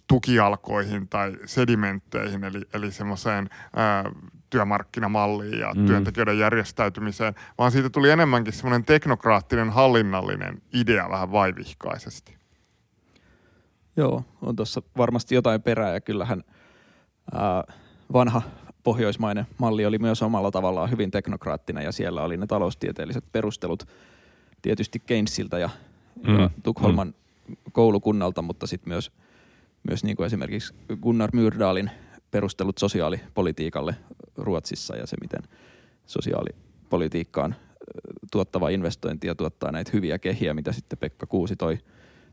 tukialkoihin 0.08 1.08
tai 1.08 1.38
sedimentteihin, 1.46 2.44
eli, 2.44 2.62
eli 2.74 2.92
semmoiseen 2.92 3.50
työmarkkinamalliin 4.50 5.60
ja 5.60 5.74
mm. 5.74 5.86
työntekijöiden 5.86 6.40
järjestäytymiseen, 6.40 7.36
vaan 7.58 7.72
siitä 7.72 7.90
tuli 7.90 8.10
enemmänkin 8.10 8.54
semmoinen 8.54 8.86
teknokraattinen, 8.86 9.70
hallinnallinen 9.70 10.62
idea 10.74 11.10
vähän 11.10 11.32
vaivihkaisesti. 11.32 12.38
Joo, 13.98 14.26
on 14.42 14.56
tuossa 14.56 14.82
varmasti 14.98 15.36
jotain 15.36 15.62
perää 15.62 15.94
ja 15.94 16.02
kyllähän 16.02 16.44
ää, 17.34 17.64
vanha 18.14 18.42
pohjoismainen 18.86 19.46
malli 19.58 19.86
oli 19.86 19.98
myös 19.98 20.22
omalla 20.22 20.52
tavallaan 20.52 20.92
hyvin 20.92 21.12
teknokraattinen 21.12 21.84
ja 21.84 21.92
siellä 21.92 22.24
oli 22.24 22.38
ne 22.38 22.48
taloustieteelliset 22.48 23.24
perustelut 23.32 23.88
tietysti 24.62 25.00
Keynesiltä 25.00 25.60
ja, 25.60 25.70
mm. 26.28 26.40
ja 26.40 26.50
Tukholman 26.64 27.08
mm. 27.08 27.56
koulukunnalta, 27.72 28.42
mutta 28.42 28.68
sitten 28.68 28.90
myös, 28.90 29.12
myös 29.90 30.04
niin 30.04 30.16
kuin 30.16 30.28
esimerkiksi 30.28 30.74
Gunnar 31.02 31.30
Myrdalin 31.34 31.92
perustelut 32.32 32.78
sosiaalipolitiikalle 32.78 33.96
Ruotsissa 34.38 34.96
ja 34.96 35.08
se, 35.08 35.18
miten 35.22 35.44
sosiaalipolitiikkaan 36.06 37.56
tuottava 38.32 38.70
investointi 38.70 39.28
ja 39.28 39.36
tuottaa 39.36 39.72
näitä 39.72 39.92
hyviä 39.94 40.20
kehiä, 40.20 40.54
mitä 40.54 40.72
sitten 40.72 41.00
Pekka 41.00 41.26
Kuusi 41.26 41.56
toi 41.56 41.78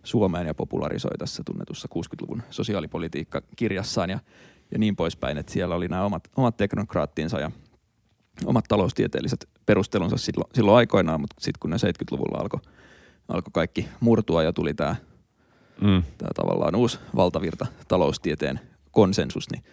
Suomeen 0.03 0.46
ja 0.46 0.55
popularisoi 0.55 1.18
tässä 1.18 1.42
tunnetussa 1.46 1.88
60-luvun 1.94 2.42
sosiaalipolitiikka-kirjassaan. 2.50 4.11
Ja 4.11 4.18
ja 4.72 4.78
niin 4.78 4.96
poispäin, 4.96 5.38
että 5.38 5.52
siellä 5.52 5.74
oli 5.74 5.88
nämä 5.88 6.04
omat, 6.04 6.28
omat 6.36 6.56
teknokraattinsa 6.56 7.40
ja 7.40 7.50
omat 8.44 8.64
taloustieteelliset 8.68 9.48
perustelunsa 9.66 10.16
silloin, 10.16 10.50
silloin 10.54 10.76
aikoinaan, 10.76 11.20
mutta 11.20 11.36
sitten 11.38 11.58
kun 11.60 11.70
ne 11.70 11.76
70-luvulla 11.76 12.38
alkoi 12.38 12.60
alko 13.28 13.50
kaikki 13.52 13.88
murtua 14.00 14.42
ja 14.42 14.52
tuli 14.52 14.74
tämä 14.74 14.96
mm. 15.80 16.02
Tää 16.18 16.30
tavallaan 16.34 16.74
uusi 16.74 16.98
valtavirta 17.16 17.66
taloustieteen 17.88 18.60
konsensus, 18.90 19.50
niin 19.52 19.64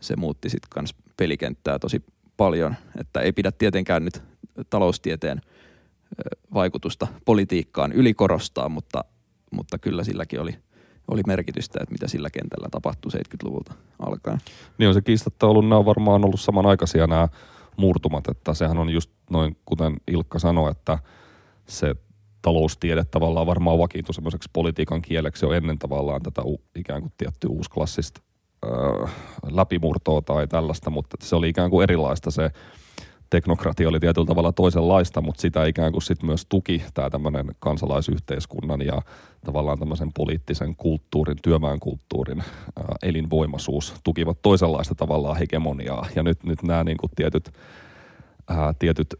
se 0.00 0.16
muutti 0.16 0.48
sitten 0.48 0.68
kans 0.70 0.94
pelikenttää 1.16 1.78
tosi 1.78 2.04
paljon, 2.36 2.74
että 3.00 3.20
ei 3.20 3.32
pidä 3.32 3.52
tietenkään 3.52 4.04
nyt 4.04 4.22
taloustieteen 4.70 5.40
vaikutusta 6.54 7.06
politiikkaan 7.24 7.92
ylikorostaa, 7.92 8.68
mutta, 8.68 9.04
mutta 9.50 9.78
kyllä 9.78 10.04
silläkin 10.04 10.40
oli– 10.40 10.54
oli 11.10 11.20
merkitystä, 11.26 11.78
että 11.82 11.92
mitä 11.92 12.08
sillä 12.08 12.30
kentällä 12.30 12.68
tapahtui 12.70 13.12
70-luvulta 13.12 13.74
alkaen. 13.98 14.38
Niin 14.78 14.88
on 14.88 14.94
se 14.94 15.00
kiistatta 15.00 15.46
ollut, 15.46 15.64
nämä 15.64 15.78
on 15.78 15.84
varmaan 15.84 16.24
ollut 16.24 16.40
samanaikaisia 16.40 17.06
nämä 17.06 17.28
murtumat, 17.76 18.28
että 18.28 18.54
sehän 18.54 18.78
on 18.78 18.90
just 18.90 19.10
noin, 19.30 19.56
kuten 19.64 19.96
Ilkka 20.06 20.38
sanoi, 20.38 20.70
että 20.70 20.98
se 21.66 21.94
taloustiede 22.42 23.04
tavallaan 23.04 23.46
varmaan 23.46 23.78
vakiintui 23.78 24.14
semmoiseksi 24.14 24.50
politiikan 24.52 25.02
kieleksi 25.02 25.46
jo 25.46 25.52
ennen 25.52 25.78
tavallaan 25.78 26.22
tätä 26.22 26.42
ikään 26.76 27.00
kuin 27.00 27.12
tiettyä 27.18 27.50
uusklassista 27.50 28.20
äh, 28.64 29.14
läpimurtoa 29.50 30.22
tai 30.22 30.48
tällaista, 30.48 30.90
mutta 30.90 31.16
se 31.20 31.36
oli 31.36 31.48
ikään 31.48 31.70
kuin 31.70 31.82
erilaista 31.82 32.30
se 32.30 32.50
teknokratia 33.30 33.88
oli 33.88 34.00
tietyllä 34.00 34.26
tavalla 34.26 34.52
toisenlaista, 34.52 35.20
mutta 35.20 35.40
sitä 35.40 35.64
ikään 35.64 35.92
kuin 35.92 36.02
sit 36.02 36.22
myös 36.22 36.46
tuki 36.48 36.82
tämä 36.94 37.10
tämmöinen 37.10 37.46
kansalaisyhteiskunnan 37.58 38.82
ja 38.82 39.02
tavallaan 39.44 39.78
tämmöisen 39.78 40.12
poliittisen 40.12 40.76
kulttuurin, 40.76 41.36
työväenkulttuurin 41.42 42.38
ää, 42.38 42.94
elinvoimaisuus 43.02 43.94
tukivat 44.04 44.42
toisenlaista 44.42 44.94
tavallaan 44.94 45.36
hegemoniaa. 45.36 46.06
Ja 46.16 46.22
nyt, 46.22 46.44
nyt 46.44 46.62
nämä 46.62 46.84
niin 46.84 46.96
kuin 46.96 47.10
tietyt, 47.16 47.50
ää, 48.48 48.74
tietyt 48.78 49.14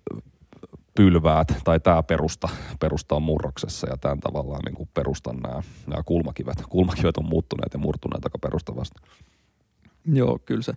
pylväät 0.94 1.48
tai 1.64 1.80
tämä 1.80 2.02
perusta, 2.02 2.48
perusta 2.80 3.14
on 3.14 3.22
murroksessa 3.22 3.90
ja 3.90 3.96
tämän 3.96 4.20
tavallaan 4.20 4.62
niin 4.64 4.74
kuin 4.74 4.88
perustan 4.94 5.36
nämä, 5.36 5.62
nämä 5.86 6.02
kulmakivet. 6.02 6.62
Kulmakivet 6.68 7.16
on 7.16 7.24
muuttuneet 7.24 7.72
ja 7.72 7.78
murtuneet 7.78 8.24
aika 8.24 8.38
perustavasti. 8.38 9.00
Joo, 10.12 10.38
kyllä 10.38 10.62
se 10.62 10.72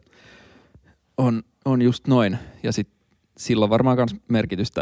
on, 1.17 1.43
on 1.65 1.81
just 1.81 2.07
noin. 2.07 2.37
Ja 2.63 2.71
sitten 2.71 2.92
sillä 3.37 3.63
on 3.63 3.69
varmaan 3.69 3.97
myös 3.97 4.15
merkitystä 4.27 4.81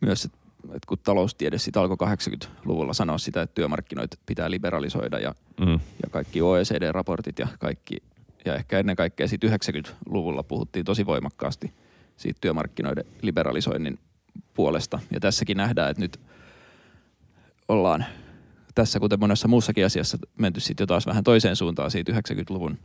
myös, 0.00 0.24
että, 0.24 0.38
että 0.64 0.86
kun 0.88 0.98
taloustiede 0.98 1.58
sitten 1.58 1.82
alkoi 1.82 2.08
80-luvulla 2.08 2.92
sanoa 2.92 3.18
sitä, 3.18 3.42
että 3.42 3.54
työmarkkinoita 3.54 4.16
pitää 4.26 4.50
liberalisoida 4.50 5.18
ja, 5.18 5.34
mm. 5.60 5.72
ja 5.72 6.10
kaikki 6.10 6.42
OECD-raportit 6.42 7.38
ja 7.38 7.48
kaikki, 7.58 7.96
ja 8.44 8.54
ehkä 8.54 8.78
ennen 8.78 8.96
kaikkea 8.96 9.28
sitten 9.28 9.50
90-luvulla 9.50 10.42
puhuttiin 10.42 10.84
tosi 10.84 11.06
voimakkaasti 11.06 11.72
siitä 12.16 12.38
työmarkkinoiden 12.40 13.04
liberalisoinnin 13.22 13.98
puolesta. 14.54 14.98
Ja 15.10 15.20
tässäkin 15.20 15.56
nähdään, 15.56 15.90
että 15.90 16.00
nyt 16.00 16.20
ollaan 17.68 18.04
tässä, 18.74 19.00
kuten 19.00 19.20
monessa 19.20 19.48
muussakin 19.48 19.86
asiassa, 19.86 20.18
menty 20.38 20.60
sitten 20.60 20.82
jo 20.82 20.86
taas 20.86 21.06
vähän 21.06 21.24
toiseen 21.24 21.56
suuntaan 21.56 21.90
siitä 21.90 22.12
90-luvun 22.12 22.78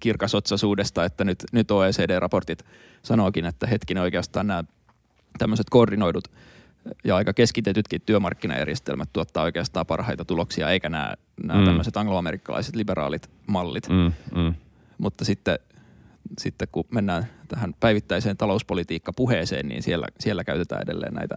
kirkasotsaisuudesta, 0.00 1.04
että 1.04 1.24
nyt, 1.24 1.44
nyt 1.52 1.70
OECD-raportit 1.70 2.64
sanookin, 3.02 3.44
että 3.44 3.66
hetkinen 3.66 4.02
oikeastaan 4.02 4.46
nämä 4.46 4.64
tämmöiset 5.38 5.70
koordinoidut 5.70 6.28
ja 7.04 7.16
aika 7.16 7.32
keskitetytkin 7.32 8.02
työmarkkinajärjestelmät 8.06 9.08
tuottaa 9.12 9.42
oikeastaan 9.42 9.86
parhaita 9.86 10.24
tuloksia, 10.24 10.70
eikä 10.70 10.88
nämä, 10.88 11.14
nämä 11.42 11.60
mm. 11.60 11.64
tämmöiset 11.64 11.96
angloamerikkalaiset 11.96 12.76
liberaalit 12.76 13.30
mallit. 13.46 13.88
Mm, 13.88 14.12
mm. 14.34 14.54
Mutta 14.98 15.24
sitten, 15.24 15.58
sitten 16.38 16.68
kun 16.72 16.84
mennään 16.90 17.26
tähän 17.48 17.74
päivittäiseen 17.80 18.36
talouspolitiikka-puheeseen, 18.36 19.68
niin 19.68 19.82
siellä, 19.82 20.06
siellä 20.20 20.44
käytetään 20.44 20.82
edelleen 20.82 21.14
näitä, 21.14 21.34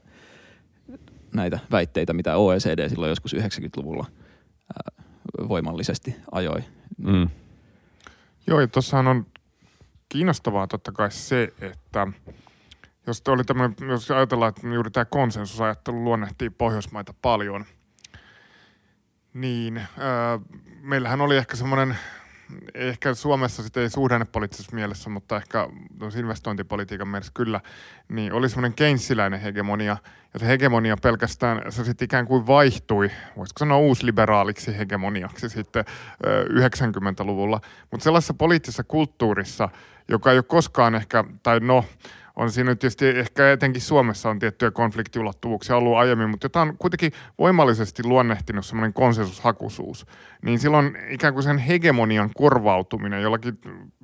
näitä 1.34 1.60
väitteitä, 1.72 2.14
mitä 2.14 2.36
OECD 2.36 2.90
silloin 2.90 3.10
joskus 3.10 3.36
90-luvulla 3.36 4.06
ää, 4.10 5.06
voimallisesti 5.50 6.16
ajoi. 6.32 6.64
Mm. 6.98 7.30
Joo, 8.50 8.60
ja 8.60 8.68
tuossahan 8.68 9.08
on 9.08 9.26
kiinnostavaa 10.10 10.68
totta 10.68 10.92
kai 10.92 11.12
se, 11.12 11.54
että 11.62 12.08
jos, 13.08 13.24
oli 13.28 13.44
jos 13.90 14.12
ajatellaan, 14.12 14.50
että 14.50 14.68
juuri 14.68 14.92
tämä 14.92 15.06
konsensusajattelu 15.06 16.04
luonnehtii 16.04 16.50
Pohjoismaita 16.50 17.14
paljon, 17.22 17.66
niin 19.34 19.78
äh, 19.78 19.88
meillähän 20.82 21.22
oli 21.22 21.38
ehkä 21.38 21.56
semmoinen 21.56 21.98
ehkä 22.74 23.14
Suomessa 23.14 23.64
sitten 23.64 23.84
ei 23.84 23.90
suhdannepoliittisessa 23.90 24.76
mielessä, 24.76 25.10
mutta 25.10 25.38
ehkä 25.38 25.68
investointipolitiikan 26.20 27.08
mielessä 27.08 27.32
kyllä, 27.36 27.62
niin 28.10 28.34
oli 28.34 28.50
semmoinen 28.50 28.74
keinsiläinen 28.74 29.40
hegemonia, 29.40 29.98
ja 30.34 30.40
se 30.40 30.48
hegemonia 30.48 30.98
pelkästään, 30.98 31.72
se 31.72 31.84
sitten 31.84 32.06
ikään 32.06 32.28
kuin 32.28 32.48
vaihtui, 32.48 33.12
voisiko 33.38 33.58
sanoa 33.58 33.78
uusliberaaliksi 33.78 34.78
hegemoniaksi 34.78 35.50
sitten 35.50 35.86
90-luvulla, 36.50 37.62
mutta 37.92 38.04
sellaisessa 38.04 38.34
poliittisessa 38.34 38.84
kulttuurissa, 38.84 39.70
joka 40.08 40.32
ei 40.32 40.38
ole 40.38 40.44
koskaan 40.44 40.96
ehkä, 40.96 41.24
tai 41.44 41.60
no, 41.60 41.86
on 42.36 42.52
siinä 42.52 42.76
tietysti 42.76 43.08
ehkä 43.08 43.52
etenkin 43.52 43.82
Suomessa 43.82 44.30
on 44.30 44.40
tiettyjä 44.40 44.72
konfliktiulottuvuuksia 44.72 45.76
ollut 45.76 45.98
aiemmin, 45.98 46.30
mutta 46.30 46.46
jota 46.46 46.62
on 46.62 46.78
kuitenkin 46.78 47.12
voimallisesti 47.40 48.04
luonnehtinut 48.04 48.66
semmoinen 48.66 48.94
konsensushakuisuus. 48.94 50.06
Niin 50.42 50.60
silloin 50.60 50.98
ikään 51.10 51.34
kuin 51.34 51.44
sen 51.44 51.58
hegemonian 51.58 52.30
korvautuminen 52.36 53.22
jollakin 53.22 53.60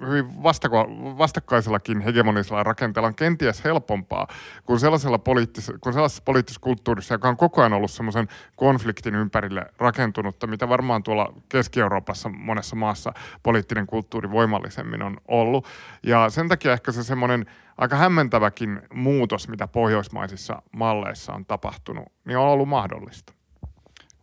hyvin 0.07 0.25
vastako- 0.43 1.17
vastakkaisellakin 1.17 2.01
hegemonisella 2.01 2.63
rakenteella 2.63 3.07
on 3.07 3.15
kenties 3.15 3.63
helpompaa 3.63 4.27
kuin, 4.65 4.79
sellaisella 4.79 5.17
poliittis- 5.17 5.77
kuin 5.81 5.93
sellaisessa 5.93 6.23
poliittisessa 6.25 6.61
kulttuurissa, 6.61 7.13
joka 7.13 7.29
on 7.29 7.37
koko 7.37 7.61
ajan 7.61 7.73
ollut 7.73 7.91
semmoisen 7.91 8.27
konfliktin 8.55 9.15
ympärille 9.15 9.65
rakentunutta, 9.77 10.47
mitä 10.47 10.69
varmaan 10.69 11.03
tuolla 11.03 11.33
Keski-Euroopassa 11.49 12.29
monessa 12.29 12.75
maassa 12.75 13.13
poliittinen 13.43 13.87
kulttuuri 13.87 14.31
voimallisemmin 14.31 15.01
on 15.01 15.17
ollut. 15.27 15.67
Ja 16.03 16.29
sen 16.29 16.47
takia 16.47 16.73
ehkä 16.73 16.91
se 16.91 17.03
semmoinen 17.03 17.45
aika 17.77 17.95
hämmentäväkin 17.95 18.81
muutos, 18.93 19.47
mitä 19.47 19.67
pohjoismaisissa 19.67 20.61
malleissa 20.71 21.33
on 21.33 21.45
tapahtunut, 21.45 22.05
niin 22.25 22.37
on 22.37 22.47
ollut 22.47 22.69
mahdollista. 22.69 23.33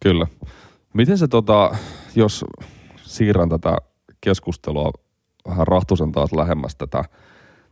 Kyllä. 0.02 0.26
Miten 0.94 1.18
se, 1.18 1.28
tota, 1.28 1.76
jos 2.14 2.44
siirrän 3.02 3.48
tätä 3.48 3.76
keskustelua 4.20 4.90
vähän 5.48 5.66
rahtusen 5.66 6.12
taas 6.12 6.32
lähemmäs 6.32 6.76
tätä, 6.76 7.04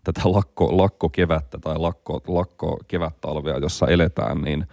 tätä 0.04 0.20
lakko, 0.24 0.76
lakkokevättä 0.76 1.58
tai 1.58 1.78
lakko, 1.78 2.20
lakko 2.26 2.78
kevättalvia, 2.88 3.58
jossa 3.58 3.86
eletään, 3.86 4.42
niin 4.42 4.66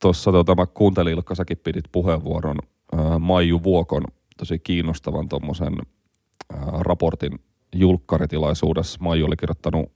tuossa 0.00 0.32
tota, 0.32 0.54
mä 0.54 0.66
kuuntelin 0.66 1.12
Ilkka, 1.12 1.34
säkin 1.34 1.58
pidit 1.58 1.84
puheenvuoron 1.92 2.56
ää, 2.92 3.18
Maiju 3.18 3.62
Vuokon 3.62 4.04
tosi 4.36 4.58
kiinnostavan 4.58 5.28
tuommoisen 5.28 5.76
raportin 6.80 7.38
julkkaritilaisuudessa. 7.74 8.98
Maiju 9.02 9.26
oli 9.26 9.36
kirjoittanut, 9.36 9.92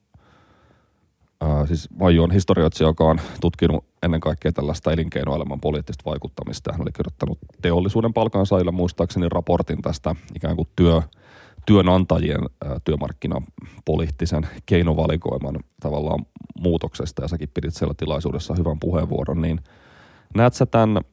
ää, 1.41 1.67
siis 1.67 1.89
Maiju 1.91 2.23
on 2.23 2.31
historioitsija, 2.31 2.89
joka 2.89 3.05
on 3.05 3.21
tutkinut 3.41 3.85
ennen 4.03 4.21
kaikkea 4.21 4.53
tällaista 4.53 4.93
elinkeinoelämän 4.93 5.61
poliittista 5.61 6.11
vaikuttamista. 6.11 6.73
Hän 6.73 6.83
oli 6.83 6.93
kirjoittanut 6.93 7.39
teollisuuden 7.63 8.13
palkansaajille 8.13 8.71
muistaakseni 8.71 9.29
raportin 9.29 9.83
tästä 9.83 10.17
ikään 10.35 10.57
kuin 10.57 10.69
työ, 10.77 11.03
työnantajien 11.67 12.41
ää, 12.65 12.77
työmarkkinapoliittisen 12.85 14.49
keinovalikoiman 14.67 15.61
tavallaan 15.81 16.27
muutoksesta, 16.61 17.23
ja 17.23 17.29
säkin 17.29 17.51
pidit 17.55 17.75
siellä 17.75 17.95
tilaisuudessa 17.97 18.55
hyvän 18.59 18.81
puheenvuoron, 18.81 19.43
niin 19.43 19.61
näet 20.35 20.55
sä 20.55 20.67
tämän, 20.67 21.05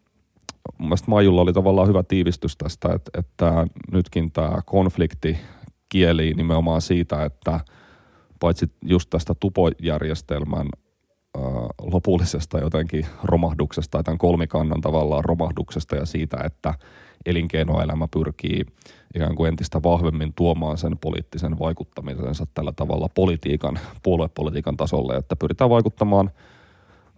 mielestäni 0.80 1.10
Maijulla 1.10 1.42
oli 1.42 1.54
tavallaan 1.54 1.88
hyvä 1.88 2.04
tiivistys 2.04 2.58
tästä, 2.58 2.94
että, 2.94 3.20
että 3.20 3.68
nytkin 3.92 4.32
tämä 4.32 4.58
konflikti 4.66 5.38
kieli 5.90 6.34
nimenomaan 6.34 6.82
siitä, 6.82 7.26
että 7.26 7.60
paitsi 8.46 8.72
just 8.82 9.10
tästä 9.10 9.34
tupojärjestelmän 9.40 10.68
äh, 11.38 11.44
lopullisesta 11.82 12.60
jotenkin 12.60 13.06
romahduksesta 13.24 13.92
tai 13.92 14.04
tämän 14.04 14.18
kolmikannan 14.18 14.82
tavallaan 14.82 15.26
romahduksesta 15.26 15.96
ja 15.96 16.06
siitä, 16.06 16.38
että 16.44 16.74
elinkeinoelämä 17.26 18.08
pyrkii 18.14 18.66
ikään 19.16 19.36
kuin 19.36 19.48
entistä 19.48 19.84
vahvemmin 19.84 20.34
tuomaan 20.34 20.78
sen 20.78 20.98
poliittisen 20.98 21.60
vaikuttamisensa 21.60 22.48
tällä 22.54 22.72
tavalla 22.76 23.10
politiikan, 23.10 23.80
puoluepolitiikan 24.04 24.78
tasolle, 24.78 25.16
että 25.16 25.36
pyritään 25.36 25.70
vaikuttamaan 25.70 26.32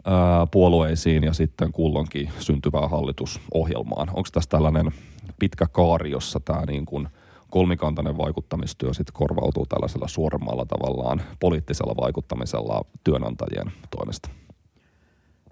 ää, 0.05 0.47
puolueisiin 0.51 1.23
ja 1.23 1.33
sitten 1.33 1.71
kulloinkin 1.71 2.29
syntyvään 2.39 2.89
hallitusohjelmaan. 2.89 4.09
Onko 4.09 4.29
tässä 4.33 4.49
tällainen 4.49 4.91
pitkä 5.39 5.65
kaari, 5.71 6.11
jossa 6.11 6.39
tämä 6.39 6.65
niin 6.65 6.85
kuin– 6.85 7.07
kolmikantainen 7.51 8.17
vaikuttamistyö 8.17 8.93
sitten 8.93 9.13
korvautuu 9.13 9.65
tällaisella 9.65 10.07
suoremmalla 10.07 10.65
tavallaan 10.65 11.21
poliittisella 11.39 11.95
vaikuttamisella 11.97 12.85
työnantajien 13.03 13.71
toimesta. 13.97 14.29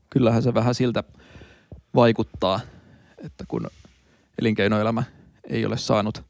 Kyllähän 0.09 0.43
se 0.43 0.53
vähän 0.53 0.75
siltä 0.75 1.03
vaikuttaa, 1.95 2.59
että 3.17 3.43
kun 3.47 3.67
elinkeinoelämä 4.39 5.03
ei 5.49 5.65
ole 5.65 5.77
saanut 5.77 6.23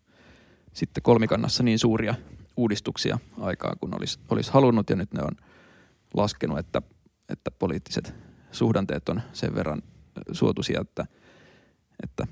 sitten 0.74 1.04
kolmikannassa 1.04 1.64
niin 1.64 1.80
suuria 1.80 2.16
uudistuksia 2.58 3.20
aikaa 3.40 3.76
kuin 3.80 3.96
olisi, 3.96 4.20
olisi 4.30 4.52
halunnut 4.52 4.90
ja 4.90 4.96
nyt 4.96 5.14
ne 5.14 5.24
on 5.24 5.36
laskenut, 6.14 6.60
että, 6.60 6.82
että 7.30 7.52
poliittiset 7.52 8.14
suhdanteet 8.52 9.10
on 9.10 9.22
sen 9.34 9.56
verran 9.56 9.82
suotuisia, 10.32 10.82
että, 10.82 11.06
että 12.04 12.28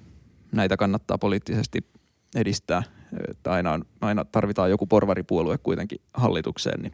näitä 0.52 0.78
kannattaa 0.78 1.18
poliittisesti 1.18 1.93
edistää 2.36 2.84
että 3.30 3.52
aina, 3.52 3.72
on, 3.72 3.86
aina 4.02 4.26
tarvitaan 4.26 4.70
joku 4.70 4.88
porvaripuolue 4.88 5.58
kuitenkin 5.58 6.02
hallitukseen, 6.14 6.82
niin, 6.82 6.94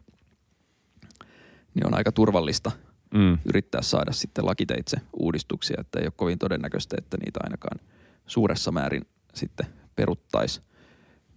niin 1.74 1.86
on 1.86 1.94
aika 1.94 2.12
turvallista 2.12 2.70
mm. 3.14 3.38
yrittää 3.44 3.82
saada 3.82 4.12
sitten 4.12 4.46
lakiteitse 4.46 4.96
uudistuksia, 5.12 5.76
että 5.80 5.98
ei 5.98 6.06
ole 6.06 6.12
kovin 6.16 6.38
todennäköistä, 6.38 6.96
että 6.98 7.16
niitä 7.16 7.40
ainakaan 7.42 7.80
suuressa 8.26 8.72
määrin 8.72 9.06
sitten 9.34 9.66
peruttaisi. 9.96 10.62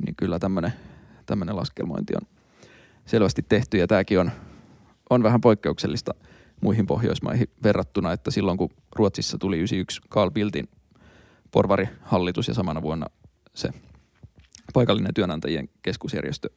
Niin 0.06 0.16
kyllä 0.16 0.40
tämmöinen 1.26 1.56
laskelmointi 1.56 2.14
on, 2.16 2.28
selvästi 3.06 3.46
tehty 3.50 3.78
ja 3.78 3.88
tämäkin 3.88 4.20
on, 4.20 4.32
on 5.10 5.24
vähän 5.24 5.42
poikkeuksellista 5.42 6.14
muihin 6.62 6.88
Pohjoismaihin 6.88 7.48
verrattuna, 7.64 8.12
että 8.12 8.32
silloin 8.32 8.58
kun 8.58 8.70
Ruotsissa 8.96 9.38
tuli 9.38 9.58
91 9.58 10.02
Carl 10.10 10.32
Bildtin 10.32 10.70
porvarihallitus 11.52 12.48
ja 12.48 12.54
samana 12.54 12.82
vuonna 12.82 13.06
se 13.56 13.70
paikallinen 14.74 15.14
työnantajien 15.14 15.70
keskusjärjestö 15.82 16.50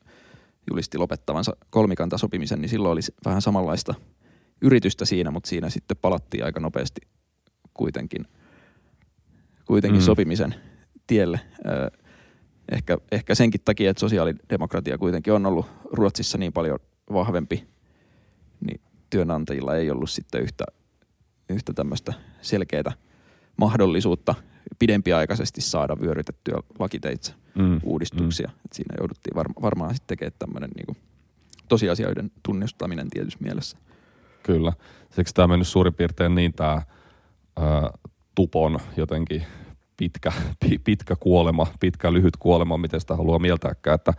julisti 0.71 0.99
lopettavansa 0.99 1.57
kolmikantasopimisen, 1.71 2.61
niin 2.61 2.69
silloin 2.69 2.93
oli 2.93 3.01
vähän 3.25 3.43
samanlaista 3.43 3.95
yritystä 4.61 5.05
siinä, 5.05 5.31
mutta 5.31 5.49
siinä 5.49 5.71
sitten 5.71 5.97
palattiin 5.97 6.45
aika 6.45 6.61
nopeasti 6.61 7.01
kuitenkin, 7.75 8.27
kuitenkin 9.65 10.01
mm. 10.01 10.05
sopimisen 10.05 10.55
tielle. 11.07 11.41
Ehkä, 12.73 12.99
ehkä 13.13 13.35
senkin 13.35 13.61
takia, 13.65 13.91
että 13.91 14.01
sosiaalidemokratia 14.01 14.99
kuitenkin 14.99 15.33
on 15.33 15.47
ollut 15.47 15.67
Ruotsissa 15.93 16.39
niin 16.39 16.53
paljon 16.53 16.79
vahvempi, 17.13 17.69
niin 18.67 18.81
työnantajilla 19.11 19.77
ei 19.77 19.91
ollut 19.91 20.11
sitten 20.11 20.43
yhtä, 20.43 20.65
yhtä 21.49 21.73
tämmöistä 21.73 22.13
selkeää 22.41 22.93
mahdollisuutta 23.57 24.35
pidempiaikaisesti 24.79 25.61
saada 25.61 25.97
vyörytettyä 26.01 26.61
lakiteitse 26.79 27.33
mm. 27.59 27.81
uudistuksia. 27.83 28.49
Mm. 28.49 28.55
Et 28.65 28.73
siinä 28.73 28.95
jouduttiin 29.01 29.35
varma, 29.35 29.55
varmaan 29.63 29.95
sitten 29.95 30.07
tekemään 30.17 30.39
tämmöinen 30.39 30.71
niinku 30.77 30.97
tosiasioiden 31.69 32.31
tunnustaminen 32.43 33.11
tietyssä 33.11 33.39
mielessä. 33.43 33.79
Kyllä. 34.43 34.73
Siksi 35.11 35.35
tämä 35.35 35.45
on 35.45 35.51
mennyt 35.51 35.69
suurin 35.69 35.95
piirtein 35.95 36.35
niin 36.35 36.53
tämä 36.53 36.83
tupon 38.35 38.79
jotenkin 38.97 39.43
pitkä, 39.97 40.33
pitkä 40.85 41.17
kuolema, 41.21 41.67
pitkä 41.81 42.13
lyhyt 42.13 42.37
kuolema, 42.37 42.79
miten 42.79 43.01
sitä 43.01 43.17
haluaa 43.17 43.39
mieltääkään, 43.39 43.95
että 43.95 44.13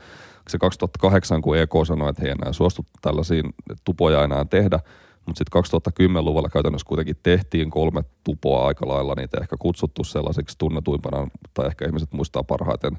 se 0.49 0.57
2008, 0.57 1.41
kun 1.41 1.57
EK 1.57 1.71
sanoi, 1.87 2.09
että 2.09 2.21
he 2.21 2.27
ei 2.27 2.35
enää 2.41 2.53
suostu 2.53 2.85
tällaisiin 3.01 3.53
tupoja 3.83 4.23
enää 4.23 4.45
tehdä, 4.45 4.79
mutta 5.25 5.37
sitten 5.37 5.63
2010-luvulla 6.09 6.49
käytännössä 6.49 6.87
kuitenkin 6.87 7.15
tehtiin 7.23 7.69
kolme 7.69 8.03
tupoa 8.23 8.67
aika 8.67 8.87
lailla, 8.87 9.15
niitä 9.15 9.37
ehkä 9.41 9.55
kutsuttu 9.59 10.03
sellaisiksi 10.03 10.57
tunnetuimpana, 10.57 11.27
tai 11.53 11.67
ehkä 11.67 11.85
ihmiset 11.85 12.13
muistaa 12.13 12.43
parhaiten 12.43 12.97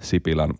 Sipilän 0.00 0.50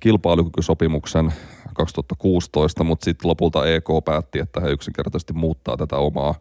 kilpailukykysopimuksen 0.00 1.32
2016, 1.74 2.84
mutta 2.84 3.04
sitten 3.04 3.28
lopulta 3.28 3.66
EK 3.66 3.88
päätti, 4.04 4.38
että 4.38 4.60
he 4.60 4.70
yksinkertaisesti 4.70 5.32
muuttaa 5.32 5.76
tätä 5.76 5.96
omaa, 5.96 6.34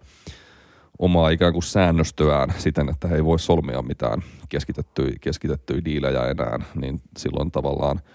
omaa 0.99 1.29
ikään 1.29 1.53
kuin 1.53 1.63
säännöstöään 1.63 2.53
siten, 2.57 2.89
että 2.89 3.07
he 3.07 3.15
ei 3.15 3.25
voi 3.25 3.39
solmia 3.39 3.81
mitään 3.81 4.23
keskitettyjä, 4.49 5.15
keskitettyjä 5.21 5.85
diilejä 5.85 6.25
enää, 6.25 6.59
niin 6.75 7.01
silloin 7.17 7.51
tavallaan– 7.51 7.99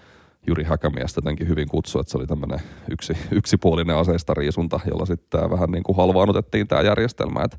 Juri 0.47 0.63
Häkämies 0.63 1.15
jotenkin 1.15 1.47
hyvin 1.47 1.67
kutsui, 1.67 1.99
että 1.99 2.11
se 2.11 2.17
oli 2.17 2.27
tämmöinen 2.27 2.59
yksi, 2.91 3.13
yksipuolinen 3.31 3.95
aseistariisunta, 3.95 4.79
jolla 4.89 5.05
sitten 5.05 5.49
vähän 5.49 5.71
niin 5.71 5.83
kuin 5.83 5.95
halvaanutettiin 5.95 6.67
tämä 6.67 6.81
järjestelmä. 6.81 7.41
Että 7.43 7.57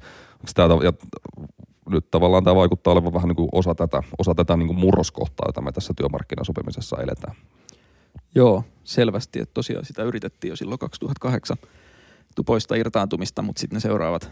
tämä, 0.54 0.74
ja 0.84 0.92
nyt 1.90 2.10
tavallaan 2.10 2.44
tämä 2.44 2.56
vaikuttaa 2.56 2.92
olevan 2.92 3.12
vähän 3.12 3.28
niin 3.28 3.36
kuin 3.36 3.48
osa 3.52 3.74
tätä, 3.74 4.02
osa 4.18 4.34
tätä 4.34 4.56
niin 4.56 4.66
kuin 4.66 4.78
murroskohtaa, 4.78 5.48
jota 5.48 5.60
me 5.60 5.72
tässä 5.72 5.94
työmarkkinasopimisessa 5.96 6.96
eletään. 7.02 7.36
Joo, 8.34 8.64
selvästi, 8.84 9.40
että 9.40 9.54
tosiaan 9.54 9.84
sitä 9.84 10.02
yritettiin 10.02 10.48
jo 10.48 10.56
silloin 10.56 10.78
2008 10.78 11.56
tupoista 12.36 12.74
irtaantumista, 12.74 13.42
mutta 13.42 13.60
sitten 13.60 13.76
ne 13.76 13.80
seuraavat 13.80 14.30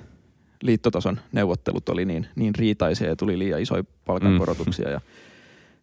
liittotason 0.62 1.20
neuvottelut 1.32 1.88
oli 1.88 2.04
niin, 2.04 2.26
niin 2.36 2.54
riitaisia 2.54 3.08
ja 3.08 3.16
tuli 3.16 3.38
liian 3.38 3.60
isoja 3.60 3.84
palkankorotuksia 4.04 4.86
mm. 4.86 4.92
ja 4.92 5.00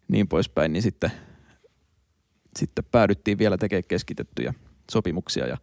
niin 0.08 0.28
poispäin, 0.28 0.72
niin 0.72 0.82
sitten 0.82 1.10
sitten 2.58 2.84
päädyttiin 2.84 3.38
vielä 3.38 3.58
tekemään 3.58 3.84
keskitettyjä 3.88 4.54
sopimuksia 4.90 5.46
ja, 5.46 5.56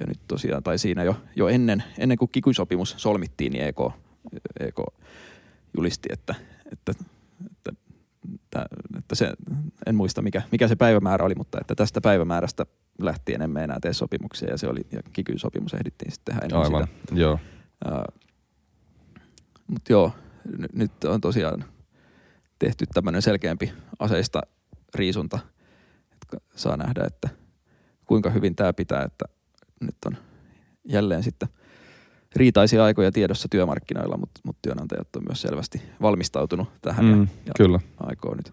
ja 0.00 0.06
nyt 0.06 0.20
tosiaan, 0.28 0.62
tai 0.62 0.78
siinä 0.78 1.04
jo, 1.04 1.16
jo 1.36 1.48
ennen, 1.48 1.84
ennen 1.98 2.18
kuin 2.18 2.30
kikysopimus 2.32 2.94
solmittiin, 2.96 3.52
niin 3.52 3.64
EK, 3.64 3.78
EK 4.60 4.76
julisti, 5.76 6.08
että, 6.12 6.34
että, 6.72 6.92
että, 7.50 7.72
että, 8.34 8.66
että 8.98 9.14
se, 9.14 9.32
en 9.86 9.94
muista 9.94 10.22
mikä, 10.22 10.42
mikä 10.52 10.68
se 10.68 10.76
päivämäärä 10.76 11.24
oli, 11.24 11.34
mutta 11.34 11.58
että 11.60 11.74
tästä 11.74 12.00
päivämäärästä 12.00 12.66
lähtien 12.98 13.42
emme 13.42 13.64
enää 13.64 13.78
tee 13.80 13.92
sopimuksia 13.92 14.50
ja 14.50 14.58
se 14.58 14.68
oli, 14.68 14.80
ja 14.92 15.00
kikysopimus 15.12 15.74
ehdittiin 15.74 16.12
sitten 16.12 16.34
tehdä 16.34 16.44
ennen 16.44 16.60
Aivan, 16.60 16.88
sitä. 16.88 17.20
joo. 17.20 17.38
Uh, 17.86 18.20
mutta 19.66 19.92
joo, 19.92 20.12
n- 20.58 20.78
nyt 20.78 21.04
on 21.04 21.20
tosiaan 21.20 21.64
tehty 22.58 22.84
tämmöinen 22.94 23.22
selkeämpi 23.22 23.72
aseista 23.98 24.40
riisunta– 24.94 25.38
saa 26.56 26.76
nähdä, 26.76 27.04
että 27.04 27.28
kuinka 28.04 28.30
hyvin 28.30 28.56
tämä 28.56 28.72
pitää, 28.72 29.02
että 29.02 29.24
nyt 29.80 29.96
on 30.06 30.16
jälleen 30.84 31.22
sitten 31.22 31.48
riitaisia 32.36 32.84
aikoja 32.84 33.12
tiedossa 33.12 33.48
työmarkkinoilla, 33.50 34.16
mutta, 34.16 34.40
mutta 34.44 34.58
työnantajat 34.62 35.16
on 35.16 35.22
myös 35.28 35.42
selvästi 35.42 35.82
valmistautunut 36.02 36.68
tähän 36.82 37.04
mm, 37.04 37.28
ja, 37.46 37.52
kyllä. 37.56 37.80
aikoo 38.00 38.34
nyt 38.34 38.52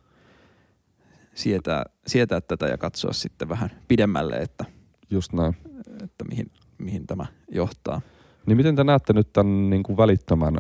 sietää, 1.36 1.84
sietää 2.08 2.42
tätä 2.42 2.68
ja 2.68 2.78
katsoa 2.78 3.14
sitten 3.14 3.50
vähän 3.50 3.72
pidemmälle, 3.88 4.36
että, 4.36 4.66
Just 5.10 5.34
näin. 5.34 5.58
että 6.04 6.26
mihin, 6.30 6.52
mihin 6.78 7.08
tämä 7.08 7.26
johtaa. 7.52 8.02
Niin 8.46 8.58
miten 8.58 8.76
te 8.76 8.84
näette 8.84 9.14
nyt 9.14 9.34
tämän 9.34 9.70
niin 9.70 9.84
kuin 9.84 9.98
välittömän 9.98 10.58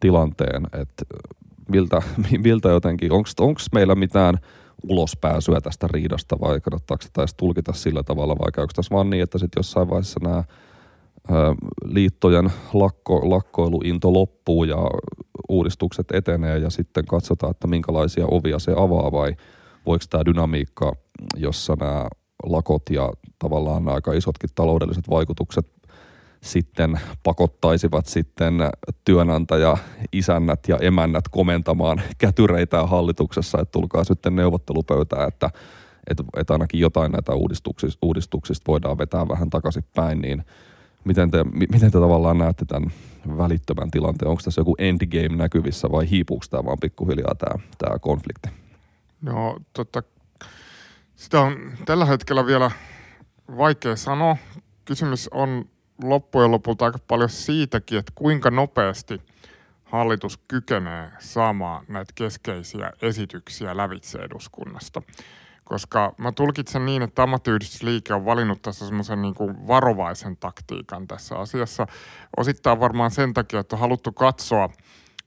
tilanteen, 0.00 0.66
että 0.72 1.04
miltä, 1.68 2.02
miltä 2.44 2.68
jotenkin, 2.68 3.12
onko 3.12 3.60
meillä 3.72 3.94
mitään– 3.94 4.38
ulospääsyä 4.82 5.60
tästä 5.60 5.88
riidasta 5.90 6.40
vai 6.40 6.60
kannattaako 6.60 7.02
sitä 7.02 7.20
edes 7.20 7.34
tulkita 7.34 7.72
sillä 7.72 8.02
tavalla 8.02 8.36
vai 8.38 8.52
käykö 8.52 8.72
tässä 8.76 8.94
vaan 8.94 9.10
niin, 9.10 9.22
että 9.22 9.38
sitten 9.38 9.60
jossain 9.60 9.90
vaiheessa 9.90 10.20
nämä 10.22 10.44
liittojen 11.84 12.52
lakko, 12.72 13.30
lakkoiluinto 13.30 14.12
loppuu 14.12 14.64
ja 14.64 14.76
uudistukset 15.48 16.06
etenee 16.12 16.58
ja 16.58 16.70
sitten 16.70 17.04
katsotaan, 17.06 17.50
että 17.50 17.66
minkälaisia 17.66 18.26
ovia 18.26 18.58
se 18.58 18.74
avaa 18.76 19.12
vai 19.12 19.36
voiko 19.86 20.04
tämä 20.10 20.24
dynamiikka, 20.24 20.92
jossa 21.36 21.76
nämä 21.80 22.06
lakot 22.42 22.82
ja 22.90 23.12
tavallaan 23.38 23.88
aika 23.88 24.12
isotkin 24.12 24.50
taloudelliset 24.54 25.10
vaikutukset 25.10 25.66
sitten 26.42 27.00
pakottaisivat 27.22 28.06
sitten 28.06 28.54
työnantaja, 29.04 29.76
isännät 30.12 30.60
ja 30.68 30.76
emännät 30.80 31.24
komentamaan 31.30 32.02
kätyreitä 32.18 32.86
hallituksessa, 32.86 33.60
että 33.60 33.72
tulkaa 33.72 34.04
sitten 34.04 34.36
neuvottelupöytään, 34.36 35.28
että, 35.28 35.50
että, 36.10 36.24
että 36.36 36.52
ainakin 36.52 36.80
jotain 36.80 37.12
näitä 37.12 37.34
uudistuksista, 37.34 37.98
uudistuksista 38.02 38.64
voidaan 38.68 38.98
vetää 38.98 39.28
vähän 39.28 39.50
takaisinpäin, 39.50 40.20
niin 40.20 40.44
miten 41.08 41.30
te, 41.30 41.44
miten 41.44 41.90
te 41.90 41.98
tavallaan 42.00 42.38
näette 42.38 42.64
tämän 42.64 42.92
välittömän 43.38 43.90
tilanteen? 43.90 44.30
Onko 44.30 44.42
tässä 44.44 44.60
joku 44.60 44.74
endgame 44.78 45.36
näkyvissä 45.36 45.88
vai 45.92 46.10
hiipuuko 46.10 46.44
tämä 46.50 46.64
vaan 46.64 46.78
pikkuhiljaa 46.80 47.34
tämä, 47.34 47.62
tämä 47.78 47.98
konflikti? 47.98 48.48
No 49.22 49.58
tota, 49.72 50.02
sitä 51.16 51.40
on 51.40 51.56
tällä 51.84 52.04
hetkellä 52.04 52.46
vielä 52.46 52.70
vaikea 53.56 53.96
sanoa. 53.96 54.36
Kysymys 54.84 55.28
on 55.28 55.64
loppujen 56.02 56.50
lopulta 56.50 56.84
aika 56.84 56.98
paljon 57.08 57.30
siitäkin, 57.30 57.98
että 57.98 58.12
kuinka 58.14 58.50
nopeasti 58.50 59.20
hallitus 59.84 60.38
kykenee 60.48 61.10
saamaan 61.18 61.84
näitä 61.88 62.12
keskeisiä 62.14 62.92
esityksiä 63.02 63.76
lävitse 63.76 64.18
eduskunnasta. 64.18 65.02
Koska 65.68 66.14
mä 66.18 66.32
tulkitsen 66.32 66.86
niin, 66.86 67.02
että 67.02 67.22
ammattiyhdistysliike 67.22 68.14
on 68.14 68.24
valinnut 68.24 68.62
tässä 68.62 68.86
semmoisen 68.86 69.22
niin 69.22 69.34
kuin 69.34 69.66
varovaisen 69.66 70.36
taktiikan 70.36 71.06
tässä 71.06 71.38
asiassa. 71.38 71.86
Osittain 72.36 72.80
varmaan 72.80 73.10
sen 73.10 73.34
takia, 73.34 73.60
että 73.60 73.76
on 73.76 73.80
haluttu 73.80 74.12
katsoa, 74.12 74.70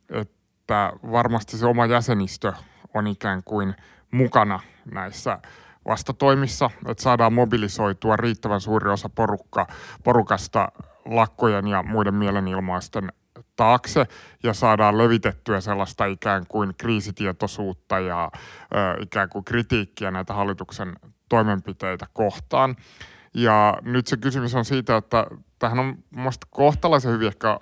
että 0.10 0.94
varmasti 1.12 1.58
se 1.58 1.66
oma 1.66 1.86
jäsenistö 1.86 2.54
on 2.94 3.08
ikään 3.08 3.44
kuin 3.44 3.76
mukana 4.12 4.60
näissä 4.92 5.40
vastatoimissa, 5.86 6.70
että 6.88 7.04
saadaan 7.04 7.34
mobilisoitua 7.34 8.16
riittävän 8.16 8.62
suuri 8.62 8.92
osa 8.92 9.10
porukka, 9.10 9.68
porukasta 10.04 10.72
lakkojen 11.06 11.68
ja 11.68 11.84
muiden 11.84 12.16
mielenilmaisten 12.16 13.12
taakse 13.62 14.06
ja 14.44 14.54
saadaan 14.54 14.98
levitettyä 14.98 15.62
sellaista 15.62 16.06
ikään 16.06 16.46
kuin 16.48 16.74
kriisitietoisuutta 16.78 18.00
ja 18.00 18.32
ö, 18.34 19.02
ikään 19.02 19.30
kuin 19.30 19.46
kritiikkiä 19.46 20.12
näitä 20.12 20.34
hallituksen 20.34 20.96
toimenpiteitä 21.30 22.08
kohtaan. 22.14 22.76
Ja 23.34 23.78
nyt 23.82 24.08
se 24.08 24.18
kysymys 24.18 24.56
on 24.56 24.66
siitä, 24.66 24.98
että 24.98 25.28
tähän 25.60 25.80
on 25.80 25.98
mielestäni 26.16 26.50
kohtalaisen 26.52 27.12
hyvin 27.12 27.28
ehkä 27.28 27.60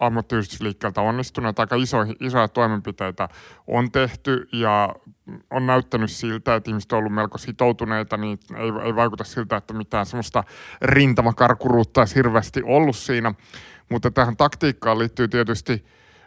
ammattiyhdistysliikkeeltä 0.00 1.00
onnistunut. 1.00 1.58
Aika 1.58 1.76
iso, 1.76 1.98
isoja 2.20 2.48
toimenpiteitä 2.48 3.28
on 3.66 3.92
tehty 3.92 4.48
ja 4.52 4.94
on 5.50 5.66
näyttänyt 5.66 6.10
siltä, 6.10 6.54
että 6.54 6.70
ihmiset 6.70 6.92
on 6.92 6.98
ollut 6.98 7.12
melko 7.12 7.38
sitoutuneita, 7.38 8.16
niin 8.16 8.38
ei, 8.56 8.72
ei 8.84 8.96
vaikuta 8.96 9.24
siltä, 9.24 9.56
että 9.56 9.74
mitään 9.74 10.06
semmoista 10.06 10.44
rintamakarkuruutta 10.82 12.00
olisi 12.00 12.14
hirveästi 12.14 12.62
ollut 12.64 12.96
siinä. 12.96 13.34
Mutta 13.88 14.10
tähän 14.10 14.36
taktiikkaan 14.36 14.98
liittyy 14.98 15.28
tietysti 15.28 15.84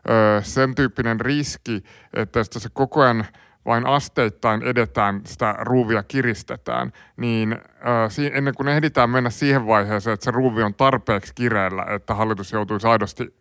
ö, 0.10 0.42
sen 0.44 0.76
tyyppinen 0.76 1.20
riski, 1.20 1.84
että 2.14 2.44
se 2.44 2.70
koko 2.74 3.02
ajan 3.02 3.26
vain 3.66 3.88
asteittain 3.88 4.64
edetään, 4.64 5.22
sitä 5.26 5.56
ruuvia 5.60 6.04
kiristetään, 6.04 6.92
niin 7.18 7.58
ennen 8.34 8.54
kuin 8.56 8.68
ehditään 8.68 9.10
mennä 9.10 9.30
siihen 9.30 9.68
vaiheeseen, 9.68 10.14
että 10.14 10.24
se 10.24 10.32
ruuvi 10.32 10.64
on 10.64 10.74
tarpeeksi 10.74 11.36
kireellä, 11.36 11.86
että 11.90 12.14
hallitus 12.14 12.52
joutuisi 12.52 12.88
aidosti 12.88 13.36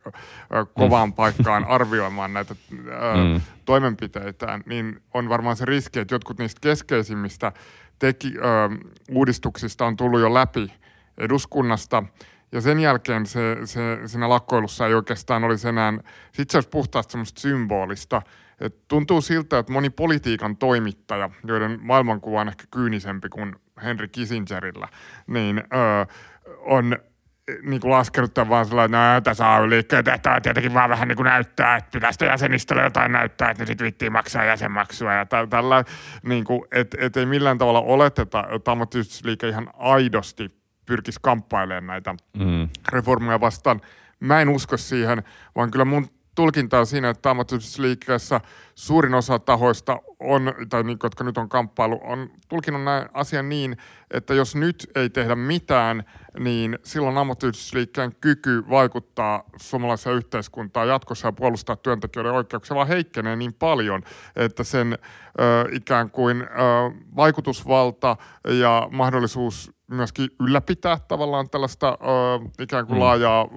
kovaan 0.74 1.08
mm. 1.08 1.12
paikkaan 1.12 1.64
arvioimaan 1.78 2.32
näitä 2.32 2.54
mm. 2.70 3.40
toimenpiteitä, 3.64 4.60
niin 4.66 5.02
on 5.14 5.28
varmaan 5.28 5.56
se 5.56 5.64
riski, 5.64 5.98
että 5.98 6.14
jotkut 6.14 6.38
niistä 6.38 6.60
keskeisimmistä 6.60 7.52
teki, 7.98 8.28
äh, 8.28 8.78
uudistuksista 9.10 9.86
on 9.86 9.96
tullut 9.96 10.20
jo 10.20 10.34
läpi 10.34 10.72
eduskunnasta– 11.18 12.02
ja 12.54 12.60
sen 12.60 12.80
jälkeen 12.80 13.26
se, 13.26 13.56
se, 13.64 13.80
siinä 14.06 14.28
lakkoilussa 14.28 14.86
ei 14.86 14.94
oikeastaan 14.94 15.44
olisi 15.44 15.68
enää, 15.68 15.92
sit 16.32 16.50
se 16.50 16.56
olisi 16.56 16.68
puhtaasti 16.68 17.12
semmoista 17.12 17.40
symbolista. 17.40 18.22
Et 18.60 18.88
tuntuu 18.88 19.20
siltä, 19.20 19.58
että 19.58 19.72
moni 19.72 19.90
politiikan 19.90 20.56
toimittaja, 20.56 21.30
joiden 21.44 21.78
maailmankuva 21.82 22.40
on 22.40 22.48
ehkä 22.48 22.64
kyynisempi 22.70 23.28
kuin 23.28 23.56
Henry 23.82 24.08
Kissingerillä, 24.08 24.88
niin 25.26 25.58
öö, 25.58 26.04
on 26.58 26.96
niin 27.62 27.80
kuin 27.80 27.90
laskenut 27.90 28.32
vaan 28.48 28.66
sellainen, 28.66 29.00
että 29.00 29.14
no, 29.14 29.20
tässä 29.20 29.54
AY-liikkeen 29.54 30.04
tehtävä 30.04 30.40
tietenkin 30.40 30.74
vaan 30.74 30.90
vähän 30.90 31.08
niin 31.08 31.16
kuin 31.16 31.24
näyttää, 31.24 31.76
että 31.76 31.90
pitäisi 31.92 32.24
jäsenistölle 32.24 32.82
jotain 32.82 33.12
näyttää, 33.12 33.50
että 33.50 33.62
ne 33.62 33.66
sitten 33.66 33.84
vittiin 33.84 34.12
maksaa 34.12 34.44
jäsenmaksua 34.44 35.12
ja 35.12 35.26
tällä, 35.26 35.84
niin 36.22 36.44
kuin, 36.44 36.62
että 36.72 36.96
et 37.00 37.16
ei 37.16 37.26
millään 37.26 37.58
tavalla 37.58 37.80
oleteta, 37.80 38.44
että 38.50 38.72
ammattiyhdistysliike 38.72 39.48
ihan 39.48 39.70
aidosti 39.74 40.63
pyrkisi 40.86 41.18
kamppailemaan 41.22 41.86
näitä 41.86 42.14
mm. 42.38 42.68
reformeja 42.88 43.40
vastaan. 43.40 43.80
Mä 44.20 44.40
en 44.40 44.48
usko 44.48 44.76
siihen, 44.76 45.22
vaan 45.56 45.70
kyllä 45.70 45.84
mun 45.84 46.08
tulkinta 46.34 46.78
on 46.78 46.86
siinä, 46.86 47.10
että 47.10 47.30
ammattiyhdistysliikkeessä 47.30 48.40
suurin 48.74 49.14
osa 49.14 49.38
tahoista 49.38 49.98
on, 50.20 50.54
tai 50.68 50.82
niin, 50.82 50.98
jotka 51.02 51.24
nyt 51.24 51.38
on 51.38 51.48
kamppailu, 51.48 52.00
on 52.02 52.30
tulkinut 52.48 52.84
näin 52.84 53.08
asian 53.12 53.48
niin, 53.48 53.76
että 54.10 54.34
jos 54.34 54.56
nyt 54.56 54.90
ei 54.94 55.10
tehdä 55.10 55.34
mitään, 55.34 56.04
niin 56.38 56.78
silloin 56.82 57.18
ammattiyhdistysliikkeen 57.18 58.12
kyky 58.20 58.64
vaikuttaa 58.70 59.44
suomalaiseen 59.56 60.16
yhteiskuntaan 60.16 60.88
jatkossa 60.88 61.28
ja 61.28 61.32
puolustaa 61.32 61.76
työntekijöiden 61.76 62.32
oikeuksia 62.32 62.76
vaan 62.76 62.88
heikkenee 62.88 63.36
niin 63.36 63.54
paljon, 63.54 64.02
että 64.36 64.64
sen 64.64 64.98
ö, 65.40 65.68
ikään 65.72 66.10
kuin 66.10 66.42
ö, 66.42 66.46
vaikutusvalta 67.16 68.16
ja 68.48 68.88
mahdollisuus 68.90 69.73
myöskin 69.86 70.30
ylläpitää 70.40 70.98
tavallaan 71.08 71.50
tällaista 71.50 71.88
ö, 71.88 72.62
ikään 72.62 72.86
kuin 72.86 72.96
mm. 72.96 73.00
laajaa 73.00 73.42
ö, 73.42 73.48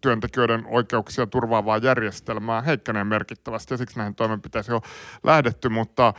työntekijöiden 0.00 0.66
oikeuksia 0.66 1.26
turvaavaa 1.26 1.78
järjestelmää 1.78 2.60
heikkenee 2.60 3.04
merkittävästi 3.04 3.74
ja 3.74 3.78
siksi 3.78 3.96
näihin 3.96 4.14
toimenpiteisiin 4.14 4.74
on 4.74 4.80
lähdetty, 5.24 5.68
mutta 5.68 6.14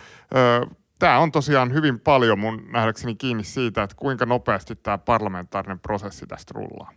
tämä 1.00 1.20
on 1.20 1.32
tosiaan 1.32 1.74
hyvin 1.74 2.00
paljon 2.00 2.40
mun 2.40 2.68
nähdäkseni 2.72 3.16
kiinni 3.16 3.44
siitä, 3.44 3.84
että 3.84 3.96
kuinka 3.96 4.26
nopeasti 4.26 4.76
tämä 4.76 4.98
parlamentaarinen 4.98 5.80
prosessi 5.80 6.28
tästä 6.28 6.52
rullaa. 6.56 6.92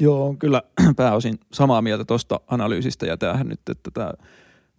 Joo, 0.00 0.28
on 0.28 0.38
kyllä 0.38 0.62
pääosin 0.96 1.38
samaa 1.52 1.82
mieltä 1.82 2.04
tuosta 2.04 2.40
analyysistä 2.46 3.06
ja 3.06 3.16
tämähän 3.16 3.48
nyt, 3.48 3.60
että 3.70 3.90
tämä 3.90 4.12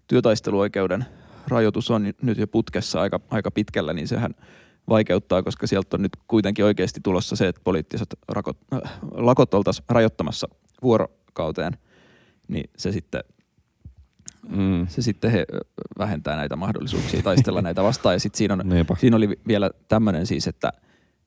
työtaisteluoikeuden 0.08 1.06
rajoitus 1.48 1.92
on 1.92 2.14
nyt 2.22 2.38
jo 2.38 2.48
putkessa 2.48 3.02
aika, 3.02 3.20
aika 3.30 3.52
pitkällä, 3.52 3.94
niin 3.94 4.08
sehän– 4.08 4.36
vaikeuttaa, 4.90 5.44
koska 5.44 5.68
sieltä 5.68 5.98
on 5.98 6.02
nyt 6.02 6.18
kuitenkin 6.28 6.66
oikeasti 6.66 7.00
tulossa 7.04 7.36
se, 7.36 7.48
että 7.48 7.62
poliittiset 7.64 8.16
rakot, 8.28 8.58
äh, 8.74 8.82
lakot 9.12 9.54
oltaisiin 9.54 9.86
rajoittamassa 9.90 10.48
vuorokauteen, 10.84 11.78
niin 12.48 12.70
se 12.78 12.92
sitten, 12.92 13.24
mm. 14.50 14.88
se 14.88 15.02
sitten 15.02 15.32
he 15.32 15.46
vähentää 15.98 16.36
näitä 16.36 16.56
mahdollisuuksia 16.56 17.22
taistella 17.22 17.62
näitä 17.62 17.84
vastaan. 17.84 18.16
Ja 18.16 18.20
sitten 18.20 18.38
siinä, 18.38 18.54
on, 18.54 18.64
siinä 19.00 19.18
oli 19.18 19.40
vielä 19.48 19.70
tämmöinen 19.88 20.26
siis, 20.28 20.48
että, 20.48 20.72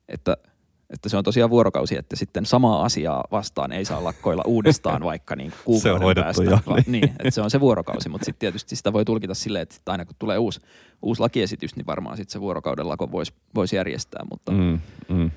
että– 0.07 0.37
että 0.89 1.09
se 1.09 1.17
on 1.17 1.23
tosiaan 1.23 1.49
vuorokausi, 1.49 1.97
että 1.97 2.15
sitten 2.15 2.45
samaa 2.45 2.85
asiaa 2.85 3.23
vastaan 3.31 3.71
ei 3.71 3.85
saa 3.85 4.03
lakkoilla 4.03 4.43
uudestaan 4.45 5.03
vaikka 5.11 5.35
niin 5.35 5.53
kuukauden 5.65 6.01
se 6.01 6.05
on 6.05 6.15
päästä. 6.15 6.43
Jo, 6.43 6.59
niin. 6.75 6.83
niin, 6.87 7.03
että 7.03 7.31
se 7.31 7.41
on 7.41 7.51
se 7.51 7.59
vuorokausi, 7.59 8.09
mutta 8.09 8.25
sitten 8.25 8.39
tietysti 8.39 8.75
sitä 8.75 8.93
voi 8.93 9.05
tulkita 9.05 9.33
silleen, 9.33 9.63
että 9.63 9.91
aina 9.91 10.05
kun 10.05 10.15
tulee 10.19 10.37
uusi, 10.37 10.59
uusi 11.01 11.21
lakiesitys, 11.21 11.75
niin 11.75 11.85
varmaan 11.85 12.17
sitten 12.17 12.33
se 12.33 12.41
vuorokauden 12.41 12.89
lako 12.89 13.11
voisi 13.11 13.33
vois 13.55 13.73
järjestää, 13.73 14.25
mutta, 14.29 14.51
mm, 14.51 14.79
mm. 15.09 15.31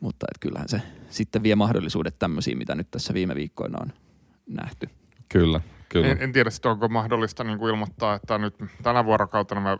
mutta 0.00 0.26
et 0.30 0.38
kyllähän 0.40 0.68
se 0.68 0.82
sitten 1.10 1.42
vie 1.42 1.54
mahdollisuudet 1.54 2.18
tämmöisiin, 2.18 2.58
mitä 2.58 2.74
nyt 2.74 2.90
tässä 2.90 3.14
viime 3.14 3.34
viikkoina 3.34 3.78
on 3.82 3.92
nähty. 4.46 4.88
Kyllä, 5.28 5.60
Kyllä. 5.92 6.08
En, 6.08 6.22
en 6.22 6.32
tiedä, 6.32 6.50
sit 6.50 6.66
onko 6.66 6.88
mahdollista 6.88 7.44
niin 7.44 7.58
kuin 7.58 7.70
ilmoittaa, 7.70 8.14
että 8.14 8.38
nyt 8.38 8.54
tänä 8.82 9.04
vuorokautena 9.04 9.60
me 9.60 9.70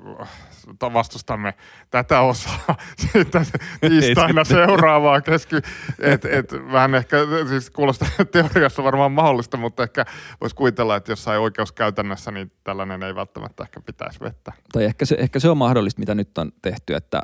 äh, 0.82 0.92
vastustamme 0.92 1.54
tätä 1.90 2.20
osaa, 2.20 2.76
sitten 3.12 3.46
tiistaina 3.80 4.44
seuraavaa 4.44 5.20
kesky. 5.20 5.60
Et, 5.98 6.24
et, 6.24 6.52
vähän 6.72 6.94
ehkä, 6.94 7.16
siis 7.48 7.70
kuulostaa 7.70 8.08
teoriassa 8.32 8.84
varmaan 8.84 9.12
mahdollista, 9.12 9.56
mutta 9.56 9.82
ehkä 9.82 10.04
voisi 10.40 10.56
kuvitella, 10.56 10.96
että 10.96 11.12
jossain 11.12 11.40
oikeuskäytännössä 11.40 12.30
niin 12.30 12.52
tällainen 12.64 13.02
ei 13.02 13.14
välttämättä 13.14 13.62
ehkä 13.62 13.80
pitäisi 13.80 14.20
vettä. 14.20 14.52
Tai 14.72 14.84
ehkä 14.84 15.04
se, 15.04 15.16
ehkä 15.18 15.38
se 15.38 15.48
on 15.48 15.56
mahdollista, 15.56 16.00
mitä 16.00 16.14
nyt 16.14 16.38
on 16.38 16.52
tehty, 16.62 16.94
että 16.94 17.22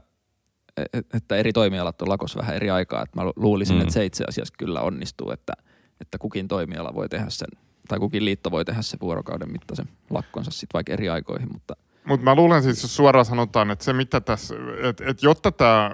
että 1.15 1.37
eri 1.37 1.53
toimialat 1.53 2.03
on 2.03 2.09
lakos 2.09 2.37
vähän 2.37 2.55
eri 2.57 2.71
aikaa. 2.71 3.03
Että 3.03 3.21
mä 3.21 3.33
luulisin, 3.37 3.77
mm. 3.77 3.83
että 3.83 3.95
se 3.95 4.05
itse 4.05 4.25
asiassa 4.29 4.55
kyllä 4.59 4.81
onnistuu, 4.81 5.31
että, 5.31 5.53
että 6.01 6.19
kukin 6.19 6.49
toimiala 6.49 6.95
voi 6.95 7.09
tehdä 7.09 7.27
sen 7.29 7.49
tai 7.89 7.99
kukin 7.99 8.25
liitto 8.25 8.51
voi 8.51 8.65
tehdä 8.65 8.83
se 8.83 8.97
vuorokauden 9.01 9.53
mittaisen 9.53 9.89
lakkonsa 10.11 10.51
sitten 10.51 10.75
vaikka 10.75 10.93
eri 10.93 11.09
aikoihin, 11.09 11.53
mutta 11.53 11.77
mutta 12.05 12.25
mä 12.25 12.35
luulen 12.35 12.63
siis, 12.63 12.83
jos 12.83 12.97
suoraan 12.97 13.25
sanotaan, 13.25 13.71
että 13.71 13.85
se 13.85 13.93
mitä 13.93 14.21
tässä, 14.21 14.55
että 14.83 15.05
et 15.07 15.23
jotta 15.23 15.53
tämä 15.53 15.91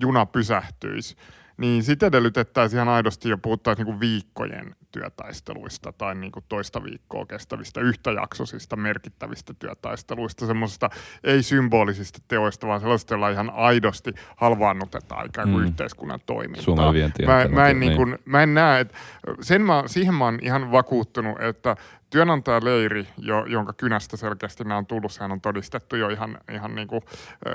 juna 0.00 0.26
pysähtyisi, 0.26 1.16
niin 1.56 1.82
sitten 1.82 2.06
edellytettäisiin 2.06 2.78
ihan 2.78 2.88
aidosti 2.88 3.28
jo 3.28 3.38
puhuttaisiin 3.38 3.86
niin 3.86 4.00
viikkojen 4.00 4.76
työtaisteluista 4.92 5.92
tai 5.92 6.14
niin 6.14 6.32
kuin 6.32 6.44
toista 6.48 6.84
viikkoa 6.84 7.26
kestävistä 7.26 7.80
yhtäjaksoisista 7.80 8.76
merkittävistä 8.76 9.54
työtaisteluista, 9.58 10.46
semmoisista 10.46 10.90
ei-symbolisista 11.24 12.18
teoista, 12.28 12.66
vaan 12.66 12.80
sellaisista, 12.80 13.14
joilla 13.14 13.30
ihan 13.30 13.50
aidosti 13.50 14.14
halvaannutetaan 14.36 15.26
ikään 15.26 15.50
kuin 15.50 15.60
mm. 15.60 15.66
yhteiskunnan 15.66 16.20
toimintaa. 16.26 16.92
Mä, 17.26 17.48
mä, 17.48 17.68
en, 17.68 17.80
niin 17.80 17.96
kuin, 17.96 18.18
mä 18.24 18.42
en 18.42 18.54
näe, 18.54 18.80
että 18.80 18.94
sen 19.40 19.62
mä, 19.62 19.82
siihen 19.86 20.14
mä 20.14 20.24
oon 20.24 20.38
ihan 20.42 20.72
vakuuttunut, 20.72 21.40
että 21.40 21.76
työnantajaleiri, 22.12 23.08
jo, 23.18 23.44
jonka 23.44 23.72
kynästä 23.72 24.16
selkeästi 24.16 24.64
nämä 24.64 24.78
on 24.78 24.86
tullut, 24.86 25.12
sehän 25.12 25.32
on 25.32 25.40
todistettu 25.40 25.96
jo 25.96 26.08
ihan, 26.08 26.38
ihan 26.52 26.74
niin 26.74 26.88
kuin, 26.88 27.02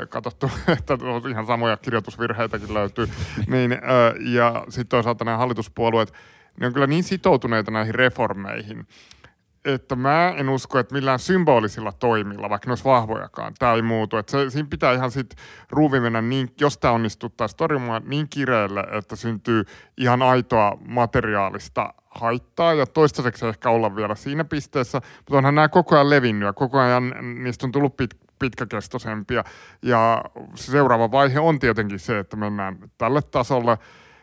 katsottu, 0.10 0.51
että 0.80 0.97
ihan 1.30 1.45
samoja 1.45 1.78
kirjoitusvirheitäkin 1.78 2.74
löytyy. 2.74 3.10
niin, 3.47 3.72
äh, 3.72 3.80
ja 4.20 4.66
sitten 4.70 4.88
toisaalta 4.88 5.26
nämä 5.26 5.38
hallituspuolueet, 5.38 6.14
ne 6.60 6.68
on 6.68 6.74
kyllä 6.74 6.88
niin 6.88 7.03
sitoutuneita 7.03 7.72
näihin 7.72 7.95
reformeihin, 7.95 8.88
että 9.66 9.95
mä 9.95 10.34
en 10.38 10.49
usko, 10.49 10.80
että 10.80 10.95
millään 10.95 11.20
symbolisilla 11.20 11.91
toimilla, 11.91 12.49
vaikka 12.49 12.68
ne 12.68 12.72
olisi 12.72 12.84
vahvojakaan, 12.84 13.53
tämä 13.60 13.74
ei 13.74 13.82
muutu. 13.82 14.18
Että 14.18 14.32
se, 14.32 14.49
siinä 14.49 14.68
pitää 14.70 14.93
ihan 14.93 15.12
sitten 15.12 15.39
ruuvi 15.70 15.99
mennä, 15.99 16.22
niin, 16.22 16.53
jos 16.62 16.78
tämä 16.78 16.93
onnistuttaisiin 16.93 17.58
torjumaan 17.58 18.03
niin 18.05 18.30
kireelle, 18.30 18.84
että 18.91 19.16
syntyy 19.16 19.64
ihan 19.97 20.22
aitoa 20.22 20.78
materiaalista 20.88 21.93
haittaa 22.18 22.74
ja 22.74 22.86
toistaiseksi 22.86 23.47
ehkä 23.47 23.70
olla 23.70 23.95
vielä 23.95 24.15
siinä 24.15 24.43
pisteessä, 24.43 25.01
mutta 25.18 25.38
onhan 25.38 25.55
nämä 25.55 25.70
koko 25.70 25.95
ajan 25.95 26.09
levinnyt 26.09 26.45
ja 26.45 26.53
koko 26.53 26.80
ajan 26.80 27.13
niistä 27.43 27.65
on 27.65 27.72
tullut 27.72 27.97
pit, 27.97 28.09
pitkäkestoisempia 28.39 29.43
ja 29.82 30.24
seuraava 30.55 31.11
vaihe 31.11 31.39
on 31.39 31.59
tietenkin 31.59 31.99
se, 31.99 32.20
että 32.20 32.38
mennään 32.38 32.78
tälle 32.97 33.22
tasolle 33.22 33.78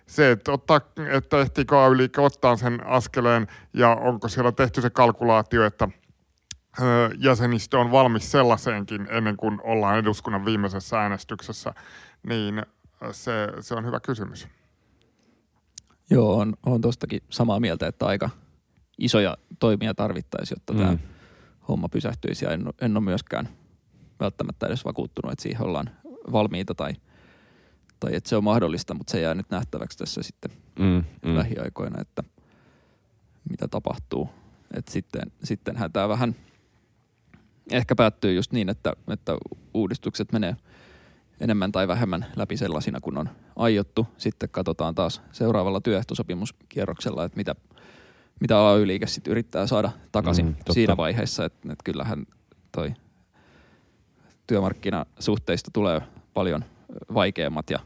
se, 0.06 0.30
että, 0.30 0.52
ottaa, 0.52 0.80
että 1.10 1.40
ehtiikö 1.40 1.84
ay 1.84 1.90
ottaa 2.18 2.56
sen 2.56 2.86
askeleen 2.86 3.46
ja 3.72 3.90
onko 3.90 4.28
siellä 4.28 4.52
tehty 4.52 4.80
se 4.80 4.90
kalkulaatio, 4.90 5.64
että 5.64 5.88
jäsenistö 7.18 7.78
on 7.78 7.90
valmis 7.90 8.30
sellaiseenkin 8.30 9.06
ennen 9.10 9.36
kuin 9.36 9.60
ollaan 9.62 9.98
eduskunnan 9.98 10.44
viimeisessä 10.44 11.00
äänestyksessä, 11.00 11.74
niin 12.22 12.62
se, 13.12 13.32
se 13.60 13.74
on 13.74 13.86
hyvä 13.86 14.00
kysymys. 14.00 14.48
Joo, 16.10 16.38
on, 16.38 16.54
on 16.66 16.80
tuostakin 16.80 17.20
samaa 17.30 17.60
mieltä, 17.60 17.86
että 17.86 18.06
aika 18.06 18.30
isoja 18.98 19.36
toimia 19.58 19.94
tarvittaisiin, 19.94 20.56
jotta 20.56 20.72
mm. 20.72 20.78
tämä 20.78 20.98
homma 21.68 21.88
pysähtyisi 21.88 22.44
ja 22.44 22.50
en, 22.50 22.64
en 22.80 22.96
ole 22.96 23.04
myöskään 23.04 23.48
välttämättä 24.20 24.66
edes 24.66 24.84
vakuuttunut, 24.84 25.32
että 25.32 25.42
siihen 25.42 25.62
ollaan 25.62 25.90
valmiita 26.32 26.74
tai– 26.74 26.92
tai 28.04 28.16
että 28.16 28.28
se 28.28 28.36
on 28.36 28.44
mahdollista, 28.44 28.94
mutta 28.94 29.10
se 29.10 29.20
jää 29.20 29.34
nyt 29.34 29.50
nähtäväksi 29.50 29.98
tässä 29.98 30.22
sitten 30.22 30.50
mm, 30.78 31.04
mm. 31.22 31.36
lähiaikoina, 31.36 32.00
että 32.00 32.22
mitä 33.50 33.68
tapahtuu. 33.68 34.28
Et 34.76 34.88
sitten, 34.88 35.22
sittenhän 35.44 35.92
tämä 35.92 36.08
vähän 36.08 36.36
ehkä 37.70 37.96
päättyy 37.96 38.34
just 38.34 38.52
niin, 38.52 38.68
että, 38.68 38.92
että 39.08 39.36
uudistukset 39.74 40.32
menee 40.32 40.56
enemmän 41.40 41.72
tai 41.72 41.88
vähemmän 41.88 42.26
läpi 42.36 42.56
sellaisina 42.56 43.00
kuin 43.00 43.18
on 43.18 43.28
aiottu. 43.56 44.06
Sitten 44.18 44.48
katsotaan 44.48 44.94
taas 44.94 45.22
seuraavalla 45.32 45.80
työehtosopimuskierroksella, 45.80 47.24
että 47.24 47.36
mitä, 47.36 47.54
mitä 48.40 48.68
AY-liike 48.68 49.06
sitten 49.06 49.30
yrittää 49.30 49.66
saada 49.66 49.90
takaisin 50.12 50.46
mm, 50.46 50.54
siinä 50.70 50.96
vaiheessa, 50.96 51.44
että, 51.44 51.72
että 51.72 51.84
kyllähän 51.84 52.26
toi 52.72 52.94
työmarkkinasuhteista 54.46 55.70
tulee 55.72 56.00
paljon 56.34 56.64
vaikeammat 57.14 57.70
ja 57.70 57.78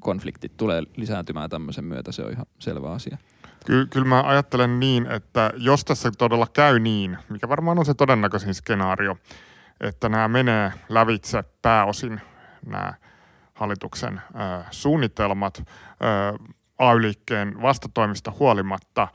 konfliktit 0.00 0.56
tulee 0.56 0.82
lisääntymään 0.96 1.50
tämmöisen 1.50 1.84
myötä, 1.84 2.12
se 2.12 2.22
on 2.22 2.32
ihan 2.32 2.46
selvä 2.58 2.92
asia. 2.92 3.18
Ky- 3.66 3.86
kyllä 3.86 4.06
mä 4.06 4.22
ajattelen 4.22 4.80
niin, 4.80 5.06
että 5.06 5.52
jos 5.56 5.84
tässä 5.84 6.10
todella 6.18 6.46
käy 6.52 6.78
niin, 6.78 7.18
mikä 7.28 7.48
varmaan 7.48 7.78
on 7.78 7.84
se 7.84 7.94
todennäköisin 7.94 8.54
skenaario, 8.54 9.16
että 9.80 10.08
nämä 10.08 10.28
menee 10.28 10.72
lävitse 10.88 11.44
pääosin 11.62 12.20
nämä 12.66 12.94
hallituksen 13.54 14.20
ö, 14.30 14.64
suunnitelmat 14.70 15.58
ö, 15.58 15.64
AY-liikkeen 16.78 17.62
vastatoimista 17.62 18.32
huolimatta, 18.38 19.08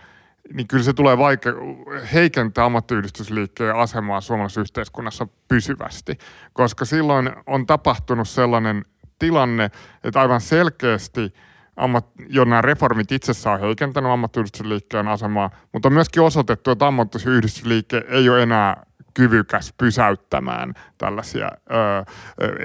niin 0.54 0.68
kyllä 0.68 0.84
se 0.84 0.94
tulee 0.94 1.16
vaike- 1.16 2.10
heikentää 2.14 2.66
ammattiyhdistysliikkeen 2.66 3.76
asemaa 3.76 4.22
suomalaisessa 4.22 4.62
yhteiskunnassa 4.62 5.28
pysyvästi, 5.48 6.18
koska 6.54 6.86
silloin 6.86 7.32
on 7.48 7.66
tapahtunut 7.66 8.30
sellainen 8.30 8.86
tilanne, 9.20 9.72
että 10.04 10.22
aivan 10.22 10.42
selkeästi 10.42 11.34
ammat, 11.76 12.06
jo 12.30 12.44
nämä 12.46 12.62
reformit 12.62 13.12
itsessään 13.12 13.56
on 13.56 13.62
heikentänyt 13.62 14.12
ammattiyhdistysliikkeen 14.12 15.08
asemaa, 15.08 15.50
mutta 15.74 15.88
on 15.88 15.94
myöskin 15.94 16.24
osoitettu, 16.24 16.72
että 16.72 16.88
ammattiyhdistysliike 16.88 18.04
ei 18.08 18.30
ole 18.30 18.44
enää 18.44 18.84
kyvykäs 19.14 19.74
pysäyttämään 19.78 20.74
tällaisia 20.98 21.50
ö, 21.72 22.06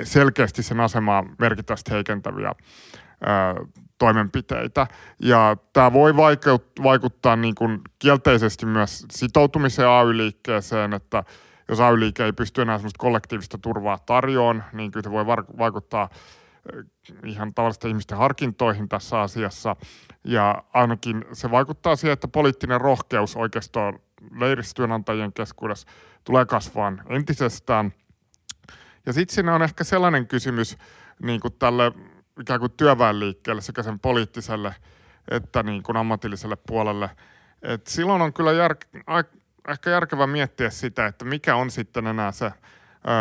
selkeästi 0.05 0.63
sen 0.63 0.81
asemaa 0.81 1.25
merkittävästi 1.39 1.91
heikentäviä 1.91 2.49
ö, 2.49 3.67
toimenpiteitä. 3.99 4.87
Ja 5.19 5.57
tämä 5.73 5.93
voi 5.93 6.17
vaikuttaa 6.83 7.37
niin 7.37 7.55
kuin 7.55 7.81
kielteisesti 7.99 8.67
myös 8.67 9.07
sitoutumiseen 9.11 9.89
AY-liikkeeseen, 9.89 10.93
että 10.93 11.25
jos 11.69 11.81
AY-liike 11.81 12.25
ei 12.25 12.33
pysty 12.33 12.63
enää 12.63 12.79
sellaista 12.79 12.99
kollektiivista 12.99 13.59
turvaa 13.59 13.99
tarjoon, 13.99 14.63
niin 14.73 14.91
kyllä 14.91 15.05
se 15.05 15.11
voi 15.11 15.27
vaikuttaa 15.59 16.09
ihan 17.25 17.55
tavallisten 17.55 17.89
ihmisten 17.89 18.19
harkintoihin 18.19 18.89
tässä 18.89 19.21
asiassa. 19.21 19.77
Ja 20.25 20.63
ainakin 20.73 21.25
se 21.33 21.51
vaikuttaa 21.51 21.97
siihen, 21.97 22.13
että 22.13 22.29
poliittinen 22.29 22.81
rohkeus 22.81 23.37
oikeastaan 23.37 23.99
leiristyönantajien 24.39 25.33
keskuudessa 25.33 25.89
tulee 26.25 26.47
kasvaan 26.47 27.03
entisestään. 27.09 27.93
Ja 29.07 29.13
sitten 29.13 29.35
siinä 29.35 29.55
on 29.55 29.63
ehkä 29.63 29.85
sellainen 29.85 30.27
kysymys 30.27 30.79
niin 31.23 31.41
kuin 31.41 31.55
tälle 31.59 31.93
ikään 32.41 32.61
kuin 32.61 32.73
työväenliikkeelle 32.73 33.63
sekä 33.63 33.83
sen 33.83 34.01
poliittiselle 34.01 34.75
että 35.31 35.63
niin 35.63 35.83
kuin 35.83 35.97
ammatilliselle 35.97 36.57
puolelle. 36.67 37.11
Et 37.63 37.87
silloin 37.87 38.23
on 38.23 38.33
kyllä 38.33 38.53
jär, 38.53 38.77
ehkä 39.69 39.91
järkevää 39.91 40.27
miettiä 40.27 40.71
sitä, 40.71 41.07
että 41.07 41.25
mikä 41.25 41.57
on 41.57 41.71
sitten 41.71 42.07
enää 42.07 42.33
se 42.33 42.47
ö, 42.47 42.53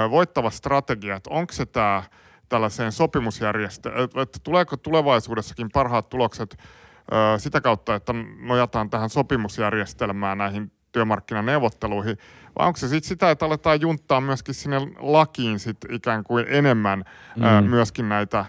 voittava 0.10 0.50
strategia, 0.50 1.16
että 1.16 1.30
onko 1.30 1.54
se 1.54 1.66
tämä 1.66 2.04
tällaiseen 2.50 2.92
sopimusjärjestelmään, 2.92 4.10
että 4.22 4.40
tuleeko 4.44 4.78
tulevaisuudessakin 4.78 5.70
parhaat 5.74 6.10
tulokset 6.10 6.58
ö, 6.58 7.40
sitä 7.40 7.62
kautta, 7.62 7.96
että 7.96 8.14
nojataan 8.40 8.90
tähän 8.90 9.10
sopimusjärjestelmään 9.10 10.38
näihin 10.38 10.72
työmarkkinaneuvotteluihin, 10.92 12.18
vai 12.60 12.68
onko 12.68 12.78
se 12.78 12.88
sitten 12.88 13.08
sitä, 13.08 13.32
että 13.32 13.46
aletaan 13.46 13.82
junttaa 13.82 14.22
myöskin 14.22 14.56
sinne 14.56 14.78
lakiin 15.00 15.60
sit 15.60 15.78
ikään 15.90 16.24
kuin 16.24 16.46
enemmän 16.50 17.04
mm. 17.36 17.44
ö, 17.44 17.62
myöskin 17.62 18.10
näitä 18.10 18.46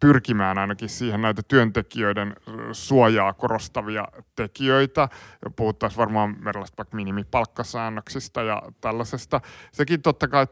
pyrkimään 0.00 0.58
ainakin 0.58 0.88
siihen 0.88 1.22
näitä 1.22 1.42
työntekijöiden 1.48 2.36
suojaa 2.72 3.32
korostavia 3.32 4.04
tekijöitä. 4.34 5.08
Puhuttaisiin 5.56 5.98
varmaan 5.98 6.48
erilaisista 6.48 6.76
vaikka 6.76 6.96
minimipalkkasäännöksistä 6.96 8.42
ja 8.42 8.62
tällaisesta. 8.80 9.40
Sekin 9.72 10.02
totta 10.02 10.28
kai 10.28 10.46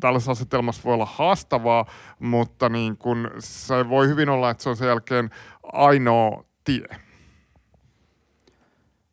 tällaisessa 0.00 0.32
asetelmassa 0.32 0.82
voi 0.84 0.94
olla 0.94 1.06
haastavaa, 1.06 1.86
mutta 2.18 2.68
niin 2.68 2.96
kun 2.96 3.30
se 3.38 3.88
voi 3.88 4.08
hyvin 4.08 4.28
olla, 4.28 4.50
että 4.50 4.62
se 4.62 4.68
on 4.68 4.76
sen 4.76 4.88
jälkeen 4.88 5.30
ainoa 5.72 6.44
tie. 6.64 6.86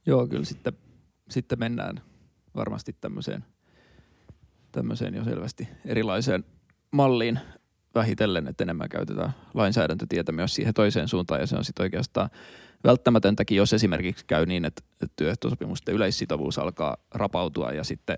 Joo, 0.05 0.27
kyllä 0.27 0.45
sitten, 0.45 0.73
sitten 1.29 1.59
mennään 1.59 2.01
varmasti 2.55 2.95
tämmöiseen, 3.01 3.45
tämmöiseen 4.71 5.15
jo 5.15 5.23
selvästi 5.23 5.67
erilaiseen 5.85 6.43
malliin 6.91 7.39
vähitellen, 7.95 8.47
että 8.47 8.63
enemmän 8.63 8.89
käytetään 8.89 9.31
lainsäädäntötietä 9.53 10.31
myös 10.31 10.55
siihen 10.55 10.73
toiseen 10.73 11.07
suuntaan 11.07 11.41
ja 11.41 11.47
se 11.47 11.55
on 11.55 11.65
sitten 11.65 11.83
oikeastaan 11.83 12.29
välttämätöntäkin, 12.83 13.57
jos 13.57 13.73
esimerkiksi 13.73 14.25
käy 14.25 14.45
niin, 14.45 14.65
että, 14.65 14.81
työehtosopimusten 15.15 15.95
yleissitovuus 15.95 16.59
alkaa 16.59 16.97
rapautua 17.11 17.71
ja 17.71 17.83
sitten, 17.83 18.17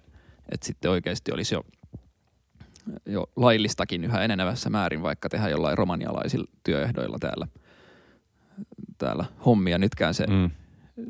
että 0.52 0.66
sitten 0.66 0.92
oikeasti 0.92 1.32
olisi 1.32 1.56
jo, 1.56 1.66
jo 3.06 3.26
laillistakin 3.36 4.04
yhä 4.04 4.22
enenevässä 4.22 4.70
määrin 4.70 5.02
vaikka 5.02 5.30
tehdä 5.30 5.50
jollain 5.50 5.78
romanialaisilla 5.78 6.52
työehdoilla 6.64 7.20
täällä, 7.20 7.48
täällä 8.98 9.26
hommia. 9.46 9.78
Nytkään 9.78 10.14
se, 10.14 10.28
mm. 10.28 10.52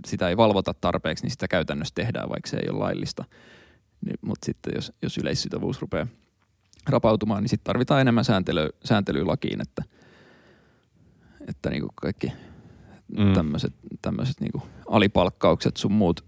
Sitä 0.05 0.29
ei 0.29 0.37
valvota 0.37 0.73
tarpeeksi, 0.73 1.23
niin 1.23 1.31
sitä 1.31 1.47
käytännössä 1.47 1.95
tehdään, 1.95 2.29
vaikka 2.29 2.49
se 2.49 2.57
ei 2.57 2.69
ole 2.69 2.79
laillista. 2.79 3.25
Niin, 4.05 4.17
mutta 4.21 4.45
sitten 4.45 4.73
jos, 4.75 4.91
jos 5.01 5.17
yleissitovuus 5.17 5.81
rupeaa– 5.81 6.07
rapautumaan, 6.87 7.43
niin 7.43 7.49
sitten 7.49 7.63
tarvitaan 7.63 8.01
enemmän 8.01 8.25
sääntelyä, 8.25 8.69
sääntelyä 8.85 9.27
lakiin, 9.27 9.61
että, 9.61 9.83
että 11.47 11.69
niinku 11.69 11.89
kaikki 11.95 12.31
mm. 13.17 13.33
tämmöiset, 13.33 13.73
tämmöiset 14.01 14.39
niinku 14.39 14.61
alipalkkaukset 14.87 15.77
sun 15.77 15.91
muut 15.91 16.25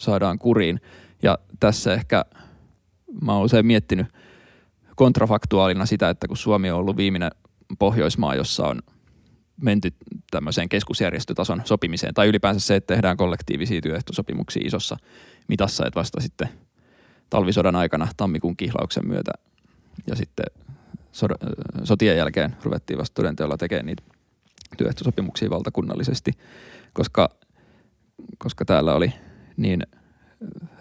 saadaan 0.00 0.38
kuriin. 0.38 0.80
Ja 1.22 1.38
tässä 1.60 1.94
ehkä 1.94 2.24
mä 3.22 3.32
oon 3.34 3.44
usein 3.44 3.66
miettinyt 3.66 4.06
kontrafaktuaalina 4.96 5.86
sitä, 5.86 6.10
että 6.10 6.28
kun 6.28 6.36
Suomi 6.36 6.70
on 6.70 6.78
ollut 6.78 6.96
viimeinen 6.96 7.30
Pohjoismaa, 7.78 8.34
jossa 8.34 8.66
on 8.66 8.82
menty 9.62 9.92
tämmöiseen 10.30 10.68
keskusjärjestötason 10.68 11.62
sopimiseen, 11.64 12.14
tai 12.14 12.28
ylipäänsä 12.28 12.60
se, 12.60 12.76
että 12.76 12.94
tehdään 12.94 13.16
kollektiivisia 13.16 13.80
työehtosopimuksia 13.80 14.62
isossa 14.66 14.96
mitassa, 15.48 15.86
että 15.86 16.00
vasta 16.00 16.20
sitten 16.20 16.48
talvisodan 17.30 17.76
aikana 17.76 18.08
tammikuun 18.16 18.56
kihlauksen 18.56 19.08
myötä 19.08 19.32
ja 20.06 20.16
sitten 20.16 20.46
sotien 21.84 22.16
jälkeen 22.16 22.56
ruvettiin 22.62 22.98
vasta 22.98 23.14
todenteolla 23.14 23.56
tekemään 23.56 23.86
niitä 23.86 24.02
työehtosopimuksia 24.78 25.50
valtakunnallisesti, 25.50 26.32
koska, 26.92 27.30
koska 28.38 28.64
täällä 28.64 28.94
oli 28.94 29.12
niin 29.56 29.82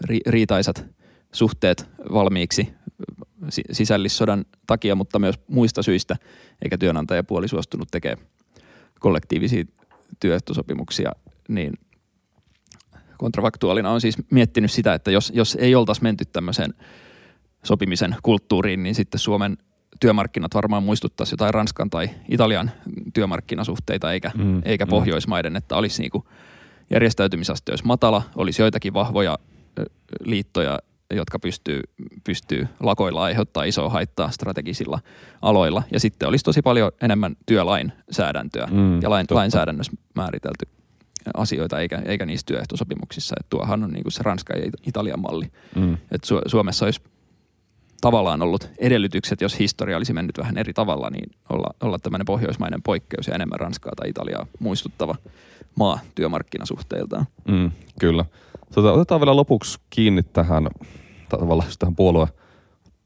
ri, 0.02 0.20
riitaisat 0.28 0.86
suhteet 1.32 1.90
valmiiksi 2.14 2.74
sisällissodan 3.72 4.46
takia, 4.68 4.96
mutta 4.96 5.20
myös 5.20 5.36
muista 5.48 5.84
syistä, 5.84 6.16
eikä 6.62 6.78
työnantajapuoli 6.78 7.48
suostunut 7.48 7.88
tekemään 7.92 8.28
kollektiivisia 9.00 9.64
työehtosopimuksia, 10.20 11.12
niin 11.48 11.74
kontravaktuaalina 13.18 13.92
on 13.92 14.02
siis 14.02 14.18
miettinyt 14.32 14.72
sitä, 14.72 14.94
että 14.94 15.12
jos, 15.12 15.32
jos 15.36 15.58
ei 15.60 15.76
oltaisi 15.76 16.04
menty 16.04 16.26
tämmöiseen– 16.26 16.74
sopimisen 17.64 18.16
kulttuuriin, 18.24 18.84
niin 18.84 18.96
sitten 18.96 19.20
Suomen 19.20 19.58
työmarkkinat 20.00 20.56
varmaan 20.56 20.84
muistuttaisi 20.84 21.34
jotain 21.34 21.54
Ranskan 21.54 21.90
tai 21.90 22.10
Italian 22.30 22.72
työmarkkinasuhteita, 23.14 24.14
eikä, 24.14 24.32
mm, 24.38 24.62
eikä 24.66 24.86
mm. 24.86 24.90
Pohjoismaiden, 24.90 25.56
että 25.56 25.76
olisi 25.76 26.02
niin 26.02 26.12
kuin 26.12 26.24
järjestäytymisaste 26.90 27.72
olisi 27.72 27.86
matala, 27.86 28.24
olisi 28.36 28.62
joitakin 28.62 28.94
vahvoja 28.94 29.40
liittoja, 30.24 30.80
jotka 31.12 31.40
pystyy, 31.40 31.82
pystyy 32.24 32.68
lakoilla 32.80 33.24
aiheuttaa 33.24 33.64
isoa 33.64 33.90
haittaa 33.90 34.32
strategisilla 34.32 35.00
aloilla. 35.42 35.84
Ja 35.92 36.00
sitten 36.00 36.30
olisi 36.30 36.46
tosi 36.46 36.62
paljon 36.62 36.92
enemmän 37.02 37.36
työlainsäädäntöä 37.46 38.68
mm, 38.72 39.02
ja 39.02 39.10
lain, 39.10 39.26
lainsäädännössä 39.30 39.92
määritelty 40.16 40.66
asioita, 41.34 41.80
eikä, 41.80 42.02
eikä 42.06 42.26
niissä 42.26 42.46
työehtosopimuksissa. 42.46 43.36
Et 43.40 43.50
tuohan 43.50 43.84
on 43.84 43.92
niin 43.92 44.04
kuin 44.04 44.12
se 44.12 44.24
Ranska 44.24 44.54
ja 44.54 44.72
Italian 44.88 45.20
malli. 45.20 45.52
Mm. 45.76 45.94
Et 45.94 46.24
Su- 46.26 46.50
Suomessa 46.50 46.86
olisi 46.86 47.02
tavallaan 48.02 48.42
ollut 48.42 48.70
edellytykset, 48.78 49.42
jos 49.42 49.60
historia 49.60 49.98
olisi 49.98 50.14
mennyt 50.14 50.38
vähän 50.38 50.58
eri 50.58 50.74
tavalla, 50.74 51.10
niin 51.10 51.32
olla, 51.50 51.74
olla 51.82 52.00
tämmöinen 52.00 52.26
pohjoismainen 52.26 52.84
poikkeus 52.84 53.28
ja 53.28 53.36
enemmän 53.36 53.60
Ranskaa 53.60 53.94
tai 53.96 54.10
Italiaa 54.10 54.48
muistuttava 54.60 55.16
maa 55.76 56.00
työmarkkinasuhteiltaan. 56.16 57.26
Mm, 57.48 57.72
kyllä. 58.00 58.26
Tota, 58.74 58.92
otetaan 58.92 59.22
vielä 59.22 59.36
lopuksi 59.36 59.80
kiinni 59.90 60.24
tähän 60.24 60.68
tähän 61.80 61.96
puolue 61.96 62.28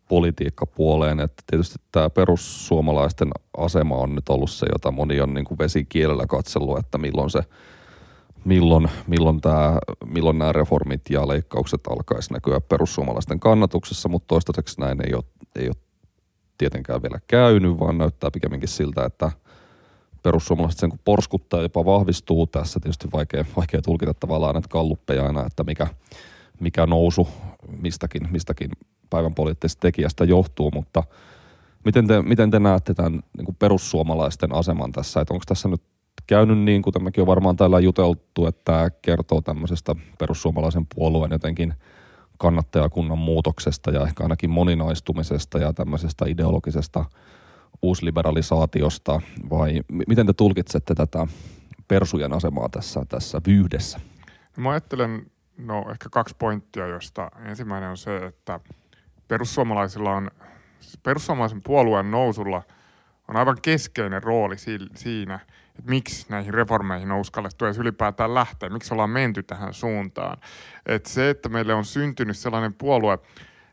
politiikkapuoleen, 0.08 1.20
että 1.20 1.44
tietysti 1.48 1.76
tämä 1.92 2.10
perussuomalaisten 2.10 3.30
asema 3.58 3.96
on 3.96 4.16
nyt 4.16 4.30
ollut 4.30 4.52
se, 4.52 4.66
jota 4.72 4.92
moni 4.92 5.22
on 5.22 5.34
niin 5.34 5.46
kuin 5.46 5.58
vesikielellä 5.60 6.28
katsellut, 6.28 6.80
että 6.80 6.98
milloin 6.98 7.30
se 7.30 7.42
milloin, 8.46 8.90
milloin, 9.08 9.42
tämä, 9.42 9.80
milloin 10.06 10.38
nämä 10.38 10.52
reformit 10.52 11.02
ja 11.10 11.28
leikkaukset 11.28 11.82
alkaisi 11.88 12.34
näkyä 12.34 12.62
perussuomalaisten 12.62 13.40
kannatuksessa, 13.40 14.10
mutta 14.10 14.28
toistaiseksi 14.28 14.82
näin 14.82 15.08
ei 15.08 15.14
ole, 15.14 15.24
ei 15.56 15.68
ole 15.68 15.76
tietenkään 16.58 17.02
vielä 17.02 17.20
käynyt, 17.28 17.80
vaan 17.80 17.98
näyttää 17.98 18.32
pikemminkin 18.32 18.70
siltä, 18.70 19.06
että 19.06 19.32
perussuomalaiset 20.24 20.80
sen 20.80 20.90
kun 20.90 21.00
porskuttaa 21.06 21.62
jopa 21.62 21.86
vahvistuu 21.86 22.48
tässä. 22.48 22.80
Tietysti 22.80 23.08
vaikea, 23.14 23.46
vaikea 23.58 23.82
tulkita 23.82 24.14
tavallaan 24.14 24.54
näitä 24.54 24.68
kalluppeja 24.68 25.26
aina, 25.26 25.46
että 25.46 25.64
mikä, 25.64 25.88
mikä 26.60 26.86
nousu 26.86 27.28
mistäkin, 27.82 28.28
mistäkin 28.32 28.70
päivän 29.10 29.36
poliittisesta 29.36 29.82
tekijästä 29.82 30.26
johtuu, 30.26 30.72
mutta 30.72 31.04
Miten 31.86 32.08
te, 32.08 32.22
miten 32.22 32.52
te 32.52 32.60
näette 32.60 32.94
tämän 32.94 33.20
niin 33.38 33.56
perussuomalaisten 33.60 34.56
aseman 34.56 34.92
tässä? 34.92 35.22
Että 35.22 35.34
onko 35.34 35.44
tässä 35.48 35.70
nyt 35.70 35.82
käynyt 36.28 36.60
niin, 36.60 36.82
kuten 36.82 37.04
mekin 37.04 37.22
on 37.22 37.28
varmaan 37.28 37.56
täällä 37.56 37.80
juteltu, 37.80 38.46
että 38.48 38.62
tämä 38.66 38.90
kertoo 38.90 39.42
tämmöisestä 39.42 39.96
perussuomalaisen 40.20 40.88
puolueen 40.96 41.32
jotenkin 41.32 41.74
kannattajakunnan 42.38 43.18
muutoksesta 43.18 43.92
ja 43.92 44.04
ehkä 44.04 44.24
ainakin 44.24 44.50
moninaistumisesta 44.50 45.58
ja 45.58 45.74
tämmöisestä 45.74 46.26
ideologisesta 46.28 47.06
uusliberalisaatiosta, 47.82 49.22
vai 49.50 49.82
miten 50.08 50.26
te 50.26 50.34
tulkitsette 50.34 50.96
tätä 50.96 51.28
persujen 51.88 52.34
asemaa 52.34 52.70
tässä, 52.70 53.06
tässä 53.10 53.42
vyydessä? 53.48 54.00
Mä 54.58 54.72
ajattelen, 54.72 55.26
no 55.58 55.86
ehkä 55.92 56.10
kaksi 56.12 56.36
pointtia, 56.40 56.88
josta 56.88 57.32
ensimmäinen 57.46 57.90
on 57.90 57.98
se, 57.98 58.18
että 58.18 58.60
perussuomalaisilla 59.28 60.12
on, 60.12 60.32
perussuomalaisen 61.04 61.62
puolueen 61.62 62.12
nousulla 62.12 62.62
on 63.28 63.36
aivan 63.36 63.58
keskeinen 63.62 64.24
rooli 64.24 64.56
siinä, 64.96 65.40
että 65.80 65.90
miksi 65.90 66.26
näihin 66.30 66.54
reformeihin 66.54 67.12
on 67.12 67.20
uskallettu 67.20 67.66
edes 67.66 67.78
ylipäätään 67.78 68.34
lähteä, 68.34 68.70
miksi 68.70 68.94
ollaan 68.94 69.10
menty 69.10 69.44
tähän 69.44 69.74
suuntaan. 69.74 70.38
Että 70.86 71.10
se, 71.10 71.30
että 71.30 71.50
meille 71.50 71.74
on 71.74 71.86
syntynyt 71.86 72.38
sellainen 72.38 72.74
puolue, 72.74 73.20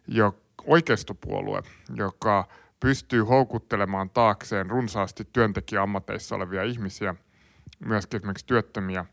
jo, 0.06 0.34
oikeistopuolue, 0.64 1.62
joka 1.94 2.48
pystyy 2.80 3.22
houkuttelemaan 3.22 4.10
taakseen 4.10 4.70
runsaasti 4.70 5.28
työntekijäammateissa 5.32 6.34
olevia 6.36 6.62
ihmisiä, 6.62 7.14
myöskin 7.84 8.18
esimerkiksi 8.18 8.46
työttömiä, 8.46 9.04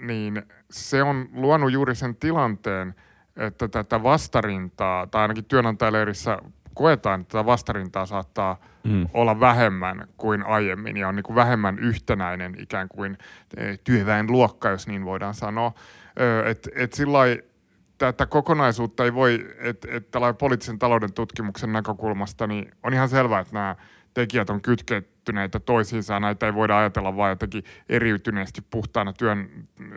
niin 0.00 0.42
se 0.70 1.02
on 1.02 1.28
luonut 1.32 1.72
juuri 1.72 1.94
sen 1.94 2.16
tilanteen, 2.16 2.94
että 3.36 3.68
tätä 3.68 4.02
vastarintaa, 4.02 5.06
tai 5.06 5.22
ainakin 5.22 5.44
työnantajaleirissä 5.44 6.38
koetaan, 6.74 7.20
että 7.20 7.32
tätä 7.32 7.46
vastarintaa 7.46 8.06
saattaa 8.06 8.60
mm. 8.84 9.08
olla 9.14 9.40
vähemmän 9.40 10.08
kuin 10.16 10.46
aiemmin 10.46 10.96
ja 10.96 11.08
on 11.08 11.16
niin 11.16 11.24
kuin 11.24 11.36
vähemmän 11.36 11.78
yhtenäinen 11.78 12.54
ikään 12.58 12.88
kuin 12.88 13.18
e, 13.56 13.76
työväenluokka, 13.84 14.68
jos 14.68 14.86
niin 14.86 15.04
voidaan 15.04 15.34
sanoa. 15.34 15.72
Että 16.44 16.70
et 16.74 16.92
sillä 16.92 17.18
tätä 17.98 18.26
kokonaisuutta 18.26 19.04
ei 19.04 19.14
voi, 19.14 19.46
että 19.58 19.88
et 19.90 20.08
poliittisen 20.38 20.78
talouden 20.78 21.12
tutkimuksen 21.12 21.72
näkökulmasta, 21.72 22.46
niin 22.46 22.70
on 22.82 22.94
ihan 22.94 23.08
selvää, 23.08 23.40
että 23.40 23.54
nämä 23.54 23.76
tekijät 24.14 24.50
on 24.50 24.62
kytkettyneitä 24.62 25.60
toisiinsa. 25.60 26.20
Näitä 26.20 26.46
ei 26.46 26.54
voida 26.54 26.78
ajatella 26.78 27.16
vain 27.16 27.30
jotenkin 27.30 27.64
eriytyneesti 27.88 28.60
puhtaana 28.70 29.12
työn, 29.12 29.48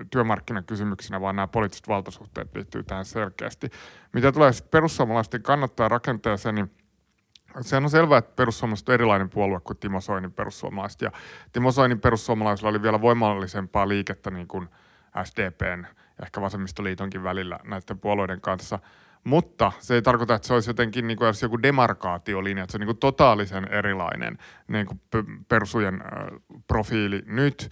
työmarkkinakysymyksinä, 0.09 1.21
vaan 1.21 1.35
nämä 1.35 1.47
poliittiset 1.47 1.87
valtasuhteet 1.87 2.55
liittyy 2.55 2.83
tähän 2.83 3.05
selkeästi. 3.05 3.69
Mitä 4.13 4.31
tulee 4.31 4.51
perussuomalaisten 4.71 5.43
kannattaa 5.43 5.89
rakenteeseen, 5.89 6.55
niin 6.55 6.71
Sehän 7.61 7.83
on 7.83 7.89
selvää, 7.89 8.17
että 8.17 8.35
perussuomalaiset 8.35 8.89
on 8.89 8.93
erilainen 8.95 9.29
puolue 9.29 9.59
kuin 9.59 9.77
Timo 9.77 10.01
Soinin 10.01 10.31
perussuomalaiset. 10.31 11.01
Ja 11.01 11.11
Timo 11.53 11.71
Soinin 11.71 11.99
perussuomalaisilla 11.99 12.69
oli 12.69 12.81
vielä 12.81 13.01
voimallisempaa 13.01 13.87
liikettä 13.87 14.31
niin 14.31 14.47
kuin 14.47 14.69
SDPn 15.23 15.85
ja 16.17 16.23
ehkä 16.23 16.41
vasemmistoliitonkin 16.41 17.23
välillä 17.23 17.59
näiden 17.63 17.99
puolueiden 17.99 18.41
kanssa– 18.41 18.79
mutta 19.25 19.71
se 19.79 19.95
ei 19.95 20.01
tarkoita, 20.01 20.35
että 20.35 20.47
se 20.47 20.53
olisi 20.53 20.69
jotenkin 20.69 21.07
niin 21.07 21.17
kuin 21.17 21.33
joku 21.41 21.61
demarkaatiolinja, 21.61 22.63
että 22.63 22.71
se 22.71 22.77
on 22.77 22.79
niin 22.79 22.87
kuin 22.87 22.97
totaalisen 22.97 23.67
erilainen 23.71 24.37
niin 24.67 24.85
kuin 24.85 25.01
persujen 25.49 26.03
profiili 26.67 27.23
nyt 27.25 27.69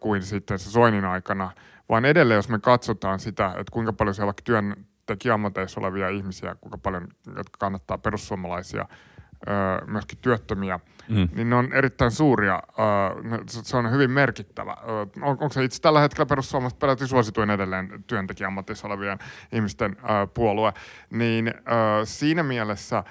kuin 0.00 0.22
sitten 0.22 0.58
se 0.58 0.70
Soinin 0.70 1.04
aikana, 1.04 1.50
vaan 1.88 2.04
edelleen 2.04 2.36
jos 2.36 2.48
me 2.48 2.58
katsotaan 2.58 3.20
sitä, 3.20 3.46
että 3.46 3.72
kuinka 3.72 3.92
paljon 3.92 4.14
siellä 4.14 4.34
vaikka 5.10 5.22
työntekijäammateissa 5.22 5.80
olevia 5.80 6.08
ihmisiä, 6.08 6.56
kuinka 6.60 6.78
paljon, 6.78 7.08
jotka 7.36 7.58
kannattaa 7.58 7.98
perussuomalaisia, 7.98 8.86
myöskin 9.86 10.18
työttömiä, 10.18 10.80
mm. 11.08 11.28
niin 11.34 11.50
ne 11.50 11.56
on 11.56 11.72
erittäin 11.72 12.10
suuria. 12.10 12.62
Se 13.46 13.76
on 13.76 13.90
hyvin 13.90 14.10
merkittävä. 14.10 14.76
On, 15.22 15.38
onko 15.40 15.48
se 15.50 15.64
itse 15.64 15.80
tällä 15.80 16.00
hetkellä 16.00 16.26
perussuomalaiset 16.26 16.78
peräti 16.78 17.06
suosituin 17.06 17.50
edelleen 17.50 18.04
työntekijäammatissa 18.06 18.86
olevien 18.86 19.18
ihmisten 19.52 19.96
puolue, 20.34 20.72
niin 21.10 21.54
siinä 22.04 22.42
mielessä 22.42 23.04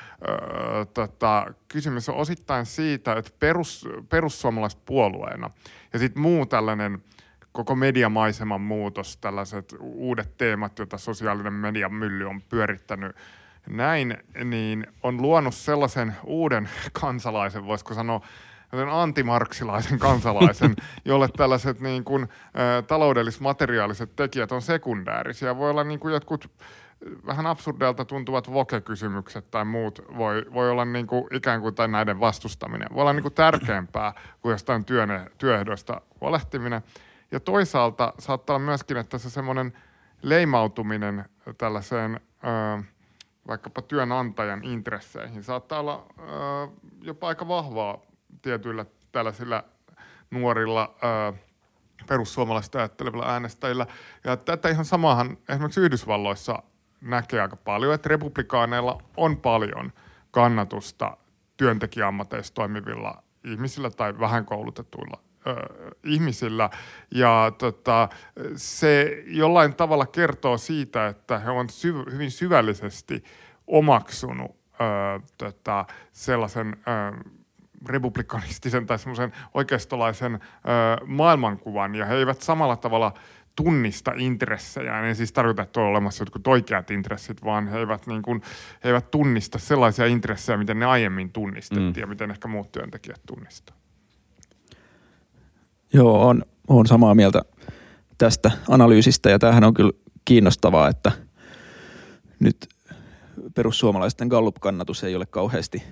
tota, 0.94 1.54
kysymys 1.68 2.10
on 2.10 2.16
osittain 2.16 2.66
siitä, 2.66 3.14
että 3.14 3.32
perus, 3.40 3.88
perussuomalaiset 4.10 4.86
puolueena 4.86 5.50
ja 5.94 6.00
sitten 6.00 6.22
muu 6.22 6.46
tällainen 6.46 7.04
koko 7.52 7.76
mediamaiseman 7.76 8.62
muutos, 8.62 9.18
tällaiset 9.18 9.76
uudet 9.80 10.38
teemat, 10.38 10.80
joita 10.80 10.98
sosiaalinen 10.98 11.54
median 11.54 11.94
mylly 11.94 12.26
on 12.26 12.42
pyörittänyt 12.42 13.16
näin, 13.70 14.18
niin 14.44 14.88
on 15.04 15.22
luonut 15.22 15.56
sellaisen 15.56 16.16
uuden 16.24 16.70
kansalaisen, 16.94 17.66
voisiko 17.66 17.94
sanoa, 17.94 18.22
antimarksilaisen 18.92 20.00
kansalaisen, 20.10 20.76
jolle 21.06 21.30
tällaiset 21.38 21.80
niin 21.80 22.04
kuin, 22.04 22.24
ä, 22.24 22.82
taloudellis-materiaaliset 22.82 24.16
tekijät 24.16 24.52
on 24.52 24.62
sekundäärisiä. 24.62 25.58
Voi 25.58 25.70
olla 25.70 25.84
niin 25.84 26.00
kuin 26.00 26.14
jotkut 26.14 26.52
vähän 27.26 27.48
absurdeilta 27.48 28.06
tuntuvat 28.06 28.54
voke-kysymykset 28.54 29.52
tai 29.52 29.66
muut 29.66 30.06
voi, 30.18 30.46
voi 30.54 30.72
olla 30.72 30.86
niin 30.86 31.08
kuin 31.08 31.28
ikään 31.32 31.62
kuin 31.62 31.76
tai 31.76 31.88
näiden 31.88 32.20
vastustaminen. 32.20 32.88
Voi 32.94 33.02
olla 33.02 33.14
niin 33.14 33.24
kuin 33.24 33.34
tärkeämpää 33.34 34.14
kuin 34.42 34.52
jostain 34.52 34.86
työne, 34.86 35.26
työehdoista 35.38 36.02
huolehtiminen. 36.22 36.82
Ja 37.32 37.40
toisaalta 37.40 38.14
saattaa 38.20 38.56
olla 38.56 38.66
myöskin, 38.66 38.98
että 38.98 39.18
se 39.18 39.30
semmoinen 39.30 39.74
leimautuminen 40.22 41.26
tällaiseen... 41.58 42.20
Ää, 42.44 42.84
vaikkapa 43.50 43.82
työnantajan 43.82 44.64
intresseihin. 44.64 45.44
Saattaa 45.44 45.80
olla 45.80 46.06
ö, 46.20 46.24
jopa 47.02 47.28
aika 47.28 47.48
vahvaa 47.48 47.98
tietyillä 48.42 48.86
tällaisilla 49.12 49.64
nuorilla 50.32 50.96
ö, 51.32 51.38
perussuomalaista 52.08 52.78
ajattelevilla 52.78 53.32
äänestäjillä. 53.32 53.86
Ja 54.24 54.38
tätä 54.38 54.70
ihan 54.70 54.86
samahan 54.86 55.38
esimerkiksi 55.50 55.82
Yhdysvalloissa 55.82 56.64
näkee 57.02 57.42
aika 57.42 57.56
paljon, 57.56 57.94
että 57.94 58.10
republikaaneilla 58.10 59.02
on 59.18 59.38
paljon 59.38 59.94
kannatusta 60.32 61.18
työntekijäammateissa 61.58 62.54
toimivilla 62.54 63.24
ihmisillä 63.44 63.90
tai 63.90 64.20
vähän 64.20 64.46
koulutetuilla 64.46 65.20
ö, 65.24 65.29
ihmisillä. 66.04 66.70
Ja 67.12 67.52
tota, 67.58 68.10
se 68.56 69.24
jollain 69.28 69.76
tavalla 69.76 70.06
kertoo 70.06 70.58
siitä, 70.58 71.08
että 71.08 71.40
he 71.40 71.52
ovat 71.52 71.72
syv- 71.72 72.12
hyvin 72.12 72.32
syvällisesti 72.32 73.24
omaksunut 73.68 74.52
ö, 74.52 75.20
tota, 75.38 75.86
sellaisen 76.12 76.78
ö, 76.88 77.34
republikanistisen 77.88 78.86
tai 78.86 79.00
semmoisen 79.00 79.34
oikeistolaisen 79.54 80.34
ö, 80.34 80.40
maailmankuvan, 81.06 81.96
ja 81.96 82.06
he 82.06 82.16
eivät 82.16 82.42
samalla 82.42 82.76
tavalla 82.76 83.14
tunnista 83.64 84.12
intressejä. 84.18 85.00
En 85.00 85.16
siis 85.16 85.32
tarkoita, 85.32 85.62
että 85.62 85.80
on 85.80 85.86
olemassa 85.88 86.22
jotkut 86.22 86.48
oikeat 86.48 86.92
intressit, 86.92 87.44
vaan 87.44 87.68
he 87.68 87.80
eivät, 87.80 88.08
niin 88.08 88.22
kuin, 88.22 88.42
he 88.84 88.90
eivät 88.90 89.12
tunnista 89.12 89.60
sellaisia 89.60 90.06
intressejä, 90.06 90.58
miten 90.58 90.80
ne 90.80 90.86
aiemmin 90.86 91.32
tunnistettiin 91.32 91.96
mm. 91.96 92.02
ja 92.02 92.08
miten 92.08 92.32
ehkä 92.32 92.48
muut 92.48 92.72
työntekijät 92.72 93.22
tunnistaa. 93.28 93.79
Joo, 95.94 96.28
on, 96.28 96.44
on 96.68 96.88
samaa 96.88 97.16
mieltä 97.16 97.42
tästä 98.18 98.52
analyysistä 98.70 99.30
ja 99.30 99.40
tämähän 99.40 99.64
on 99.64 99.74
kyllä 99.74 99.92
kiinnostavaa, 100.26 100.90
että 100.90 101.12
nyt 102.40 102.70
perussuomalaisten 103.56 104.28
Gallup-kannatus 104.28 105.04
ei 105.04 105.16
ole 105.16 105.26
kauheasti, 105.26 105.84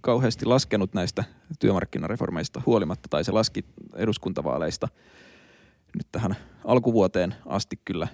kauheasti 0.00 0.44
laskenut 0.44 0.94
näistä 0.94 1.24
työmarkkinareformeista 1.58 2.62
huolimatta, 2.66 3.08
tai 3.08 3.24
se 3.24 3.32
laski 3.32 3.64
eduskuntavaaleista 3.94 4.88
nyt 5.94 6.06
tähän 6.12 6.36
alkuvuoteen 6.64 7.34
asti 7.46 7.80
kyllä. 7.84 8.08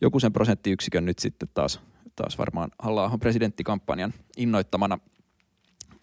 Joku 0.00 0.20
sen 0.20 0.32
prosenttiyksikön 0.32 1.04
nyt 1.04 1.18
sitten 1.18 1.48
taas, 1.54 1.80
taas 2.16 2.38
varmaan 2.38 2.70
halla 2.78 3.18
presidenttikampanjan 3.18 4.14
innoittamana– 4.36 4.98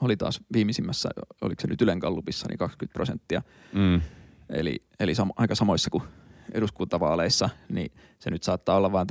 oli 0.02 0.18
taas 0.18 0.40
viimeisimmässä, 0.53 1.10
oliko 1.41 1.61
se 1.61 1.68
nyt 1.68 1.82
Ylen 1.82 1.98
Gallupissa, 1.98 2.48
niin 2.49 2.57
20 2.57 2.94
prosenttia. 2.94 3.41
Mm. 3.73 4.02
Eli, 4.49 4.80
eli 4.99 5.14
sam- 5.14 5.34
aika 5.38 5.56
samoissa 5.56 5.90
kuin 5.90 6.03
eduskuntavaaleissa, 6.52 7.49
niin 7.69 7.91
se 8.19 8.30
nyt 8.30 8.44
saattaa 8.44 8.78
olla 8.78 8.91
vaan 8.91 9.07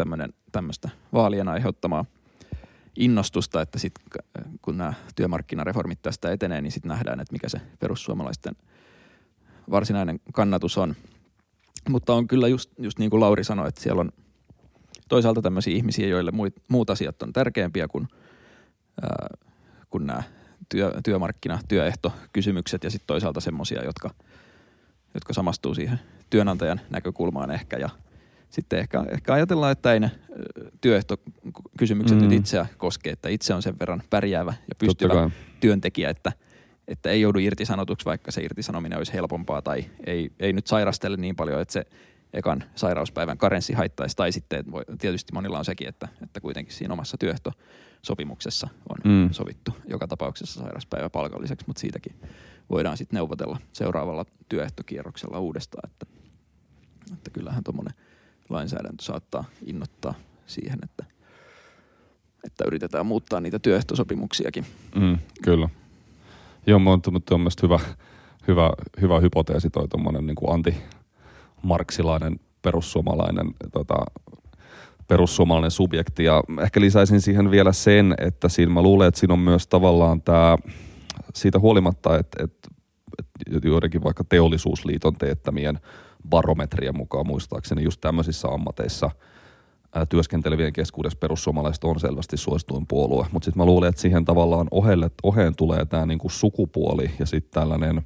tämmöistä 0.52 0.88
vaalien 1.12 1.48
aiheuttamaa 1.48 2.04
innostusta, 2.96 3.62
että 3.62 3.78
sit, 3.78 3.92
kun 4.62 4.78
nämä 4.78 4.94
työmarkkinareformit 5.16 6.02
tästä 6.02 6.32
etenee, 6.32 6.60
niin 6.60 6.72
sitten 6.72 6.88
nähdään, 6.88 7.20
että 7.20 7.32
mikä 7.32 7.48
se 7.48 7.60
perussuomalaisten 7.78 8.56
varsinainen 9.70 10.20
kannatus 10.32 10.78
on. 10.78 10.96
Mutta 11.88 12.14
on 12.14 12.26
kyllä 12.26 12.48
just, 12.48 12.70
just 12.78 12.98
niin 12.98 13.10
kuin 13.10 13.20
Lauri 13.20 13.44
sanoi, 13.44 13.68
että 13.68 13.80
siellä 13.80 14.00
on 14.00 14.10
toisaalta 15.08 15.42
tämmöisiä 15.42 15.76
ihmisiä, 15.76 16.08
joille 16.08 16.30
muut, 16.30 16.54
muut 16.68 16.90
asiat 16.90 17.22
on 17.22 17.32
tärkeämpiä 17.32 17.88
kuin, 17.88 18.08
ää, 19.02 19.28
kuin 19.90 20.06
nämä 20.06 20.22
työ, 20.70 20.92
työmarkkina, 21.04 21.58
työehtokysymykset 21.68 22.84
ja 22.84 22.90
sitten 22.90 23.06
toisaalta 23.06 23.40
semmoisia, 23.40 23.84
jotka, 23.84 24.10
jotka 25.14 25.32
samastuu 25.32 25.74
siihen 25.74 26.00
työnantajan 26.30 26.80
näkökulmaan 26.90 27.50
ehkä 27.50 27.76
ja 27.76 27.88
sitten 28.50 28.78
ehkä, 28.78 29.04
ehkä 29.10 29.32
ajatellaan, 29.32 29.72
että 29.72 29.92
ei 29.92 30.00
ne 30.00 30.10
työehtokysymykset 30.80 32.18
mm. 32.18 32.24
nyt 32.24 32.32
itseä 32.32 32.66
koske, 32.78 33.10
että 33.10 33.28
itse 33.28 33.54
on 33.54 33.62
sen 33.62 33.78
verran 33.80 34.02
pärjäävä 34.10 34.54
ja 34.68 34.74
pystyvä 34.78 35.30
työntekijä, 35.60 36.10
että, 36.10 36.32
että 36.88 37.10
ei 37.10 37.20
joudu 37.20 37.38
irtisanotuksi, 37.38 38.06
vaikka 38.06 38.30
se 38.30 38.42
irtisanominen 38.42 38.98
olisi 38.98 39.12
helpompaa 39.12 39.62
tai 39.62 39.84
ei, 40.06 40.32
ei 40.40 40.52
nyt 40.52 40.66
sairastele 40.66 41.16
niin 41.16 41.36
paljon, 41.36 41.60
että 41.60 41.72
se 41.72 41.86
ekan 42.32 42.64
sairauspäivän 42.74 43.38
karenssi 43.38 43.72
haittaisi. 43.72 44.16
Tai 44.16 44.32
sitten 44.32 44.72
voi, 44.72 44.84
tietysti 44.98 45.32
monilla 45.32 45.58
on 45.58 45.64
sekin, 45.64 45.88
että, 45.88 46.08
että 46.22 46.40
kuitenkin 46.40 46.74
siinä 46.74 46.92
omassa 46.92 47.16
työehtosopimuksessa 48.00 48.68
on 48.88 48.96
mm. 49.12 49.32
sovittu 49.32 49.74
joka 49.88 50.06
tapauksessa 50.06 50.60
sairauspäivä 50.60 51.10
palkalliseksi, 51.10 51.64
mutta 51.66 51.80
siitäkin 51.80 52.14
voidaan 52.70 52.96
sitten 52.96 53.16
neuvotella 53.16 53.58
seuraavalla 53.72 54.24
työehtokierroksella 54.48 55.38
uudestaan, 55.38 55.90
että, 55.90 56.06
että 57.12 57.30
kyllähän 57.30 57.64
tuommoinen 57.64 57.94
lainsäädäntö 58.48 59.04
saattaa 59.04 59.44
innoittaa 59.66 60.14
siihen, 60.46 60.78
että, 60.82 61.04
että 62.46 62.64
yritetään 62.66 63.06
muuttaa 63.06 63.40
niitä 63.40 63.58
työehtosopimuksiakin. 63.58 64.66
Mm, 64.94 65.18
kyllä. 65.42 65.68
Joo, 66.66 66.78
mutta 66.78 67.34
on 67.34 67.40
mielestäni 67.40 67.68
hyvä, 67.68 67.80
hyvä, 68.48 68.70
hyvä 69.00 69.20
hypoteesi 69.20 69.70
toi 69.70 69.88
tuommoinen 69.88 70.26
niin 70.26 70.36
anti-marksilainen 70.50 72.40
perussuomalainen 72.62 73.54
tota, 73.72 73.94
perussuomalainen 75.10 75.70
subjekti. 75.70 76.24
Ja 76.24 76.42
ehkä 76.62 76.80
lisäisin 76.80 77.20
siihen 77.20 77.50
vielä 77.50 77.72
sen, 77.72 78.14
että 78.18 78.48
siinä 78.48 78.72
mä 78.72 78.82
luulen, 78.82 79.08
että 79.08 79.20
siinä 79.20 79.34
on 79.34 79.40
myös 79.40 79.66
tavallaan 79.66 80.22
tämä, 80.22 80.58
siitä 81.34 81.58
huolimatta, 81.58 82.18
että, 82.18 82.44
että, 82.44 82.68
että 83.56 83.68
joidenkin 83.68 84.04
vaikka 84.04 84.24
teollisuusliiton 84.28 85.14
teettämien 85.14 85.80
barometrien 86.28 86.96
mukaan 86.96 87.26
muistaakseni 87.26 87.82
just 87.82 88.00
tämmöisissä 88.00 88.48
ammateissa 88.48 89.10
ää, 89.94 90.06
työskentelevien 90.06 90.72
keskuudessa 90.72 91.18
perussuomalaiset 91.18 91.84
on 91.84 92.00
selvästi 92.00 92.36
suosituin 92.36 92.86
puolue. 92.86 93.26
Mutta 93.32 93.44
sitten 93.44 93.60
mä 93.60 93.66
luulen, 93.66 93.88
että 93.88 94.00
siihen 94.00 94.24
tavallaan 94.24 94.66
ohelle, 94.70 95.10
oheen 95.22 95.56
tulee 95.56 95.84
tämä 95.84 96.06
niinku 96.06 96.28
sukupuoli 96.28 97.10
ja 97.18 97.26
sitten 97.26 97.60
tällainen 97.60 98.02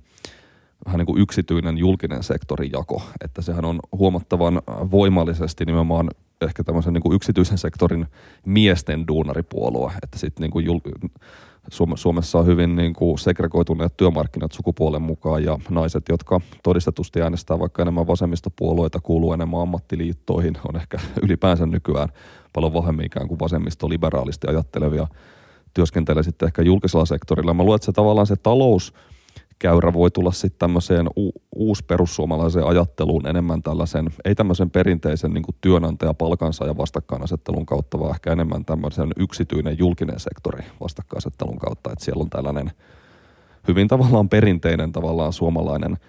vähän 0.86 0.98
niin 0.98 1.06
kuin 1.06 1.20
yksityinen 1.20 1.78
julkinen 1.78 2.22
sektorin 2.22 2.72
jako, 2.72 3.02
että 3.24 3.42
sehän 3.42 3.64
on 3.64 3.80
huomattavan 3.92 4.62
voimallisesti 4.66 5.64
nimenomaan 5.64 6.10
ehkä 6.40 6.64
tämmöisen 6.64 6.92
niin 6.92 7.02
kuin 7.02 7.16
yksityisen 7.16 7.58
sektorin 7.58 8.06
miesten 8.46 9.06
duunaripuolue, 9.08 9.92
että 10.02 10.18
sitten 10.18 10.42
niin 10.42 10.50
kuin 10.50 10.66
jul- 10.66 11.08
Suomessa 11.94 12.38
on 12.38 12.46
hyvin 12.46 12.76
niin 12.76 12.92
kuin 12.92 13.18
segregoituneet 13.18 13.96
työmarkkinat 13.96 14.52
sukupuolen 14.52 15.02
mukaan 15.02 15.44
ja 15.44 15.58
naiset, 15.70 16.04
jotka 16.08 16.40
todistetusti 16.62 17.22
äänestää 17.22 17.58
vaikka 17.58 17.82
enemmän 17.82 18.06
vasemmistopuolueita, 18.06 19.00
kuuluu 19.00 19.32
enemmän 19.32 19.60
ammattiliittoihin, 19.60 20.54
on 20.68 20.76
ehkä 20.76 20.98
ylipäänsä 21.24 21.66
nykyään 21.66 22.08
paljon 22.52 22.72
vahvemmin 22.72 23.06
ikään 23.06 23.28
kuin 23.28 23.40
vasemmistoliberaalisti 23.40 24.46
ajattelevia, 24.46 25.06
työskentelee 25.74 26.22
sitten 26.22 26.46
ehkä 26.46 26.62
julkisella 26.62 27.04
sektorilla. 27.06 27.54
Mä 27.54 27.62
luulen, 27.62 27.76
että 27.76 27.86
se 27.86 27.92
tavallaan 27.92 28.26
se 28.26 28.36
talous– 28.36 28.92
käyrä 29.58 29.92
voi 29.92 30.10
tulla 30.10 30.32
sitten 30.32 30.58
tämmöiseen 30.58 31.06
u- 31.18 31.42
uusperussuomalaiseen 31.56 32.66
ajatteluun 32.66 33.26
enemmän 33.26 33.62
tällaisen, 33.62 34.10
ei 34.24 34.34
tämmöisen 34.34 34.70
perinteisen 34.70 35.34
niin 35.34 35.44
työnantaja 35.60 36.14
palkansa 36.14 36.66
ja 36.66 36.76
vastakkainasettelun 36.76 37.66
kautta, 37.66 37.98
vaan 37.98 38.14
ehkä 38.14 38.32
enemmän 38.32 38.64
tämmöisen 38.64 39.08
yksityinen 39.16 39.78
julkinen 39.78 40.20
sektori 40.20 40.64
vastakkainasettelun 40.80 41.58
kautta, 41.58 41.92
että 41.92 42.04
siellä 42.04 42.22
on 42.22 42.30
tällainen 42.30 42.70
hyvin 43.68 43.88
tavallaan 43.88 44.28
perinteinen 44.28 44.92
tavallaan 44.92 45.32
suomalainen– 45.32 45.96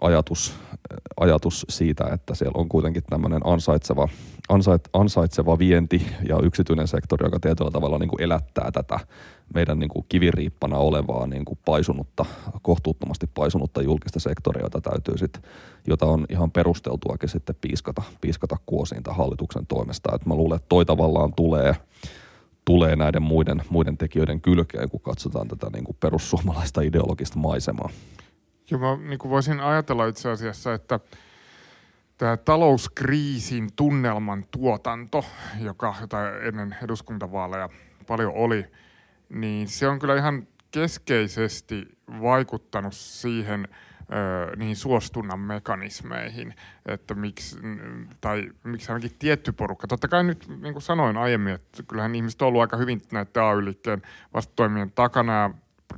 ajatus, 0.00 0.54
ajatus 1.20 1.66
siitä, 1.68 2.04
että 2.12 2.34
siellä 2.34 2.60
on 2.60 2.68
kuitenkin 2.68 3.02
tämmöinen 3.10 3.40
ansaitseva, 3.44 4.08
ansait, 4.48 4.88
ansaitseva 4.92 5.58
vienti 5.58 6.06
ja 6.28 6.38
yksityinen 6.42 6.88
sektori, 6.88 7.26
joka 7.26 7.40
tietyllä 7.40 7.70
tavalla 7.70 7.98
niin 7.98 8.08
kuin 8.08 8.22
elättää 8.22 8.70
tätä 8.70 9.00
meidän 9.54 9.78
niin 9.78 9.88
kuin 9.88 10.06
kiviriippana 10.08 10.78
olevaa 10.78 11.26
niin 11.26 11.44
kuin 11.44 11.58
paisunutta, 11.64 12.24
kohtuuttomasti 12.62 13.26
paisunutta 13.34 13.82
julkista 13.82 14.20
sektoria, 14.20 14.64
jota 14.64 14.80
täytyy 14.80 15.18
sit, 15.18 15.42
jota 15.86 16.06
on 16.06 16.26
ihan 16.28 16.50
perusteltuakin 16.50 17.28
sitten 17.28 17.56
piiskata, 17.60 18.02
piiskata 18.20 18.56
kuosiin 18.66 19.02
hallituksen 19.08 19.66
toimesta. 19.66 20.14
Et 20.14 20.26
mä 20.26 20.34
luulen, 20.34 20.56
että 20.56 20.68
toi 20.68 20.84
tavallaan 20.84 21.32
tulee, 21.36 21.76
tulee 22.64 22.96
näiden 22.96 23.22
muiden, 23.22 23.62
muiden 23.70 23.98
tekijöiden 23.98 24.40
kylkeen, 24.40 24.90
kun 24.90 25.00
katsotaan 25.00 25.48
tätä 25.48 25.66
niin 25.72 25.84
kuin 25.84 25.96
perussuomalaista 26.00 26.80
ideologista 26.80 27.38
maisemaa. 27.38 27.90
Joo, 28.70 28.80
mä 28.80 29.08
niin 29.08 29.18
kuin 29.18 29.30
voisin 29.30 29.60
ajatella 29.60 30.06
itse 30.06 30.30
asiassa, 30.30 30.74
että 30.74 31.00
tämä 32.18 32.36
talouskriisin 32.36 33.68
tunnelman 33.76 34.44
tuotanto, 34.50 35.24
joka, 35.60 35.94
jota 36.00 36.38
ennen 36.38 36.76
eduskuntavaaleja 36.84 37.68
paljon 38.06 38.32
oli, 38.34 38.66
niin 39.28 39.68
se 39.68 39.88
on 39.88 39.98
kyllä 39.98 40.16
ihan 40.16 40.46
keskeisesti 40.70 41.98
vaikuttanut 42.20 42.94
siihen, 42.94 43.68
ö, 44.00 44.56
niihin 44.56 44.76
suostunnan 44.76 45.40
mekanismeihin, 45.40 46.54
että 46.86 47.14
miksi, 47.14 47.56
tai 48.20 48.50
miksi 48.64 48.92
ainakin 48.92 49.16
tietty 49.18 49.52
porukka. 49.52 49.86
Totta 49.86 50.08
kai 50.08 50.24
nyt, 50.24 50.48
niin 50.60 50.74
kuin 50.74 50.82
sanoin 50.82 51.16
aiemmin, 51.16 51.54
että 51.54 51.82
kyllähän 51.82 52.14
ihmiset 52.14 52.42
on 52.42 52.48
ollut 52.48 52.60
aika 52.60 52.76
hyvin 52.76 53.02
näiden 53.12 53.42
AY-liikkeen 53.42 54.02
vastatoimien 54.34 54.92
takana 54.92 55.32
ja 55.32 55.50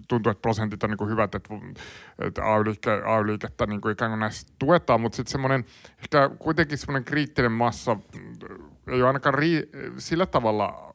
tuntuu, 0.09 0.31
että 0.31 0.43
prosentit 0.43 0.83
on 0.83 0.91
niin 0.91 0.99
kuin 0.99 1.11
hyvät, 1.11 1.35
että, 1.35 1.55
että 2.19 2.55
AY-liike, 2.55 2.91
AY-liikettä 2.91 3.67
niin 3.67 3.81
kuin 3.81 3.93
ikään 3.93 4.11
kuin 4.11 4.21
näissä 4.21 4.49
tuetaan, 4.59 5.01
mutta 5.01 5.17
sitten 5.17 5.33
semmoinen, 5.33 5.65
ehkä 5.99 6.31
kuitenkin 6.39 6.79
semmoinen 6.79 7.05
kriittinen 7.05 7.53
massa 7.53 7.97
ei 8.87 9.01
ole 9.01 9.07
ainakaan 9.07 9.35
rii, 9.35 9.71
sillä 9.99 10.27
tavalla 10.27 10.95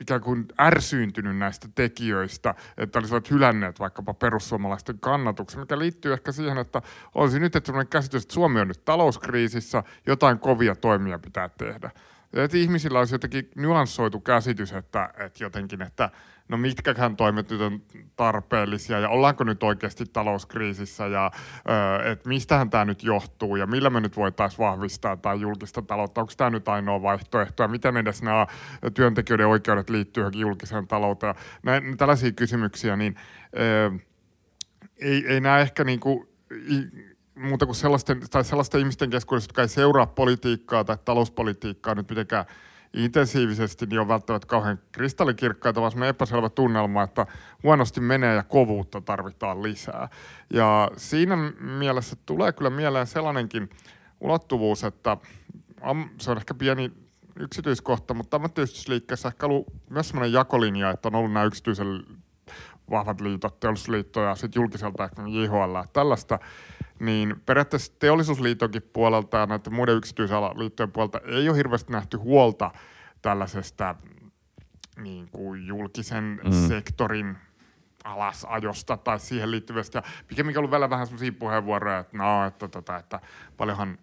ikään 0.00 0.20
kuin 0.20 0.46
ärsyyntynyt 0.60 1.36
näistä 1.36 1.68
tekijöistä, 1.74 2.54
että 2.76 2.98
olisivat 2.98 3.30
hylänneet 3.30 3.80
vaikkapa 3.80 4.14
perussuomalaisten 4.14 4.98
kannatuksen, 5.00 5.60
mikä 5.60 5.78
liittyy 5.78 6.12
ehkä 6.12 6.32
siihen, 6.32 6.58
että 6.58 6.82
olisi 7.14 7.40
nyt 7.40 7.56
että 7.56 7.66
sellainen 7.66 7.90
käsitys, 7.90 8.22
että 8.22 8.34
Suomi 8.34 8.60
on 8.60 8.68
nyt 8.68 8.84
talouskriisissä, 8.84 9.82
jotain 10.06 10.38
kovia 10.38 10.74
toimia 10.74 11.18
pitää 11.18 11.48
tehdä. 11.48 11.90
Että 12.32 12.56
ihmisillä 12.56 12.98
olisi 12.98 13.14
jotenkin 13.14 13.50
nyanssoitu 13.56 14.20
käsitys, 14.20 14.72
että, 14.72 15.10
että 15.18 15.44
jotenkin, 15.44 15.82
että 15.82 16.10
no 16.48 16.56
mitkäkään 16.56 17.16
toimet 17.16 17.50
nyt 17.50 17.60
on 17.60 17.82
tarpeellisia 18.16 19.00
ja 19.00 19.08
ollaanko 19.08 19.44
nyt 19.44 19.62
oikeasti 19.62 20.04
talouskriisissä 20.12 21.06
ja 21.06 21.30
että 22.04 22.28
mistähän 22.28 22.70
tämä 22.70 22.84
nyt 22.84 23.02
johtuu 23.02 23.56
ja 23.56 23.66
millä 23.66 23.90
me 23.90 24.00
nyt 24.00 24.16
voitaisiin 24.16 24.58
vahvistaa 24.58 25.16
tai 25.16 25.40
julkista 25.40 25.82
taloutta, 25.82 26.20
onko 26.20 26.32
tämä 26.36 26.50
nyt 26.50 26.68
ainoa 26.68 27.02
vaihtoehto 27.02 27.62
ja 27.62 27.68
miten 27.68 27.96
edes 27.96 28.22
nämä 28.22 28.46
työntekijöiden 28.94 29.46
oikeudet 29.46 29.90
liittyy 29.90 30.20
johonkin 30.20 30.40
julkiseen 30.40 30.86
talouteen. 30.86 31.34
Näin, 31.62 31.96
tällaisia 31.96 32.32
kysymyksiä, 32.32 32.96
niin 32.96 33.16
ei, 34.96 35.26
ei 35.26 35.40
nämä 35.40 35.58
ehkä 35.58 35.84
niinku, 35.84 36.28
muuta 37.34 37.66
kuin 37.66 37.76
sellaisten, 37.76 38.20
tai 38.30 38.44
sellaisten 38.44 38.80
ihmisten 38.80 39.10
keskuudessa, 39.10 39.48
jotka 39.48 39.62
ei 39.62 39.68
seuraa 39.68 40.06
politiikkaa 40.06 40.84
tai 40.84 40.98
talouspolitiikkaa 41.04 41.94
nyt 41.94 42.08
mitenkään 42.08 42.44
intensiivisesti, 42.96 43.86
niin 43.86 44.00
on 44.00 44.08
välttämättä 44.08 44.46
kauhean 44.46 44.78
kristallikirkkaita, 44.92 45.80
vaan 45.80 45.90
semmoinen 45.90 46.10
epäselvä 46.10 46.48
tunnelma, 46.48 47.02
että 47.02 47.26
huonosti 47.62 48.00
menee 48.00 48.34
ja 48.34 48.42
kovuutta 48.42 49.00
tarvitaan 49.00 49.62
lisää. 49.62 50.08
Ja 50.50 50.90
siinä 50.96 51.36
mielessä 51.60 52.16
tulee 52.26 52.52
kyllä 52.52 52.70
mieleen 52.70 53.06
sellainenkin 53.06 53.70
ulottuvuus, 54.20 54.84
että 54.84 55.16
se 56.20 56.30
on 56.30 56.36
ehkä 56.36 56.54
pieni 56.54 56.92
yksityiskohta, 57.38 58.14
mutta 58.14 58.36
ammattiyhdistysliikkeessä 58.36 59.28
ehkä 59.28 59.46
ollut 59.46 59.66
myös 59.90 60.08
sellainen 60.08 60.32
jakolinja, 60.32 60.90
että 60.90 61.08
on 61.08 61.14
ollut 61.14 61.32
nämä 61.32 61.44
yksityisen 61.44 62.04
vahvat 62.90 63.20
liitot, 63.20 63.60
teollisuusliitto 63.60 64.22
ja 64.22 64.34
sitten 64.34 64.60
julkiselta 64.60 65.04
ehkä 65.04 65.22
JHL, 65.22 65.78
tällaista, 65.92 66.38
niin 67.00 67.42
periaatteessa 67.46 67.92
teollisuusliitonkin 67.98 68.82
puolelta 68.82 69.36
ja 69.36 69.46
näiden 69.46 69.74
muiden 69.74 69.96
yksityisalaliittojen 69.96 70.92
puolelta 70.92 71.20
ei 71.26 71.48
ole 71.48 71.56
hirveästi 71.56 71.92
nähty 71.92 72.16
huolta 72.16 72.70
tällaisesta 73.22 73.94
niin 75.02 75.28
kuin 75.30 75.66
julkisen 75.66 76.40
mm. 76.44 76.68
sektorin 76.68 77.36
alasajosta 78.04 78.96
tai 78.96 79.20
siihen 79.20 79.50
liittyvästä. 79.50 79.98
Ja 79.98 80.02
pikemminkin 80.26 80.58
ollut 80.58 80.70
välillä 80.70 80.90
vähän 80.90 81.06
sellaisia 81.06 81.32
puheenvuoroja, 81.32 81.98
että 81.98 82.16
no, 82.16 82.46
että, 82.46 82.68
tota, 82.68 82.96
että 82.96 83.20
paljonhan 83.56 83.98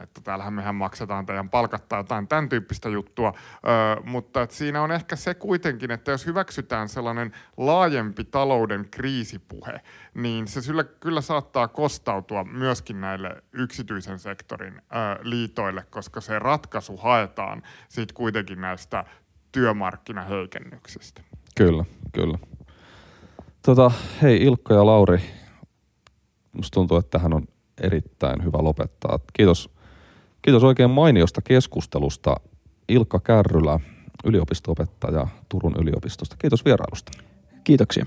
että 0.00 0.20
täällähän 0.20 0.52
mehän 0.52 0.74
maksetaan 0.74 1.26
teidän 1.26 1.50
palkat 1.50 1.88
tai 1.88 1.98
jotain 1.98 2.28
tämän 2.28 2.48
tyyppistä 2.48 2.88
juttua, 2.88 3.32
öö, 3.68 4.02
mutta 4.04 4.42
että 4.42 4.56
siinä 4.56 4.82
on 4.82 4.92
ehkä 4.92 5.16
se 5.16 5.34
kuitenkin, 5.34 5.90
että 5.90 6.10
jos 6.10 6.26
hyväksytään 6.26 6.88
sellainen 6.88 7.32
laajempi 7.56 8.24
talouden 8.24 8.88
kriisipuhe, 8.90 9.80
niin 10.14 10.48
se 10.48 10.60
kyllä, 10.66 10.84
kyllä 10.84 11.20
saattaa 11.20 11.68
kostautua 11.68 12.44
myöskin 12.44 13.00
näille 13.00 13.42
yksityisen 13.52 14.18
sektorin 14.18 14.74
öö, 14.74 15.00
liitoille, 15.22 15.86
koska 15.90 16.20
se 16.20 16.38
ratkaisu 16.38 16.96
haetaan 16.96 17.62
sitten 17.88 18.14
kuitenkin 18.14 18.60
näistä 18.60 19.04
työmarkkinaheikennyksistä. 19.52 21.22
Kyllä, 21.56 21.84
kyllä. 22.12 22.38
Tota, 23.62 23.90
hei 24.22 24.42
Ilkka 24.42 24.74
ja 24.74 24.86
Lauri, 24.86 25.20
musta 26.52 26.74
tuntuu, 26.74 26.96
että 26.96 27.18
tähän 27.18 27.32
on 27.32 27.42
erittäin 27.80 28.44
hyvä 28.44 28.58
lopettaa. 28.60 29.18
Kiitos 29.32 29.73
Kiitos 30.44 30.64
oikein 30.64 30.90
mainiosta 30.90 31.42
keskustelusta 31.42 32.36
Ilkka 32.88 33.20
Kärrylä, 33.20 33.80
yliopistoopettaja 34.24 35.28
Turun 35.48 35.74
yliopistosta. 35.78 36.36
Kiitos 36.38 36.64
vierailusta. 36.64 37.12
Kiitoksia. 37.64 38.06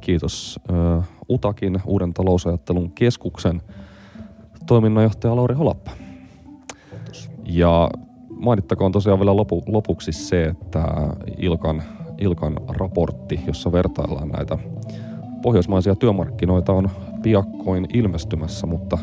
Kiitos 0.00 0.60
uh, 0.70 1.04
Utakin 1.28 1.80
Uuden 1.86 2.14
talousajattelun 2.14 2.92
keskuksen 2.92 3.62
toiminnanjohtaja 4.66 5.36
Lauri 5.36 5.54
Holappa. 5.54 5.90
Ja 7.44 7.90
mainittakoon 8.30 8.92
tosiaan 8.92 9.18
vielä 9.18 9.36
lopu, 9.36 9.62
lopuksi 9.66 10.12
se, 10.12 10.44
että 10.44 10.84
Ilkan, 11.38 11.82
Ilkan 12.18 12.56
raportti, 12.68 13.40
jossa 13.46 13.72
vertaillaan 13.72 14.28
näitä 14.28 14.58
pohjoismaisia 15.42 15.94
työmarkkinoita, 15.94 16.72
on 16.72 16.90
piakkoin 17.22 17.86
ilmestymässä, 17.92 18.66
mutta 18.66 18.98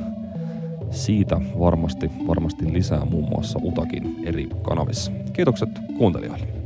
siitä 0.91 1.41
varmasti, 1.59 2.11
varmasti 2.27 2.73
lisää 2.73 3.05
muun 3.05 3.29
muassa 3.29 3.59
Utakin 3.63 4.15
eri 4.25 4.47
kanavissa. 4.61 5.11
Kiitokset 5.33 5.69
kuuntelijoille. 5.97 6.58